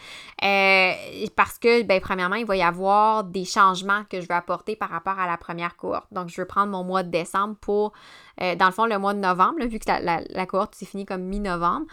Euh, 0.43 0.91
parce 1.35 1.59
que, 1.59 1.83
ben, 1.83 2.01
premièrement, 2.01 2.35
il 2.35 2.45
va 2.45 2.55
y 2.55 2.63
avoir 2.63 3.23
des 3.23 3.45
changements 3.45 4.03
que 4.09 4.21
je 4.21 4.27
vais 4.27 4.33
apporter 4.33 4.75
par 4.75 4.89
rapport 4.89 5.19
à 5.19 5.27
la 5.27 5.37
première 5.37 5.75
cohorte. 5.75 6.07
Donc, 6.11 6.29
je 6.29 6.41
vais 6.41 6.45
prendre 6.45 6.71
mon 6.71 6.83
mois 6.83 7.03
de 7.03 7.09
décembre 7.09 7.55
pour, 7.61 7.93
euh, 8.41 8.55
dans 8.55 8.67
le 8.67 8.71
fond, 8.71 8.85
le 8.85 8.97
mois 8.97 9.13
de 9.13 9.19
novembre, 9.19 9.63
vu 9.65 9.79
que 9.79 9.85
la, 9.87 10.45
cohorte 10.45 10.75
s'est 10.75 10.85
finie 10.85 11.05
comme 11.05 11.23
mi-novembre. 11.23 11.85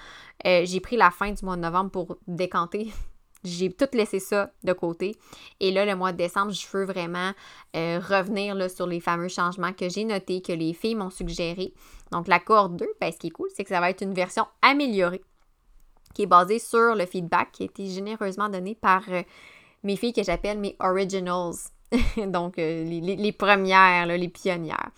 Euh, 0.46 0.62
j'ai 0.64 0.80
pris 0.80 0.96
la 0.96 1.10
fin 1.10 1.32
du 1.32 1.44
mois 1.44 1.56
de 1.56 1.62
novembre 1.62 1.90
pour 1.90 2.16
décanter 2.26 2.92
j'ai 3.44 3.70
tout 3.70 3.88
laissé 3.92 4.18
ça 4.18 4.50
de 4.62 4.72
côté. 4.72 5.16
Et 5.60 5.70
là, 5.70 5.84
le 5.84 5.94
mois 5.94 6.12
de 6.12 6.16
décembre, 6.16 6.52
je 6.52 6.66
veux 6.72 6.84
vraiment 6.84 7.32
euh, 7.76 8.00
revenir 8.00 8.54
là, 8.54 8.68
sur 8.68 8.86
les 8.86 9.00
fameux 9.00 9.28
changements 9.28 9.72
que 9.72 9.88
j'ai 9.88 10.04
notés, 10.04 10.40
que 10.40 10.52
les 10.52 10.72
filles 10.72 10.94
m'ont 10.94 11.10
suggéré. 11.10 11.74
Donc, 12.10 12.28
la 12.28 12.40
cohorte 12.40 12.76
2, 12.76 12.86
ben, 13.00 13.12
ce 13.12 13.18
qui 13.18 13.28
est 13.28 13.30
cool, 13.30 13.48
c'est 13.54 13.64
que 13.64 13.70
ça 13.70 13.80
va 13.80 13.90
être 13.90 14.02
une 14.02 14.14
version 14.14 14.46
améliorée 14.62 15.22
qui 16.14 16.22
est 16.22 16.26
basée 16.26 16.58
sur 16.58 16.94
le 16.94 17.06
feedback 17.06 17.52
qui 17.52 17.64
a 17.64 17.66
été 17.66 17.86
généreusement 17.86 18.48
donné 18.48 18.74
par 18.74 19.02
euh, 19.08 19.22
mes 19.82 19.96
filles 19.96 20.12
que 20.12 20.22
j'appelle 20.22 20.58
mes 20.58 20.76
originals. 20.80 21.54
Donc, 22.26 22.58
euh, 22.58 22.84
les, 22.84 23.32
premières, 23.32 24.06
les 24.06 24.28
pionnières. 24.28 24.90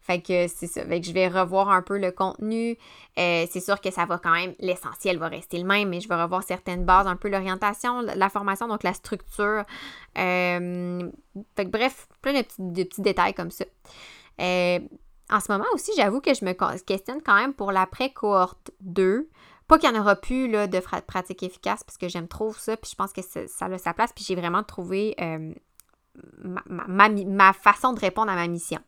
Fait 0.00 0.20
que 0.20 0.48
c'est 0.48 0.66
ça. 0.66 0.84
Fait 0.84 1.00
que 1.00 1.06
je 1.06 1.12
vais 1.12 1.28
revoir 1.28 1.70
un 1.70 1.82
peu 1.82 1.98
le 1.98 2.10
contenu. 2.10 2.76
Euh, 3.18 3.46
c'est 3.50 3.60
sûr 3.60 3.80
que 3.80 3.90
ça 3.90 4.04
va 4.04 4.18
quand 4.18 4.32
même, 4.32 4.54
l'essentiel 4.58 5.18
va 5.18 5.28
rester 5.28 5.58
le 5.58 5.64
même, 5.64 5.88
mais 5.88 6.00
je 6.00 6.08
vais 6.08 6.20
revoir 6.20 6.42
certaines 6.42 6.84
bases, 6.84 7.06
un 7.06 7.16
peu 7.16 7.28
l'orientation, 7.28 8.00
la 8.00 8.28
formation, 8.28 8.66
donc 8.66 8.82
la 8.82 8.94
structure. 8.94 9.64
Euh, 10.18 11.10
fait 11.56 11.64
que 11.64 11.70
bref, 11.70 12.08
plein 12.20 12.32
de 12.32 12.82
petits, 12.82 13.00
détails 13.00 13.34
comme 13.34 13.50
ça. 13.50 13.64
en 14.38 15.40
ce 15.40 15.52
moment 15.52 15.66
aussi, 15.74 15.92
j'avoue 15.96 16.20
que 16.20 16.34
je 16.34 16.44
me 16.44 16.52
questionne 16.78 17.22
quand 17.22 17.36
même 17.36 17.54
pour 17.54 17.70
l'après-cohorte 17.70 18.72
2. 18.80 19.28
Pas 19.68 19.78
qu'il 19.78 19.88
n'y 19.90 19.96
en 19.96 20.00
aura 20.00 20.16
plus 20.16 20.50
là, 20.50 20.66
de 20.66 20.80
pratique 21.06 21.44
efficace 21.44 21.84
parce 21.84 21.96
que 21.96 22.08
j'aime 22.08 22.26
trop 22.26 22.52
ça, 22.52 22.76
puis 22.76 22.90
je 22.90 22.96
pense 22.96 23.12
que 23.12 23.22
ça, 23.22 23.66
a 23.66 23.78
sa 23.78 23.94
place, 23.94 24.12
puis 24.12 24.24
j'ai 24.26 24.34
vraiment 24.34 24.64
trouvé 24.64 25.14
ma, 26.44 27.52
façon 27.52 27.92
de 27.92 28.00
répondre 28.00 28.30
à 28.30 28.34
ma 28.34 28.48
mission. 28.48 28.80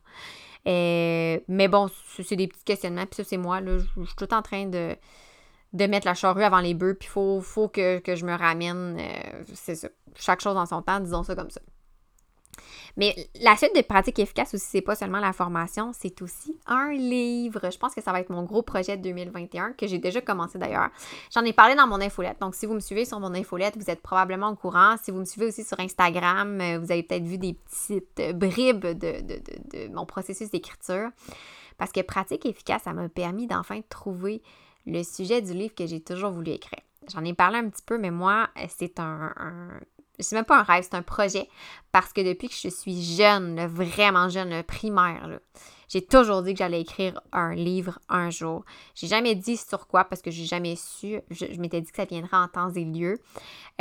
Euh, 0.67 1.39
mais 1.47 1.67
bon, 1.67 1.89
c'est 2.23 2.35
des 2.35 2.47
petits 2.47 2.63
questionnements, 2.63 3.05
puis 3.05 3.17
ça, 3.17 3.23
c'est 3.23 3.37
moi. 3.37 3.61
Je, 3.63 3.79
suis 3.79 4.15
tout 4.17 4.33
en 4.33 4.41
train 4.41 4.65
de, 4.65 4.95
mettre 5.73 6.07
la 6.07 6.13
charrue 6.13 6.43
avant 6.43 6.59
les 6.59 6.73
bœufs, 6.73 6.95
puis 6.95 7.07
il 7.07 7.11
faut, 7.11 7.41
faut 7.41 7.67
que, 7.67 8.01
je 8.05 8.25
me 8.25 8.35
ramène. 8.35 8.97
Euh, 8.99 9.43
c'est 9.53 9.75
ça. 9.75 9.89
Chaque 10.15 10.41
chose 10.41 10.57
en 10.57 10.65
son 10.65 10.81
temps, 10.81 10.99
disons 10.99 11.23
ça 11.23 11.35
comme 11.35 11.49
ça. 11.49 11.61
Mais 12.97 13.15
la 13.41 13.55
suite 13.55 13.75
de 13.75 13.81
pratiques 13.81 14.19
efficaces 14.19 14.53
aussi, 14.53 14.65
c'est 14.65 14.81
pas 14.81 14.95
seulement 14.95 15.19
la 15.19 15.33
formation, 15.33 15.91
c'est 15.93 16.21
aussi 16.21 16.57
un 16.65 16.91
livre. 16.91 17.69
Je 17.71 17.77
pense 17.77 17.93
que 17.93 18.01
ça 18.01 18.11
va 18.11 18.19
être 18.19 18.29
mon 18.29 18.43
gros 18.43 18.61
projet 18.61 18.97
de 18.97 19.03
2021 19.03 19.73
que 19.73 19.87
j'ai 19.87 19.99
déjà 19.99 20.21
commencé 20.21 20.57
d'ailleurs. 20.57 20.89
J'en 21.33 21.43
ai 21.43 21.53
parlé 21.53 21.75
dans 21.75 21.87
mon 21.87 22.01
infolette. 22.01 22.39
Donc, 22.39 22.55
si 22.55 22.65
vous 22.65 22.73
me 22.73 22.79
suivez 22.79 23.05
sur 23.05 23.19
mon 23.19 23.33
infolette, 23.33 23.77
vous 23.77 23.89
êtes 23.89 24.01
probablement 24.01 24.49
au 24.49 24.55
courant. 24.55 24.95
Si 25.01 25.11
vous 25.11 25.19
me 25.19 25.25
suivez 25.25 25.47
aussi 25.47 25.63
sur 25.63 25.79
Instagram, 25.79 26.59
euh, 26.61 26.79
vous 26.79 26.91
avez 26.91 27.03
peut-être 27.03 27.23
vu 27.25 27.37
des 27.37 27.53
petites 27.53 28.19
euh, 28.19 28.33
bribes 28.33 28.85
de, 28.85 29.21
de 29.21 29.93
mon 29.93 30.05
processus 30.05 30.49
d'écriture. 30.49 31.09
Parce 31.77 31.91
que 31.91 32.01
pratique 32.01 32.45
efficace, 32.45 32.83
ça 32.83 32.93
m'a 32.93 33.09
permis 33.09 33.47
d'enfin 33.47 33.81
trouver 33.89 34.41
le 34.85 35.03
sujet 35.03 35.41
du 35.41 35.53
livre 35.53 35.75
que 35.75 35.85
j'ai 35.85 35.99
toujours 35.99 36.31
voulu 36.31 36.51
écrire. 36.51 36.79
J'en 37.13 37.23
ai 37.23 37.33
parlé 37.33 37.57
un 37.57 37.69
petit 37.69 37.83
peu, 37.85 37.97
mais 37.97 38.11
moi, 38.11 38.49
c'est 38.69 38.99
un, 38.99 39.33
c'est 40.19 40.35
même 40.35 40.45
pas 40.45 40.59
un 40.59 40.63
rêve, 40.63 40.83
c'est 40.83 40.95
un 40.95 41.01
projet. 41.01 41.49
Parce 41.91 42.13
que 42.13 42.21
depuis 42.21 42.49
que 42.49 42.55
je 42.55 42.69
suis 42.69 43.03
jeune, 43.03 43.65
vraiment 43.67 44.29
jeune, 44.29 44.63
primaire, 44.63 45.39
j'ai 45.87 46.05
toujours 46.05 46.41
dit 46.41 46.53
que 46.53 46.59
j'allais 46.59 46.81
écrire 46.81 47.21
un 47.31 47.53
livre 47.53 47.99
un 48.09 48.29
jour. 48.29 48.65
J'ai 48.95 49.07
jamais 49.07 49.35
dit 49.35 49.57
sur 49.57 49.87
quoi 49.87 50.05
parce 50.05 50.21
que 50.21 50.31
j'ai 50.31 50.45
jamais 50.45 50.75
su. 50.75 51.19
Je, 51.29 51.59
m'étais 51.59 51.81
dit 51.81 51.89
que 51.89 51.97
ça 51.97 52.05
viendrait 52.05 52.37
en 52.37 52.47
temps 52.47 52.71
et 52.71 52.83
lieu. 52.83 53.19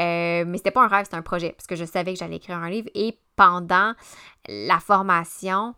Euh, 0.01 0.45
mais 0.47 0.59
c'était 0.59 0.71
pas 0.71 0.85
un 0.85 0.89
rêve, 0.89 1.05
c'était 1.05 1.17
un 1.17 1.23
projet 1.23 1.53
parce 1.53 1.67
que 1.67 1.77
je 1.77 1.85
savais 1.85 2.13
que 2.13 2.19
j'allais 2.19 2.37
écrire 2.37 2.59
un 2.59 2.71
livre. 2.71 2.89
Et 2.95 3.19
pendant 3.37 3.95
la 4.49 4.81
formation, 4.81 5.75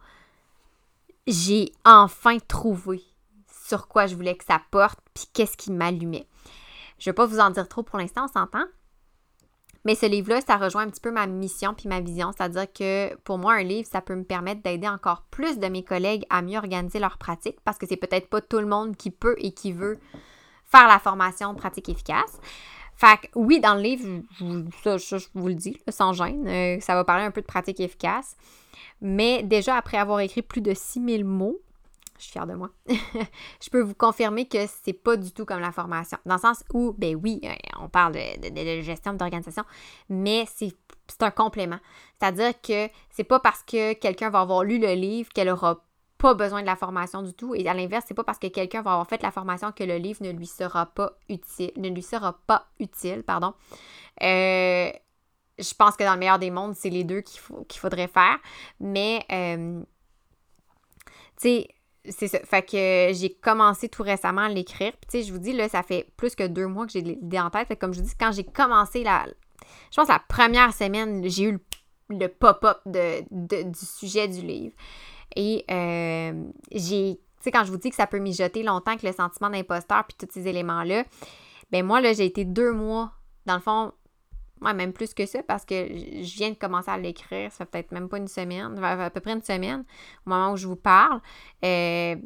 j'ai 1.26 1.72
enfin 1.84 2.38
trouvé 2.38 3.02
sur 3.66 3.88
quoi 3.88 4.06
je 4.06 4.14
voulais 4.14 4.36
que 4.36 4.44
ça 4.44 4.60
porte, 4.70 4.98
puis 5.12 5.24
qu'est-ce 5.32 5.56
qui 5.56 5.72
m'allumait. 5.72 6.26
Je 6.98 7.08
ne 7.08 7.12
vais 7.12 7.14
pas 7.14 7.26
vous 7.26 7.40
en 7.40 7.50
dire 7.50 7.68
trop 7.68 7.82
pour 7.82 7.98
l'instant, 7.98 8.24
on 8.24 8.32
s'entend? 8.32 8.64
Mais 9.86 9.94
ce 9.94 10.04
livre-là, 10.04 10.40
ça 10.40 10.56
rejoint 10.56 10.82
un 10.82 10.90
petit 10.90 11.00
peu 11.00 11.12
ma 11.12 11.28
mission 11.28 11.72
puis 11.72 11.88
ma 11.88 12.00
vision. 12.00 12.32
C'est-à-dire 12.36 12.66
que 12.72 13.14
pour 13.18 13.38
moi, 13.38 13.54
un 13.54 13.62
livre, 13.62 13.88
ça 13.88 14.00
peut 14.00 14.16
me 14.16 14.24
permettre 14.24 14.60
d'aider 14.60 14.88
encore 14.88 15.22
plus 15.30 15.60
de 15.60 15.68
mes 15.68 15.84
collègues 15.84 16.24
à 16.28 16.42
mieux 16.42 16.58
organiser 16.58 16.98
leur 16.98 17.18
pratique 17.18 17.60
parce 17.64 17.78
que 17.78 17.86
c'est 17.86 17.96
peut-être 17.96 18.28
pas 18.28 18.40
tout 18.40 18.58
le 18.58 18.66
monde 18.66 18.96
qui 18.96 19.12
peut 19.12 19.36
et 19.38 19.52
qui 19.52 19.70
veut 19.70 20.00
faire 20.64 20.88
la 20.88 20.98
formation 20.98 21.54
pratique 21.54 21.88
efficace. 21.88 22.40
Fait 22.96 23.16
que 23.18 23.28
oui, 23.36 23.60
dans 23.60 23.76
le 23.76 23.82
livre, 23.82 24.22
ça, 24.82 24.96
je 24.96 25.24
vous 25.34 25.46
le 25.46 25.54
dis, 25.54 25.78
sans 25.88 26.12
gêne, 26.12 26.48
euh, 26.48 26.80
ça 26.80 26.96
va 26.96 27.04
parler 27.04 27.22
un 27.22 27.30
peu 27.30 27.40
de 27.40 27.46
pratique 27.46 27.78
efficace. 27.78 28.36
Mais 29.00 29.44
déjà, 29.44 29.76
après 29.76 29.98
avoir 29.98 30.18
écrit 30.18 30.42
plus 30.42 30.62
de 30.62 30.74
6000 30.74 31.24
mots, 31.24 31.60
je 32.18 32.24
suis 32.24 32.32
fière 32.32 32.46
de 32.46 32.54
moi. 32.54 32.70
je 32.88 33.70
peux 33.70 33.80
vous 33.80 33.94
confirmer 33.94 34.46
que 34.46 34.66
c'est 34.84 34.92
pas 34.92 35.16
du 35.16 35.32
tout 35.32 35.44
comme 35.44 35.60
la 35.60 35.72
formation. 35.72 36.18
Dans 36.26 36.36
le 36.36 36.40
sens 36.40 36.64
où, 36.72 36.94
ben 36.96 37.16
oui, 37.16 37.40
euh, 37.44 37.52
on 37.80 37.88
parle 37.88 38.12
de, 38.12 38.80
gestion 38.82 39.14
d'organisation, 39.14 39.64
mais 40.08 40.46
c'est 40.46 40.74
un 41.20 41.30
complément. 41.30 41.78
C'est-à-dire 42.18 42.60
que 42.60 42.88
c'est 43.10 43.24
pas 43.24 43.40
parce 43.40 43.62
que 43.62 43.94
quelqu'un 43.94 44.30
va 44.30 44.40
avoir 44.40 44.64
lu 44.64 44.78
le 44.78 44.94
livre 44.94 45.30
qu'elle 45.32 45.48
aura 45.48 45.82
pas 46.18 46.34
besoin 46.34 46.62
de 46.62 46.66
la 46.66 46.76
formation 46.76 47.22
du 47.22 47.34
tout. 47.34 47.54
Et 47.54 47.66
à 47.68 47.74
l'inverse, 47.74 48.04
c'est 48.08 48.14
pas 48.14 48.24
parce 48.24 48.38
que 48.38 48.46
quelqu'un 48.46 48.82
va 48.82 48.92
avoir 48.92 49.06
fait 49.06 49.22
la 49.22 49.30
formation 49.30 49.72
que 49.72 49.84
le 49.84 49.96
livre 49.96 50.22
ne 50.22 50.30
lui 50.30 50.46
sera 50.46 50.86
pas 50.86 51.12
utile. 51.28 51.72
Ne 51.76 51.88
lui 51.90 52.02
sera 52.02 52.38
pas 52.46 52.66
utile, 52.80 53.22
pardon. 53.22 53.54
Euh, 54.22 54.90
je 55.58 55.74
pense 55.74 55.96
que 55.96 56.04
dans 56.04 56.14
le 56.14 56.18
meilleur 56.18 56.38
des 56.38 56.50
mondes, 56.50 56.74
c'est 56.74 56.90
les 56.90 57.04
deux 57.04 57.20
qu'il 57.20 57.80
faudrait 57.80 58.08
faire. 58.08 58.38
Mais, 58.80 59.24
euh, 59.32 59.82
tu 61.36 61.48
sais, 61.48 61.68
c'est 62.10 62.28
ça. 62.28 62.38
Fait 62.40 62.62
que 62.62 63.12
j'ai 63.14 63.30
commencé 63.30 63.88
tout 63.88 64.02
récemment 64.02 64.42
à 64.42 64.48
l'écrire. 64.48 64.92
Puis, 64.92 65.08
tu 65.10 65.18
sais, 65.18 65.22
je 65.24 65.32
vous 65.32 65.38
dis, 65.38 65.52
là, 65.52 65.68
ça 65.68 65.82
fait 65.82 66.06
plus 66.16 66.34
que 66.34 66.46
deux 66.46 66.66
mois 66.66 66.86
que 66.86 66.92
j'ai 66.92 67.00
l'idée 67.00 67.38
en 67.38 67.50
tête. 67.50 67.68
Fait 67.68 67.76
comme 67.76 67.92
je 67.92 68.00
vous 68.00 68.06
dis, 68.06 68.14
quand 68.18 68.32
j'ai 68.32 68.44
commencé 68.44 69.02
la. 69.02 69.26
Je 69.90 69.96
pense 69.96 70.08
la 70.08 70.20
première 70.28 70.72
semaine, 70.72 71.28
j'ai 71.28 71.44
eu 71.44 71.58
le, 72.08 72.28
pop-up 72.28 72.78
de, 72.86 73.22
du 73.30 73.86
sujet 73.86 74.28
du 74.28 74.40
livre. 74.40 74.74
Et 75.34 75.64
euh, 75.70 76.32
j'ai. 76.72 77.18
Tu 77.38 77.42
sais, 77.42 77.50
quand 77.50 77.64
je 77.64 77.70
vous 77.70 77.78
dis 77.78 77.90
que 77.90 77.96
ça 77.96 78.06
peut 78.06 78.18
mijoter 78.18 78.62
longtemps 78.62 78.96
que 78.96 79.06
le 79.06 79.12
sentiment 79.12 79.50
d'imposteur 79.50 80.04
puis 80.04 80.16
tous 80.18 80.32
ces 80.32 80.48
éléments-là, 80.48 81.04
ben 81.70 81.84
moi, 81.84 82.00
là, 82.00 82.12
j'ai 82.12 82.24
été 82.24 82.44
deux 82.44 82.72
mois, 82.72 83.12
dans 83.44 83.54
le 83.54 83.60
fond, 83.60 83.92
Ouais, 84.62 84.72
même 84.72 84.94
plus 84.94 85.12
que 85.12 85.26
ça, 85.26 85.42
parce 85.42 85.66
que 85.66 85.74
je 85.74 86.36
viens 86.36 86.48
de 86.48 86.54
commencer 86.54 86.90
à 86.90 86.96
l'écrire, 86.96 87.52
ça 87.52 87.66
fait 87.66 87.70
peut-être 87.70 87.92
même 87.92 88.08
pas 88.08 88.16
une 88.16 88.28
semaine, 88.28 88.82
à 88.82 89.10
peu 89.10 89.20
près 89.20 89.32
une 89.32 89.42
semaine, 89.42 89.84
au 90.26 90.30
moment 90.30 90.52
où 90.52 90.56
je 90.56 90.66
vous 90.66 90.76
parle. 90.76 91.20
Euh, 91.64 92.16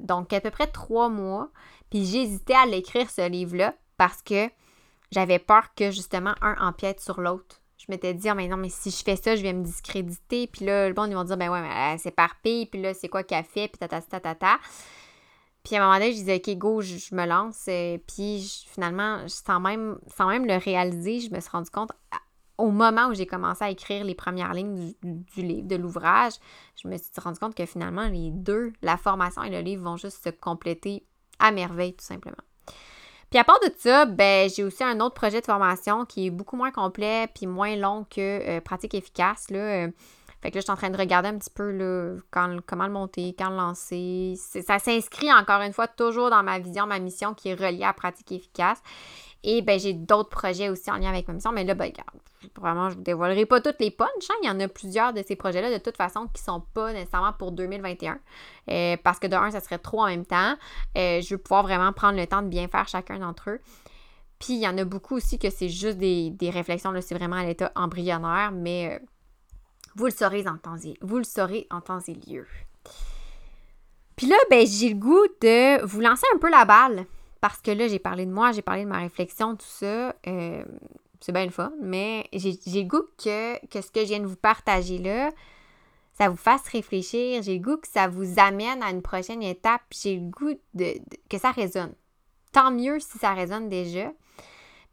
donc, 0.00 0.32
à 0.32 0.40
peu 0.40 0.50
près 0.50 0.66
trois 0.66 1.08
mois. 1.08 1.48
Puis 1.90 2.04
j'hésitais 2.04 2.54
à 2.54 2.66
l'écrire, 2.66 3.08
ce 3.08 3.28
livre-là, 3.28 3.74
parce 3.96 4.20
que 4.20 4.50
j'avais 5.12 5.38
peur 5.38 5.74
que, 5.76 5.92
justement, 5.92 6.34
un 6.42 6.56
empiète 6.58 7.00
sur 7.00 7.20
l'autre. 7.20 7.60
Je 7.78 7.84
m'étais 7.88 8.14
dit, 8.14 8.28
oh, 8.30 8.34
mais 8.34 8.48
non, 8.48 8.56
mais 8.56 8.68
si 8.68 8.90
je 8.90 9.04
fais 9.04 9.14
ça, 9.14 9.36
je 9.36 9.42
vais 9.42 9.52
me 9.52 9.62
discréditer. 9.62 10.48
Puis 10.48 10.64
là, 10.64 10.88
le 10.88 10.94
bon, 10.94 11.08
ils 11.08 11.14
vont 11.14 11.22
dire, 11.22 11.36
ben 11.36 11.50
ouais, 11.50 11.62
mais 11.62 11.98
c'est 11.98 12.10
parfait. 12.10 12.66
Puis 12.68 12.80
là, 12.80 12.94
c'est 12.94 13.08
quoi 13.08 13.22
qu'elle 13.22 13.44
fait, 13.44 13.68
puis 13.68 13.78
ta 13.78 13.86
ta 13.86 14.00
ta 14.00 14.34
ta. 14.34 14.58
Puis 15.66 15.74
à 15.74 15.82
un 15.82 15.86
moment 15.86 15.98
donné, 15.98 16.12
je 16.12 16.18
disais, 16.18 16.36
OK, 16.36 16.56
go, 16.58 16.80
je, 16.80 17.12
me 17.12 17.26
lance. 17.26 17.64
Euh, 17.68 17.98
puis 18.06 18.64
finalement, 18.72 19.18
sans 19.26 19.58
même, 19.58 19.98
sans 20.16 20.28
même 20.28 20.46
le 20.46 20.56
réaliser, 20.58 21.18
je 21.18 21.34
me 21.34 21.40
suis 21.40 21.50
rendu 21.50 21.70
compte, 21.70 21.90
au 22.56 22.70
moment 22.70 23.08
où 23.08 23.14
j'ai 23.14 23.26
commencé 23.26 23.64
à 23.64 23.70
écrire 23.70 24.04
les 24.04 24.14
premières 24.14 24.54
lignes 24.54 24.94
du, 25.02 25.42
livre, 25.42 25.66
de 25.66 25.74
l'ouvrage, 25.74 26.34
je 26.80 26.86
me 26.86 26.96
suis 26.96 27.10
rendu 27.20 27.40
compte 27.40 27.56
que 27.56 27.66
finalement, 27.66 28.06
les 28.06 28.30
deux, 28.30 28.74
la 28.80 28.96
formation 28.96 29.42
et 29.42 29.50
le 29.50 29.58
livre, 29.58 29.82
vont 29.82 29.96
juste 29.96 30.22
se 30.22 30.30
compléter 30.30 31.04
à 31.40 31.50
merveille, 31.50 31.96
tout 31.96 32.04
simplement. 32.04 32.36
Puis 33.30 33.40
à 33.40 33.44
part 33.44 33.58
de 33.58 33.72
ça, 33.76 34.06
ben, 34.06 34.48
j'ai 34.48 34.62
aussi 34.62 34.84
un 34.84 35.00
autre 35.00 35.16
projet 35.16 35.40
de 35.40 35.46
formation 35.46 36.04
qui 36.04 36.26
est 36.26 36.30
beaucoup 36.30 36.56
moins 36.56 36.70
complet 36.70 37.28
puis 37.34 37.48
moins 37.48 37.74
long 37.74 38.06
que 38.08 38.20
euh, 38.20 38.60
Pratique 38.60 38.94
efficace. 38.94 39.50
Là. 39.50 39.58
Euh, 39.58 39.88
fait 40.42 40.50
que 40.50 40.56
là, 40.56 40.60
je 40.60 40.64
suis 40.64 40.72
en 40.72 40.76
train 40.76 40.90
de 40.90 40.98
regarder 40.98 41.28
un 41.28 41.38
petit 41.38 41.50
peu 41.50 41.70
là, 41.70 42.16
comment 42.66 42.86
le 42.86 42.92
monter, 42.92 43.34
quand 43.38 43.50
le 43.50 43.56
lancer. 43.56 44.34
Ça 44.36 44.78
s'inscrit 44.78 45.32
encore 45.32 45.62
une 45.62 45.72
fois 45.72 45.88
toujours 45.88 46.30
dans 46.30 46.42
ma 46.42 46.58
vision, 46.58 46.86
ma 46.86 46.98
mission 46.98 47.34
qui 47.34 47.48
est 47.48 47.54
reliée 47.54 47.84
à 47.84 47.92
pratique 47.92 48.32
efficace. 48.32 48.82
Et 49.44 49.62
ben 49.62 49.78
j'ai 49.78 49.92
d'autres 49.92 50.30
projets 50.30 50.68
aussi 50.68 50.90
en 50.90 50.96
lien 50.96 51.08
avec 51.08 51.28
ma 51.28 51.34
mission, 51.34 51.52
mais 51.52 51.64
là, 51.64 51.74
ben 51.74 51.84
regarde, 51.84 52.20
vraiment, 52.60 52.90
je 52.90 52.96
vous 52.96 53.02
dévoilerai 53.02 53.46
pas 53.46 53.60
toutes 53.60 53.80
les 53.80 53.90
punches. 53.90 54.08
Hein. 54.30 54.34
Il 54.42 54.46
y 54.46 54.50
en 54.50 54.58
a 54.60 54.68
plusieurs 54.68 55.12
de 55.12 55.22
ces 55.22 55.36
projets-là, 55.36 55.70
de 55.70 55.82
toute 55.82 55.96
façon, 55.96 56.26
qui 56.32 56.42
sont 56.42 56.62
pas 56.74 56.92
nécessairement 56.92 57.32
pour 57.32 57.52
2021. 57.52 58.18
Euh, 58.70 58.96
parce 59.02 59.18
que 59.18 59.26
de 59.26 59.34
un, 59.34 59.50
ça 59.50 59.60
serait 59.60 59.78
trop 59.78 60.02
en 60.02 60.06
même 60.06 60.26
temps. 60.26 60.56
Euh, 60.96 61.20
je 61.20 61.34
veux 61.34 61.38
pouvoir 61.38 61.62
vraiment 61.62 61.92
prendre 61.92 62.18
le 62.18 62.26
temps 62.26 62.42
de 62.42 62.48
bien 62.48 62.68
faire 62.68 62.88
chacun 62.88 63.18
d'entre 63.18 63.50
eux. 63.50 63.60
Puis 64.38 64.54
il 64.54 64.60
y 64.60 64.68
en 64.68 64.76
a 64.76 64.84
beaucoup 64.84 65.16
aussi 65.16 65.38
que 65.38 65.48
c'est 65.48 65.68
juste 65.68 65.98
des, 65.98 66.50
réflexions, 66.52 66.90
là, 66.90 67.00
c'est 67.00 67.14
vraiment 67.14 67.36
à 67.36 67.44
l'état 67.44 67.72
embryonnaire, 67.74 68.50
mais 68.52 69.00
euh, 69.00 69.06
vous 69.96 70.04
le 70.04 70.12
saurez 70.12 70.46
en 70.46 70.58
temps 70.58 70.76
et, 70.84 70.96
vous 71.00 71.18
le 71.18 71.24
saurez 71.24 71.66
en 71.70 71.80
temps 71.80 71.98
lieu. 72.06 72.46
Puis 74.14 74.26
là, 74.26 74.36
ben, 74.50 74.66
j'ai 74.66 74.90
le 74.90 74.94
goût 74.94 75.26
de 75.40 75.84
vous 75.84 76.00
lancer 76.00 76.26
un 76.34 76.38
peu 76.38 76.50
la 76.50 76.64
balle. 76.64 77.06
Parce 77.40 77.60
que 77.60 77.70
là, 77.70 77.86
j'ai 77.88 77.98
parlé 77.98 78.24
de 78.24 78.30
moi, 78.30 78.52
j'ai 78.52 78.62
parlé 78.62 78.84
de 78.84 78.88
ma 78.88 78.98
réflexion, 78.98 79.56
tout 79.56 79.66
ça. 79.66 80.14
Euh, 80.26 80.64
c'est 81.20 81.32
bien 81.32 81.44
le 81.44 81.50
fun, 81.50 81.72
mais 81.80 82.26
j'ai 82.32 82.58
le 82.66 82.88
goût 82.88 83.04
que, 83.22 83.66
que 83.66 83.80
ce 83.80 83.90
que 83.90 84.00
je 84.00 84.06
viens 84.06 84.20
de 84.20 84.26
vous 84.26 84.36
partager 84.36 84.98
là, 84.98 85.30
ça 86.12 86.28
vous 86.28 86.36
fasse 86.36 86.66
réfléchir. 86.68 87.42
J'ai 87.42 87.58
le 87.58 87.62
goût 87.62 87.76
que 87.76 87.88
ça 87.88 88.08
vous 88.08 88.38
amène 88.38 88.82
à 88.82 88.90
une 88.90 89.02
prochaine 89.02 89.42
étape. 89.42 89.82
J'ai 89.90 90.16
le 90.16 90.30
goût 90.30 90.58
de, 90.74 90.94
que 91.28 91.38
ça 91.38 91.50
résonne. 91.50 91.94
Tant 92.52 92.70
mieux 92.70 93.00
si 93.00 93.18
ça 93.18 93.34
résonne 93.34 93.68
déjà. 93.68 94.12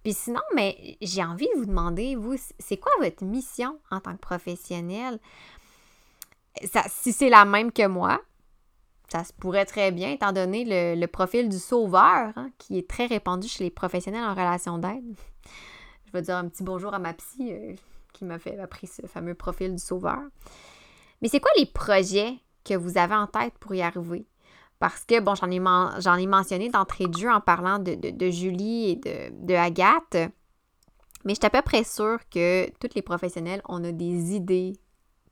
Puis 0.04 0.14
sinon, 0.14 0.42
mais 0.54 0.98
j'ai 1.02 1.24
envie 1.24 1.48
de 1.54 1.60
vous 1.60 1.66
demander, 1.66 2.16
vous, 2.16 2.36
c'est 2.60 2.78
quoi 2.78 2.92
votre 3.00 3.24
mission 3.24 3.80
en 3.90 4.02
tant 4.02 4.14
que 4.14 4.22
professionnel? 4.22 5.20
Ça, 6.72 6.84
si 6.90 7.14
c'est 7.14 7.30
la 7.30 7.46
même 7.46 7.72
que 7.72 7.88
moi, 7.88 8.22
ça 9.10 9.24
se 9.24 9.32
pourrait 9.32 9.66
très 9.66 9.92
bien, 9.92 10.12
étant 10.12 10.34
donné 10.34 10.96
le, 10.96 11.06
profil 11.06 11.48
du 11.48 11.60
sauveur, 11.60 12.34
hein, 12.36 12.50
qui 12.58 12.78
est 12.78 12.90
très 12.90 13.06
répandu 13.06 13.48
chez 13.48 13.64
les 13.64 13.70
professionnels 13.70 14.24
en 14.24 14.34
relation 14.34 14.78
d'aide. 14.78 15.16
Je 16.06 16.12
vais 16.12 16.22
dire 16.22 16.36
un 16.36 16.48
petit 16.48 16.64
bonjour 16.64 16.94
à 16.94 17.00
ma 17.00 17.14
psy 17.14 17.52
euh, 17.52 17.74
qui 18.12 18.26
m'a 18.26 18.40
fait 18.40 18.60
appris 18.60 18.88
ce 18.88 19.06
fameux 19.08 19.36
profil 19.36 19.74
du 19.74 19.82
sauveur. 19.82 20.22
Mais 21.22 21.30
c'est 21.30 21.40
quoi 21.40 21.52
les 21.58 21.66
projets 21.66 22.36
que 22.66 22.74
vous 22.74 22.98
avez 22.98 23.16
en 23.16 23.28
tête 23.28 23.54
pour 23.60 23.74
y 23.74 23.82
arriver? 23.82 24.26
Parce 24.84 25.06
que, 25.06 25.22
bon, 25.22 25.34
j'en 25.34 25.50
ai, 25.50 26.28
mentionné 26.28 26.68
d'entrée 26.68 27.08
de 27.08 27.18
jeu 27.18 27.32
en 27.32 27.40
parlant 27.40 27.80
de, 27.80 28.30
Julie 28.30 28.90
et 28.90 28.96
de, 28.98 29.46
de, 29.46 29.54
Agathe. 29.54 30.30
Mais 31.24 31.36
je 31.36 31.36
suis 31.36 31.46
à 31.46 31.50
peu 31.50 31.62
près 31.62 31.86
sûre 31.86 32.20
que 32.30 32.70
tous 32.82 32.94
les 32.94 33.02
professionnels, 33.02 33.62
on 33.64 33.82
a 33.86 33.94
des 33.94 34.36
idées 34.36 34.74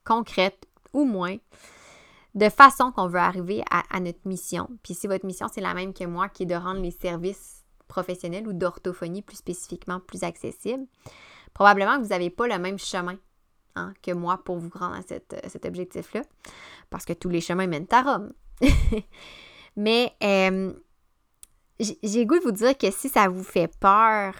concrètes 0.05 0.69
ou 0.93 1.03
moins 1.03 1.35
de 2.33 2.47
façon 2.47 2.93
qu'on 2.93 3.09
veut 3.09 3.19
arriver 3.19 3.61
à, 3.69 3.99
notre 3.99 4.25
mission. 4.25 4.69
Puis 4.83 4.93
si 4.93 5.07
votre 5.07 5.25
mission, 5.25 5.47
c'est 5.53 5.59
la 5.59 5.73
même 5.73 5.93
que 5.93 6.05
moi, 6.05 6.29
qui 6.29 6.43
est 6.43 6.45
de 6.45 6.55
rendre 6.55 6.79
les 6.79 6.91
services 6.91 7.65
professionnels 7.89 8.47
ou 8.47 8.53
d'orthophonie 8.53 9.21
plus 9.21 9.35
spécifiquement 9.35 9.99
plus 9.99 10.23
accessibles, 10.23 10.85
probablement 11.53 11.97
que 11.97 12.03
vous 12.03 12.11
n'avez 12.11 12.29
pas 12.29 12.47
le 12.47 12.57
même 12.57 12.79
chemin 12.79 13.17
hein, 13.75 13.93
que 14.01 14.11
moi 14.11 14.41
pour 14.45 14.59
vous 14.59 14.71
rendre 14.73 14.95
à 14.95 15.01
cet 15.01 15.65
objectif-là. 15.65 16.21
Parce 16.89 17.03
que 17.03 17.11
tous 17.11 17.27
les 17.27 17.41
chemins 17.41 17.67
mènent 17.67 17.87
à 17.91 18.01
Rome. 18.01 18.31
Mais 19.75 20.13
euh, 20.23 20.73
j'ai 21.79 22.25
goût 22.25 22.39
de 22.39 22.43
vous 22.43 22.51
dire 22.51 22.77
que 22.77 22.91
si 22.91 23.09
ça 23.09 23.27
vous 23.27 23.43
fait 23.43 23.71
peur, 23.79 24.33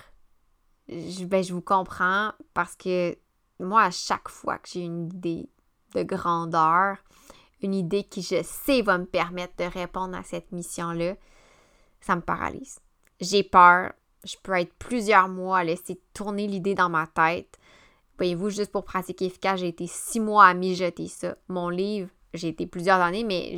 je, 0.87 1.25
ben, 1.25 1.43
je 1.43 1.53
vous 1.53 1.61
comprends 1.61 2.31
parce 2.53 2.75
que 2.75 3.17
moi, 3.59 3.83
à 3.83 3.91
chaque 3.91 4.29
fois 4.29 4.57
que 4.57 4.69
j'ai 4.69 4.81
une 4.81 5.05
idée 5.07 5.49
de 5.95 6.03
grandeur, 6.03 6.97
une 7.61 7.73
idée 7.73 8.03
qui, 8.03 8.21
je 8.21 8.41
sais, 8.43 8.81
va 8.81 8.97
me 8.97 9.05
permettre 9.05 9.53
de 9.57 9.63
répondre 9.63 10.17
à 10.17 10.23
cette 10.23 10.51
mission-là, 10.51 11.15
ça 12.01 12.15
me 12.15 12.21
paralyse. 12.21 12.79
J'ai 13.19 13.43
peur. 13.43 13.93
Je 14.23 14.35
peux 14.41 14.53
être 14.53 14.73
plusieurs 14.75 15.29
mois 15.29 15.59
à 15.59 15.63
laisser 15.63 15.99
tourner 16.13 16.47
l'idée 16.47 16.75
dans 16.75 16.89
ma 16.89 17.07
tête. 17.07 17.57
Voyez-vous, 18.17 18.49
juste 18.51 18.71
pour 18.71 18.83
pratiquer 18.83 19.25
efficace, 19.25 19.59
j'ai 19.59 19.69
été 19.69 19.87
six 19.87 20.19
mois 20.19 20.45
à 20.45 20.53
mijoter 20.53 21.07
ça. 21.07 21.35
Mon 21.47 21.69
livre, 21.69 22.09
j'ai 22.33 22.49
été 22.49 22.65
plusieurs 22.65 22.99
années, 22.99 23.23
mais 23.23 23.57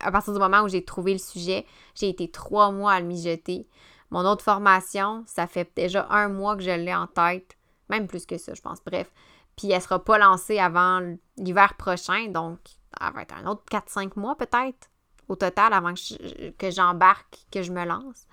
à 0.00 0.10
partir 0.12 0.32
du 0.32 0.38
moment 0.38 0.62
où 0.62 0.68
j'ai 0.68 0.84
trouvé 0.84 1.12
le 1.12 1.18
sujet, 1.18 1.66
j'ai 1.94 2.08
été 2.08 2.30
trois 2.30 2.70
mois 2.70 2.92
à 2.92 3.00
le 3.00 3.06
mijoter. 3.06 3.66
Mon 4.10 4.24
autre 4.24 4.42
formation, 4.42 5.24
ça 5.26 5.46
fait 5.46 5.70
déjà 5.76 6.06
un 6.10 6.28
mois 6.28 6.56
que 6.56 6.62
je 6.62 6.70
l'ai 6.70 6.94
en 6.94 7.06
tête, 7.06 7.56
même 7.88 8.06
plus 8.06 8.24
que 8.26 8.38
ça, 8.38 8.54
je 8.54 8.60
pense. 8.60 8.78
Bref. 8.84 9.12
Puis 9.56 9.72
elle 9.72 9.82
sera 9.82 10.02
pas 10.02 10.18
lancée 10.18 10.60
avant 10.60 11.00
l'hiver 11.36 11.74
prochain, 11.76 12.28
donc 12.28 12.58
ça 12.98 13.10
va 13.10 13.22
être 13.22 13.34
un 13.34 13.46
autre 13.46 13.64
4-5 13.70 14.12
mois 14.16 14.36
peut-être 14.36 14.88
au 15.28 15.36
total 15.36 15.72
avant 15.72 15.92
que 15.94 16.70
j'embarque, 16.70 17.38
que, 17.50 17.62
je 17.62 17.72
me 17.72 17.84
lance. 17.84 18.26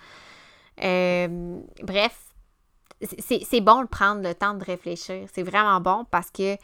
Euh, 0.84 1.59
bref, 1.84 2.18
c'est 3.01 3.61
bon 3.61 3.82
de 3.82 3.88
prendre 3.88 4.22
le 4.22 4.34
temps 4.34 4.53
de 4.53 4.63
réfléchir. 4.63 5.28
C'est 5.34 5.43
vraiment 5.43 5.82
bon 5.82 6.05
parce 6.09 6.32
que, 6.32 6.55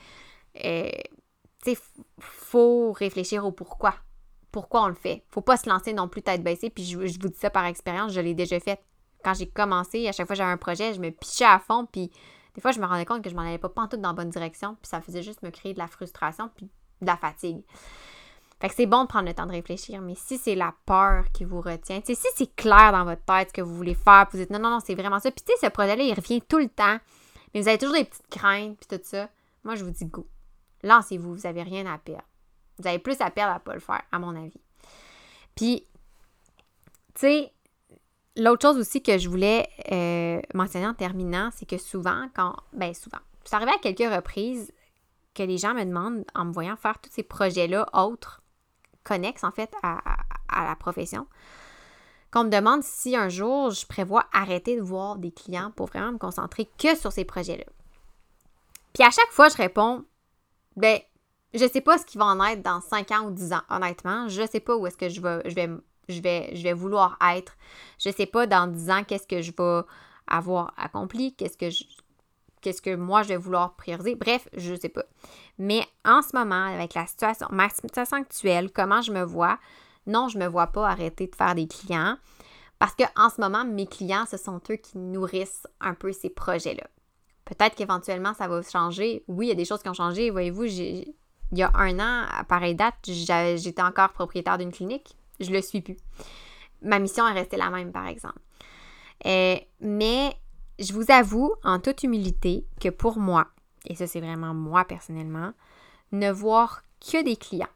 euh, 0.63 0.89
tu 1.63 1.75
sais, 1.75 1.81
faut 2.19 2.91
réfléchir 2.91 3.45
au 3.45 3.51
pourquoi 3.51 3.95
pourquoi 4.51 4.83
on 4.83 4.87
le 4.87 4.93
fait. 4.93 5.23
Faut 5.29 5.41
pas 5.41 5.57
se 5.57 5.69
lancer 5.69 5.93
non 5.93 6.07
plus 6.07 6.21
tête 6.21 6.43
baissée. 6.43 6.69
Puis 6.69 6.83
je, 6.83 6.97
vous 6.97 7.05
dis 7.05 7.37
ça 7.39 7.49
par 7.49 7.65
expérience, 7.65 8.13
je 8.13 8.19
l'ai 8.19 8.33
déjà 8.33 8.59
fait. 8.59 8.79
Quand 9.23 9.33
j'ai 9.33 9.47
commencé, 9.47 10.07
à 10.07 10.11
chaque 10.11 10.27
fois 10.27 10.35
que 10.35 10.37
j'avais 10.37 10.51
un 10.51 10.57
projet, 10.57 10.93
je 10.93 10.99
me 10.99 11.09
pichais 11.09 11.45
à 11.45 11.59
fond. 11.59 11.87
Puis 11.91 12.11
des 12.55 12.61
fois, 12.61 12.71
je 12.71 12.79
me 12.79 12.85
rendais 12.85 13.05
compte 13.05 13.23
que 13.23 13.29
je 13.29 13.35
m'en 13.35 13.43
allais 13.43 13.57
pas 13.57 13.69
tout 13.69 13.97
dans 13.97 14.09
la 14.09 14.13
bonne 14.13 14.29
direction. 14.29 14.75
Puis 14.81 14.89
ça 14.89 15.01
faisait 15.01 15.23
juste 15.23 15.41
me 15.41 15.49
créer 15.49 15.73
de 15.73 15.79
la 15.79 15.87
frustration 15.87 16.49
puis 16.55 16.69
de 17.01 17.07
la 17.07 17.17
fatigue. 17.17 17.61
Fait 18.59 18.69
que 18.69 18.75
c'est 18.75 18.85
bon 18.85 19.03
de 19.03 19.07
prendre 19.07 19.27
le 19.27 19.33
temps 19.33 19.47
de 19.47 19.51
réfléchir, 19.51 20.01
mais 20.01 20.13
si 20.13 20.37
c'est 20.37 20.53
la 20.53 20.71
peur 20.85 21.25
qui 21.33 21.45
vous 21.45 21.61
retient, 21.61 21.99
si 22.05 22.15
c'est 22.15 22.55
clair 22.55 22.91
dans 22.91 23.05
votre 23.05 23.23
tête 23.23 23.49
ce 23.49 23.53
que 23.53 23.61
vous 23.61 23.75
voulez 23.75 23.95
faire, 23.95 24.27
vous 24.31 24.37
dites 24.37 24.51
non, 24.51 24.59
non, 24.59 24.69
non, 24.69 24.79
c'est 24.85 24.93
vraiment 24.93 25.19
ça. 25.19 25.31
Puis 25.31 25.43
tu 25.43 25.51
sais, 25.53 25.65
ce 25.65 25.71
projet-là, 25.71 26.03
il 26.03 26.13
revient 26.13 26.41
tout 26.41 26.59
le 26.59 26.69
temps, 26.69 26.99
mais 27.53 27.61
vous 27.61 27.67
avez 27.67 27.79
toujours 27.79 27.95
des 27.95 28.03
petites 28.05 28.27
craintes, 28.29 28.77
puis 28.77 28.97
tout 28.97 29.03
ça. 29.03 29.29
Moi, 29.63 29.73
je 29.73 29.83
vous 29.83 29.89
dis 29.89 30.05
go. 30.05 30.27
Lancez-vous, 30.83 31.35
vous 31.35 31.41
n'avez 31.41 31.63
rien 31.63 31.85
à 31.85 31.97
perdre. 31.97 32.27
Vous 32.79 32.87
avez 32.87 32.99
plus 32.99 33.19
à 33.21 33.29
perdre 33.29 33.55
à 33.55 33.59
pas 33.59 33.73
le 33.73 33.79
faire, 33.79 34.01
à 34.11 34.19
mon 34.19 34.35
avis. 34.35 34.61
Puis, 35.55 35.85
tu 37.13 37.21
sais, 37.21 37.53
l'autre 38.35 38.61
chose 38.61 38.77
aussi 38.77 39.03
que 39.03 39.17
je 39.17 39.29
voulais 39.29 39.67
euh, 39.91 40.41
mentionner 40.53 40.87
en 40.87 40.93
terminant, 40.93 41.49
c'est 41.53 41.65
que 41.67 41.77
souvent, 41.77 42.29
quand, 42.35 42.55
ben 42.73 42.93
souvent, 42.93 43.19
c'est 43.43 43.55
arrivé 43.55 43.71
à 43.71 43.77
quelques 43.77 44.13
reprises 44.13 44.71
que 45.33 45.43
les 45.43 45.57
gens 45.57 45.73
me 45.73 45.83
demandent, 45.83 46.25
en 46.35 46.45
me 46.45 46.53
voyant 46.53 46.75
faire 46.75 46.99
tous 46.99 47.11
ces 47.11 47.23
projets-là 47.23 47.87
autres, 47.93 48.41
connexe 49.03 49.43
en 49.43 49.51
fait 49.51 49.73
à, 49.83 49.99
la 50.53 50.75
profession. 50.75 51.27
Qu'on 52.31 52.45
me 52.45 52.49
demande 52.49 52.83
si 52.83 53.15
un 53.15 53.29
jour 53.29 53.71
je 53.71 53.85
prévois 53.85 54.25
arrêter 54.31 54.75
de 54.75 54.81
voir 54.81 55.17
des 55.17 55.31
clients 55.31 55.71
pour 55.71 55.87
vraiment 55.87 56.13
me 56.13 56.17
concentrer 56.17 56.69
que 56.77 56.95
sur 56.95 57.11
ces 57.11 57.25
projets-là. 57.25 57.65
Puis 58.93 59.03
à 59.03 59.11
chaque 59.11 59.31
fois, 59.31 59.49
je 59.49 59.57
réponds, 59.57 60.03
ben, 60.75 60.99
je 61.53 61.67
sais 61.67 61.81
pas 61.81 61.97
ce 61.97 62.05
qui 62.05 62.17
va 62.17 62.25
en 62.25 62.43
être 62.45 62.61
dans 62.61 62.81
5 62.81 63.11
ans 63.11 63.25
ou 63.25 63.31
10 63.31 63.53
ans, 63.53 63.61
honnêtement. 63.69 64.27
Je 64.29 64.47
sais 64.47 64.59
pas 64.59 64.75
où 64.75 64.87
est-ce 64.87 64.97
que 64.97 65.09
je 65.09 65.21
vais, 65.21 65.41
je 65.49 65.55
vais, 65.55 65.69
je 66.09 66.21
vais, 66.21 66.55
je 66.55 66.63
vais 66.63 66.73
vouloir 66.73 67.17
être. 67.35 67.57
Je 67.99 68.09
sais 68.09 68.25
pas 68.25 68.47
dans 68.47 68.67
10 68.67 68.89
ans 68.89 69.03
qu'est-ce 69.03 69.27
que 69.27 69.41
je 69.41 69.51
vais 69.51 69.87
avoir 70.27 70.73
accompli, 70.77 71.33
qu'est-ce 71.35 71.57
que 71.57 71.69
je, 71.69 71.83
qu'est-ce 72.61 72.81
que 72.81 72.95
moi 72.95 73.23
je 73.23 73.29
vais 73.29 73.37
vouloir 73.37 73.75
prioriser. 73.75 74.15
Bref, 74.15 74.47
je 74.55 74.73
ne 74.73 74.79
sais 74.79 74.89
pas. 74.89 75.03
Mais 75.57 75.85
en 76.05 76.21
ce 76.21 76.35
moment, 76.35 76.67
avec 76.67 76.93
la 76.93 77.05
situation, 77.05 77.47
ma 77.51 77.69
situation 77.69 78.17
actuelle, 78.17 78.71
comment 78.71 79.01
je 79.01 79.11
me 79.11 79.23
vois, 79.23 79.59
non, 80.07 80.29
je 80.29 80.37
ne 80.37 80.45
me 80.45 80.49
vois 80.49 80.67
pas 80.67 80.87
arrêter 80.87 81.27
de 81.27 81.35
faire 81.35 81.55
des 81.55 81.67
clients 81.67 82.17
parce 82.81 82.95
qu'en 82.95 83.29
ce 83.29 83.39
moment, 83.39 83.63
mes 83.63 83.85
clients, 83.85 84.25
ce 84.25 84.37
sont 84.37 84.59
eux 84.71 84.75
qui 84.75 84.97
nourrissent 84.97 85.67
un 85.81 85.93
peu 85.93 86.11
ces 86.11 86.31
projets-là. 86.31 86.87
Peut-être 87.45 87.75
qu'éventuellement, 87.75 88.33
ça 88.33 88.47
va 88.47 88.61
changer. 88.61 89.23
Oui, 89.27 89.47
il 89.47 89.49
y 89.49 89.53
a 89.53 89.55
des 89.55 89.65
choses 89.65 89.81
qui 89.81 89.89
ont 89.89 89.93
changé. 89.93 90.29
Voyez-vous, 90.29 90.65
il 90.65 91.13
y 91.53 91.63
a 91.63 91.71
un 91.73 91.99
an, 91.99 92.27
à 92.31 92.43
pareille 92.43 92.75
date, 92.75 92.95
j'étais 93.03 93.81
encore 93.81 94.09
propriétaire 94.09 94.57
d'une 94.57 94.71
clinique. 94.71 95.15
Je 95.39 95.49
ne 95.49 95.55
le 95.55 95.61
suis 95.61 95.81
plus. 95.81 95.97
Ma 96.81 96.99
mission 96.99 97.27
est 97.27 97.33
restée 97.33 97.57
la 97.57 97.69
même, 97.69 97.91
par 97.91 98.07
exemple. 98.07 98.39
Euh, 99.25 99.57
mais 99.79 100.35
je 100.79 100.93
vous 100.93 101.11
avoue 101.11 101.53
en 101.63 101.79
toute 101.79 102.03
humilité 102.03 102.65
que 102.79 102.89
pour 102.89 103.17
moi, 103.17 103.47
et 103.85 103.95
ça 103.95 104.07
c'est 104.07 104.19
vraiment 104.19 104.53
moi 104.53 104.85
personnellement, 104.85 105.53
ne 106.11 106.31
voir 106.31 106.83
que 106.99 107.23
des 107.23 107.35
clients, 107.35 107.67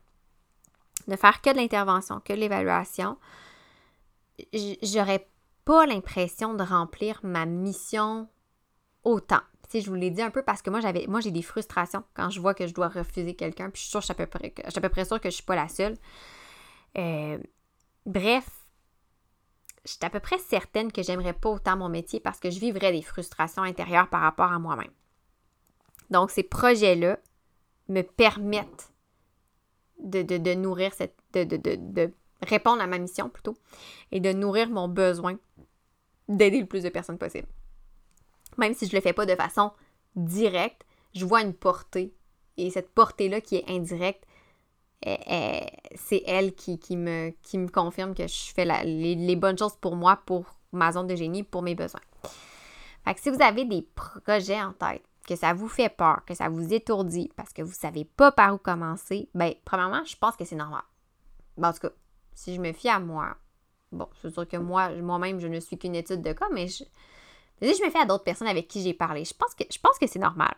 ne 1.07 1.15
faire 1.15 1.41
que 1.41 1.51
de 1.51 1.57
l'intervention, 1.57 2.19
que 2.19 2.33
de 2.33 2.39
l'évaluation, 2.39 3.17
j'aurais 4.81 5.27
pas 5.65 5.85
l'impression 5.85 6.53
de 6.53 6.63
remplir 6.63 7.19
ma 7.23 7.45
mission 7.45 8.27
autant. 9.05 9.41
Je 9.73 9.89
vous 9.89 9.95
l'ai 9.95 10.11
dit 10.11 10.21
un 10.21 10.31
peu 10.31 10.41
parce 10.41 10.61
que 10.61 10.69
moi, 10.69 10.79
j'avais, 10.79 11.05
moi, 11.07 11.19
j'ai 11.19 11.31
des 11.31 11.41
frustrations 11.41 12.03
quand 12.13 12.29
je 12.29 12.39
vois 12.39 12.53
que 12.53 12.67
je 12.67 12.73
dois 12.73 12.87
refuser 12.87 13.35
quelqu'un. 13.35 13.69
Puis 13.69 13.81
je 13.81 13.89
suis 13.89 13.91
sûre, 13.91 14.03
à 14.09 14.13
peu 14.13 14.25
près, 14.25 14.53
je 14.57 15.03
sûre 15.03 15.19
que 15.19 15.29
je 15.29 15.35
suis 15.35 15.43
pas 15.43 15.55
la 15.55 15.67
seule. 15.67 15.95
Euh, 16.97 17.37
bref, 18.05 18.47
je 19.83 19.91
suis 19.91 20.05
à 20.05 20.09
peu 20.09 20.19
près 20.19 20.37
certaine 20.37 20.91
que 20.91 21.03
j'aimerais 21.03 21.33
pas 21.33 21.49
autant 21.49 21.77
mon 21.77 21.89
métier 21.89 22.19
parce 22.19 22.39
que 22.39 22.49
je 22.49 22.59
vivrais 22.59 22.91
des 22.91 23.01
frustrations 23.01 23.63
intérieures 23.63 24.09
par 24.09 24.21
rapport 24.21 24.51
à 24.51 24.59
moi-même. 24.59 24.91
Donc, 26.09 26.31
ces 26.31 26.43
projets-là 26.43 27.19
me 27.89 28.01
permettent 28.01 28.91
de, 29.99 30.53
nourrir 30.53 30.93
cette. 30.93 31.15
De, 31.33 31.43
de, 31.43 32.13
répondre 32.41 32.81
à 32.81 32.87
ma 32.87 32.99
mission 32.99 33.29
plutôt 33.29 33.55
et 34.11 34.19
de 34.19 34.31
nourrir 34.31 34.69
mon 34.69 34.87
besoin 34.87 35.37
d'aider 36.27 36.59
le 36.59 36.65
plus 36.65 36.83
de 36.83 36.89
personnes 36.89 37.17
possible. 37.17 37.47
Même 38.57 38.73
si 38.73 38.85
je 38.85 38.91
ne 38.91 38.97
le 38.97 39.01
fais 39.01 39.13
pas 39.13 39.25
de 39.25 39.35
façon 39.35 39.71
directe, 40.15 40.85
je 41.13 41.25
vois 41.25 41.41
une 41.41 41.53
portée. 41.53 42.13
Et 42.57 42.69
cette 42.69 42.89
portée-là 42.89 43.41
qui 43.41 43.57
est 43.57 43.69
indirecte, 43.69 44.25
c'est 45.95 46.23
elle 46.25 46.55
qui, 46.55 46.79
me, 46.97 47.31
confirme 47.69 48.15
que 48.15 48.27
je 48.27 48.53
fais 48.53 48.65
les, 48.85 49.35
bonnes 49.35 49.57
choses 49.57 49.75
pour 49.75 49.95
moi, 49.95 50.19
pour 50.25 50.45
ma 50.71 50.91
zone 50.91 51.07
de 51.07 51.15
génie, 51.15 51.43
pour 51.43 51.61
mes 51.61 51.75
besoins. 51.75 52.01
Fait 53.03 53.13
que 53.13 53.21
si 53.21 53.29
vous 53.29 53.41
avez 53.41 53.65
des 53.65 53.83
projets 53.83 54.61
en 54.61 54.73
tête, 54.73 55.03
que 55.27 55.35
ça 55.35 55.53
vous 55.53 55.67
fait 55.67 55.89
peur, 55.89 56.23
que 56.25 56.35
ça 56.35 56.49
vous 56.49 56.73
étourdit 56.73 57.31
parce 57.35 57.51
que 57.51 57.61
vous 57.61 57.69
ne 57.69 57.75
savez 57.75 58.05
pas 58.05 58.31
par 58.31 58.53
où 58.53 58.57
commencer, 58.57 59.29
ben 59.33 59.53
premièrement, 59.63 60.03
je 60.05 60.15
pense 60.15 60.35
que 60.35 60.45
c'est 60.45 60.55
normal. 60.55 60.83
en 61.61 61.73
tout 61.73 61.79
cas, 61.79 61.91
si 62.33 62.53
je 62.53 62.61
me 62.61 62.73
fie 62.73 62.89
à 62.89 62.99
moi, 62.99 63.35
bon, 63.91 64.07
c'est 64.21 64.31
sûr 64.31 64.47
que 64.47 64.57
moi, 64.57 64.89
moi-même, 64.89 65.39
je 65.39 65.47
ne 65.47 65.59
suis 65.59 65.77
qu'une 65.77 65.95
étude 65.95 66.21
de 66.21 66.33
cas, 66.33 66.47
mais 66.51 66.67
je, 66.67 66.83
je 67.61 67.85
me 67.85 67.89
fie 67.89 67.97
à 67.97 68.05
d'autres 68.05 68.23
personnes 68.23 68.47
avec 68.47 68.67
qui 68.67 68.81
j'ai 68.81 68.93
parlé, 68.93 69.25
je 69.25 69.33
pense 69.33 69.53
que, 69.55 69.63
que 69.63 70.07
c'est 70.07 70.19
normal. 70.19 70.55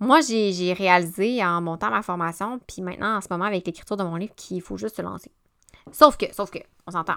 Moi, 0.00 0.20
j'ai 0.20 0.72
réalisé 0.72 1.44
en 1.44 1.60
montant 1.60 1.90
ma 1.90 2.02
formation, 2.02 2.58
puis 2.66 2.82
maintenant, 2.82 3.16
en 3.16 3.20
ce 3.20 3.28
moment, 3.30 3.44
avec 3.44 3.64
l'écriture 3.64 3.96
de 3.96 4.02
mon 4.02 4.16
livre, 4.16 4.34
qu'il 4.34 4.60
faut 4.60 4.76
juste 4.76 4.96
se 4.96 5.02
lancer. 5.02 5.30
Sauf 5.92 6.16
que, 6.16 6.26
sauf 6.34 6.50
que, 6.50 6.58
on 6.86 6.90
s'entend. 6.90 7.16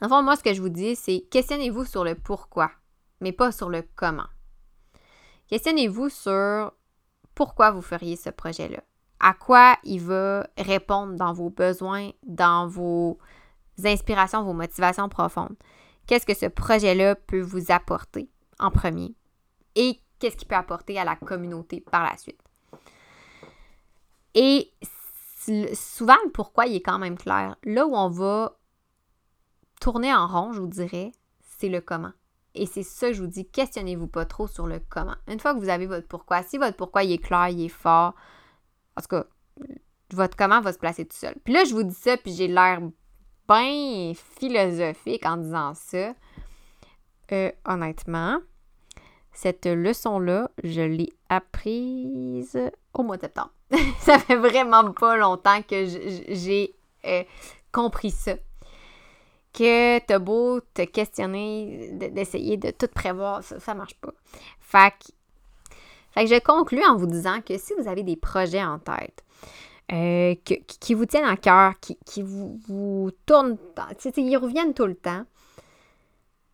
Enfin, 0.00 0.22
moi, 0.22 0.36
ce 0.36 0.42
que 0.42 0.54
je 0.54 0.60
vous 0.60 0.68
dis, 0.68 0.94
c'est 0.94 1.26
questionnez-vous 1.30 1.84
sur 1.84 2.04
le 2.04 2.14
pourquoi, 2.14 2.70
mais 3.20 3.32
pas 3.32 3.50
sur 3.50 3.68
le 3.68 3.82
comment. 3.96 4.28
Questionnez-vous 5.48 6.08
sur 6.08 6.72
pourquoi 7.34 7.70
vous 7.70 7.82
feriez 7.82 8.16
ce 8.16 8.30
projet-là. 8.30 8.82
À 9.20 9.34
quoi 9.34 9.76
il 9.82 10.00
va 10.00 10.46
répondre 10.56 11.14
dans 11.14 11.32
vos 11.32 11.50
besoins, 11.50 12.10
dans 12.24 12.68
vos 12.68 13.18
inspirations, 13.84 14.44
vos 14.44 14.52
motivations 14.52 15.08
profondes. 15.08 15.56
Qu'est-ce 16.08 16.26
que 16.26 16.34
ce 16.34 16.46
projet-là 16.46 17.14
peut 17.14 17.40
vous 17.40 17.70
apporter 17.70 18.28
en 18.58 18.72
premier? 18.72 19.14
Et 19.76 20.00
qu'est-ce 20.18 20.36
qu'il 20.36 20.48
peut 20.48 20.56
apporter 20.56 20.98
à 20.98 21.04
la 21.04 21.16
communauté 21.16 21.80
par 21.80 22.02
la 22.02 22.16
suite. 22.16 22.40
Et 24.34 24.72
souvent, 25.74 26.16
le 26.24 26.32
pourquoi, 26.32 26.66
il 26.66 26.76
est 26.76 26.82
quand 26.82 26.98
même 26.98 27.16
clair. 27.16 27.56
Là 27.62 27.86
où 27.86 27.94
on 27.94 28.08
va 28.08 28.58
tourner 29.80 30.12
en 30.12 30.26
rond, 30.26 30.52
je 30.52 30.60
vous 30.60 30.66
dirais, 30.66 31.12
c'est 31.40 31.68
le 31.68 31.80
comment. 31.80 32.12
Et 32.54 32.66
c'est 32.66 32.82
ça 32.82 33.12
je 33.12 33.22
vous 33.22 33.28
dis, 33.28 33.48
questionnez-vous 33.48 34.08
pas 34.08 34.24
trop 34.24 34.46
sur 34.46 34.66
le 34.66 34.80
comment. 34.88 35.16
Une 35.28 35.38
fois 35.38 35.54
que 35.54 35.60
vous 35.60 35.68
avez 35.68 35.86
votre 35.86 36.08
pourquoi, 36.08 36.42
si 36.42 36.58
votre 36.58 36.76
pourquoi 36.76 37.04
il 37.04 37.12
est 37.12 37.18
clair, 37.18 37.48
il 37.48 37.64
est 37.64 37.68
fort, 37.68 38.14
en 38.96 39.02
tout 39.02 39.24
votre 40.14 40.36
comment 40.36 40.60
va 40.62 40.72
se 40.72 40.78
placer 40.78 41.04
tout 41.06 41.16
seul. 41.16 41.34
Puis 41.44 41.52
là, 41.52 41.64
je 41.64 41.74
vous 41.74 41.82
dis 41.82 41.94
ça, 41.94 42.16
puis 42.16 42.32
j'ai 42.32 42.48
l'air 42.48 42.80
bien 43.48 44.12
philosophique 44.14 45.24
en 45.24 45.38
disant 45.38 45.74
ça. 45.74 46.14
Euh, 47.32 47.52
honnêtement, 47.66 48.38
cette 49.32 49.66
leçon-là, 49.66 50.50
je 50.64 50.80
l'ai 50.80 51.12
apprise 51.28 52.58
au 52.94 53.02
mois 53.02 53.16
de 53.16 53.22
septembre. 53.22 53.52
ça 54.00 54.18
fait 54.18 54.36
vraiment 54.36 54.92
pas 54.92 55.16
longtemps 55.16 55.60
que 55.62 55.86
j'ai 56.28 56.74
euh, 57.04 57.22
compris 57.72 58.10
ça. 58.10 58.34
Que 59.52 59.98
t'as 59.98 60.18
beau 60.18 60.60
te 60.60 60.82
questionner, 60.82 61.90
d'essayer 61.92 62.56
de 62.56 62.70
tout 62.70 62.88
prévoir, 62.88 63.42
ça, 63.42 63.60
ça 63.60 63.74
marche 63.74 63.94
pas. 63.96 64.12
Fait 64.60 64.92
que, 66.16 66.26
je 66.26 66.38
conclue 66.40 66.84
en 66.84 66.96
vous 66.96 67.06
disant 67.06 67.40
que 67.40 67.58
si 67.58 67.74
vous 67.78 67.88
avez 67.88 68.02
des 68.02 68.16
projets 68.16 68.62
en 68.62 68.78
tête, 68.78 69.24
euh, 69.90 70.34
qui 70.44 70.94
vous 70.94 71.06
tiennent 71.06 71.24
à 71.24 71.36
cœur, 71.36 71.74
qui, 71.80 72.22
vous, 72.22 72.60
vous 72.68 73.10
tournent, 73.26 73.56
ils 74.16 74.36
reviennent 74.36 74.74
tout 74.74 74.86
le 74.86 74.94
temps, 74.94 75.24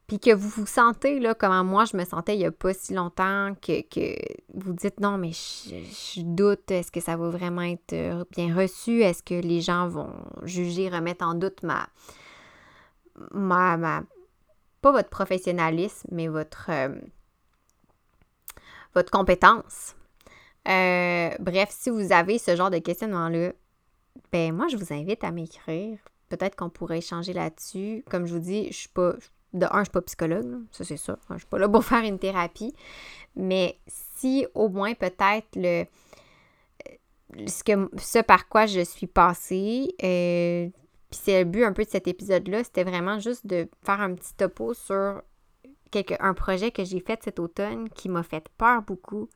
puis 0.06 0.20
que 0.20 0.34
vous 0.34 0.48
vous 0.48 0.66
sentez, 0.66 1.18
là, 1.18 1.34
comme 1.34 1.66
moi 1.66 1.84
je 1.84 1.96
me 1.96 2.04
sentais 2.04 2.36
il 2.36 2.38
n'y 2.38 2.46
a 2.46 2.52
pas 2.52 2.74
si 2.74 2.94
longtemps, 2.94 3.54
que, 3.60 4.14
vous 4.54 4.72
dites 4.74 5.00
non, 5.00 5.18
mais 5.18 5.32
je, 5.32 6.20
doute, 6.20 6.70
est-ce 6.70 6.92
que 6.92 7.00
ça 7.00 7.16
va 7.16 7.30
vraiment 7.30 7.62
être 7.62 7.92
euh, 7.94 8.24
bien 8.30 8.54
reçu? 8.54 9.02
Est-ce 9.02 9.22
que 9.22 9.34
les 9.34 9.60
gens 9.60 9.88
vont 9.88 10.12
juger, 10.42 10.88
remettre 10.88 11.24
en 11.24 11.34
doute 11.34 11.62
ma. 11.62 11.88
ma, 13.32 13.76
ma 13.76 14.02
pas 14.80 14.92
votre 14.92 15.08
professionnalisme, 15.08 16.08
mais 16.12 16.28
votre. 16.28 16.66
Euh, 16.68 16.94
votre 18.94 19.10
compétence? 19.10 19.96
Euh, 20.68 21.30
bref, 21.40 21.68
si 21.70 21.90
vous 21.90 22.12
avez 22.12 22.38
ce 22.38 22.56
genre 22.56 22.70
de 22.70 22.78
questionnement-là, 22.78 23.52
ben 24.32 24.52
moi 24.54 24.68
je 24.68 24.76
vous 24.76 24.92
invite 24.92 25.24
à 25.24 25.30
m'écrire. 25.30 25.98
Peut-être 26.28 26.56
qu'on 26.56 26.70
pourrait 26.70 26.98
échanger 26.98 27.32
là-dessus. 27.32 28.04
Comme 28.08 28.26
je 28.26 28.34
vous 28.34 28.40
dis, 28.40 28.68
je 28.68 28.76
suis 28.78 28.88
pas 28.88 29.14
de 29.52 29.66
un, 29.66 29.80
je 29.80 29.84
suis 29.84 29.92
pas 29.92 30.02
psychologue, 30.02 30.62
ça 30.72 30.84
c'est 30.84 30.96
ça. 30.96 31.18
Je 31.30 31.38
suis 31.38 31.46
pas 31.46 31.58
là 31.58 31.68
pour 31.68 31.84
faire 31.84 32.02
une 32.02 32.18
thérapie. 32.18 32.74
Mais 33.36 33.78
si 33.86 34.46
au 34.54 34.68
moins 34.68 34.94
peut-être 34.94 35.48
le 35.54 35.84
ce, 37.46 37.64
que, 37.64 37.90
ce 37.98 38.20
par 38.20 38.48
quoi 38.48 38.66
je 38.66 38.80
suis 38.80 39.06
passée. 39.06 39.94
Euh, 40.02 40.68
puis 41.10 41.20
c'est 41.22 41.44
le 41.44 41.50
but 41.50 41.64
un 41.64 41.72
peu 41.72 41.84
de 41.84 41.90
cet 41.90 42.08
épisode-là, 42.08 42.64
c'était 42.64 42.84
vraiment 42.84 43.18
juste 43.18 43.46
de 43.46 43.68
faire 43.84 44.00
un 44.00 44.14
petit 44.14 44.34
topo 44.34 44.74
sur 44.74 45.22
quelque, 45.90 46.14
un 46.20 46.34
projet 46.34 46.70
que 46.70 46.84
j'ai 46.84 47.00
fait 47.00 47.22
cet 47.22 47.38
automne 47.38 47.88
qui 47.90 48.08
m'a 48.08 48.22
fait 48.22 48.48
peur 48.58 48.82
beaucoup. 48.82 49.28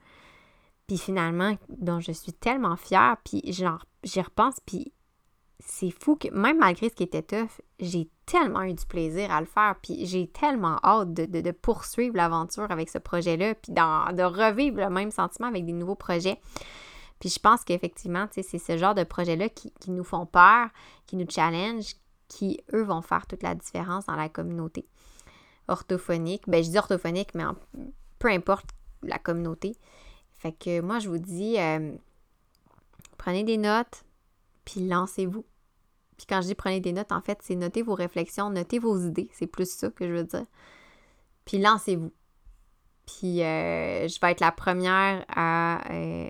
Puis 0.88 0.98
finalement, 0.98 1.56
dont 1.68 2.00
je 2.00 2.10
suis 2.10 2.32
tellement 2.32 2.76
fière, 2.76 3.18
puis 3.24 3.42
j'y 3.44 4.20
repense, 4.20 4.56
puis 4.66 4.92
c'est 5.60 5.90
fou 5.90 6.16
que 6.16 6.28
même 6.30 6.58
malgré 6.58 6.88
ce 6.88 6.94
qui 6.94 7.02
était 7.02 7.22
tough, 7.22 7.60
j'ai 7.78 8.08
tellement 8.26 8.62
eu 8.62 8.72
du 8.72 8.86
plaisir 8.86 9.30
à 9.30 9.40
le 9.40 9.46
faire, 9.46 9.76
puis 9.82 10.06
j'ai 10.06 10.28
tellement 10.28 10.78
hâte 10.82 11.12
de, 11.12 11.50
poursuivre 11.50 12.16
l'aventure 12.16 12.70
avec 12.70 12.88
ce 12.88 12.98
projet-là, 12.98 13.54
puis 13.54 13.72
de 13.72 14.22
revivre 14.22 14.80
le 14.80 14.90
même 14.90 15.10
sentiment 15.10 15.48
avec 15.48 15.66
des 15.66 15.72
nouveaux 15.72 15.94
projets. 15.94 16.40
Puis 17.20 17.28
je 17.28 17.38
pense 17.38 17.64
qu'effectivement, 17.64 18.26
c'est 18.30 18.42
ce 18.42 18.76
genre 18.78 18.94
de 18.94 19.04
projets-là 19.04 19.48
qui, 19.48 19.72
nous 19.88 20.04
font 20.04 20.24
peur, 20.24 20.68
qui 21.06 21.16
nous 21.16 21.26
challenge, 21.28 21.96
qui, 22.28 22.60
eux, 22.72 22.82
vont 22.82 23.02
faire 23.02 23.26
toute 23.26 23.42
la 23.42 23.54
différence 23.54 24.06
dans 24.06 24.16
la 24.16 24.28
communauté 24.28 24.86
orthophonique. 25.66 26.44
Ben, 26.46 26.64
je 26.64 26.70
dis 26.70 26.78
orthophonique, 26.78 27.34
mais 27.34 27.44
peu 28.18 28.28
importe 28.28 28.70
la 29.02 29.18
communauté. 29.18 29.76
Fait 30.38 30.52
que 30.52 30.80
moi, 30.80 31.00
je 31.00 31.08
vous 31.08 31.18
dis, 31.18 31.58
euh, 31.58 31.92
prenez 33.16 33.42
des 33.42 33.56
notes, 33.56 34.04
puis 34.64 34.86
lancez-vous. 34.86 35.44
Puis 36.16 36.26
quand 36.28 36.40
je 36.40 36.48
dis 36.48 36.54
prenez 36.54 36.80
des 36.80 36.92
notes, 36.92 37.12
en 37.12 37.20
fait, 37.20 37.38
c'est 37.42 37.54
noter 37.54 37.82
vos 37.82 37.94
réflexions, 37.94 38.50
noter 38.50 38.78
vos 38.78 38.98
idées. 38.98 39.28
C'est 39.32 39.46
plus 39.46 39.70
ça 39.70 39.90
que 39.90 40.06
je 40.06 40.12
veux 40.12 40.24
dire. 40.24 40.46
Puis 41.44 41.58
lancez-vous. 41.58 42.12
Puis 43.06 43.42
euh, 43.42 44.06
je 44.06 44.20
vais 44.20 44.32
être 44.32 44.40
la 44.40 44.52
première 44.52 45.24
à 45.28 45.80
euh, 45.92 46.28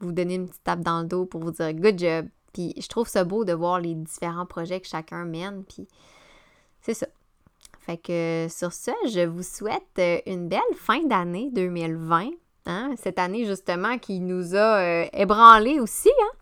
vous 0.00 0.12
donner 0.12 0.36
une 0.36 0.48
petite 0.48 0.64
tape 0.64 0.80
dans 0.80 1.00
le 1.00 1.06
dos 1.06 1.26
pour 1.26 1.40
vous 1.40 1.50
dire 1.50 1.74
good 1.74 1.98
job. 1.98 2.28
Puis 2.52 2.74
je 2.78 2.88
trouve 2.88 3.08
ça 3.08 3.24
beau 3.24 3.44
de 3.44 3.52
voir 3.52 3.80
les 3.80 3.94
différents 3.94 4.46
projets 4.46 4.80
que 4.80 4.86
chacun 4.86 5.24
mène. 5.24 5.64
Puis 5.64 5.88
c'est 6.80 6.94
ça. 6.94 7.06
Fait 7.80 7.96
que 7.96 8.46
sur 8.50 8.72
ce, 8.72 8.90
je 9.06 9.26
vous 9.26 9.42
souhaite 9.42 10.00
une 10.26 10.48
belle 10.48 10.60
fin 10.76 11.02
d'année 11.04 11.50
2020. 11.52 12.30
Hein? 12.66 12.94
Cette 13.02 13.18
année 13.18 13.44
justement 13.44 13.98
qui 13.98 14.20
nous 14.20 14.54
a 14.54 15.06
ébranlé 15.12 15.80
aussi. 15.80 16.10
Hein? 16.22 16.36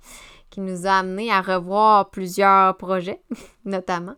qui 0.50 0.60
nous 0.60 0.86
a 0.86 0.92
amené 0.92 1.30
à 1.30 1.40
revoir 1.40 2.10
plusieurs 2.10 2.76
projets, 2.76 3.22
notamment. 3.64 4.16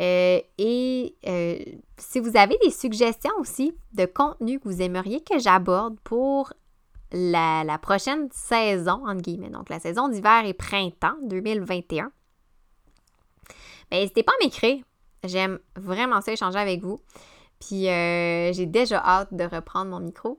Euh, 0.00 0.40
et 0.58 1.16
euh, 1.26 1.58
si 1.96 2.20
vous 2.20 2.36
avez 2.36 2.56
des 2.62 2.70
suggestions 2.70 3.32
aussi 3.38 3.74
de 3.92 4.06
contenu 4.06 4.60
que 4.60 4.68
vous 4.68 4.80
aimeriez 4.80 5.20
que 5.20 5.38
j'aborde 5.38 5.98
pour 6.04 6.52
la, 7.10 7.78
prochaine 7.82 8.28
saison, 8.30 9.02
entre 9.06 9.22
guillemets, 9.22 9.50
donc 9.50 9.68
la 9.70 9.80
saison 9.80 10.08
d'hiver 10.08 10.44
et 10.44 10.54
printemps 10.54 11.16
2021, 11.24 12.12
ben, 13.90 13.96
n'hésitez 13.98 14.22
pas 14.22 14.32
à 14.40 14.44
m'écrire. 14.44 14.84
J'aime 15.24 15.58
vraiment 15.74 16.20
ça 16.20 16.32
échanger 16.32 16.58
avec 16.58 16.82
vous. 16.82 17.00
Puis 17.58 17.88
euh, 17.88 18.52
j'ai 18.52 18.66
déjà 18.66 19.02
hâte 19.04 19.34
de 19.34 19.42
reprendre 19.42 19.90
mon 19.90 19.98
micro 19.98 20.38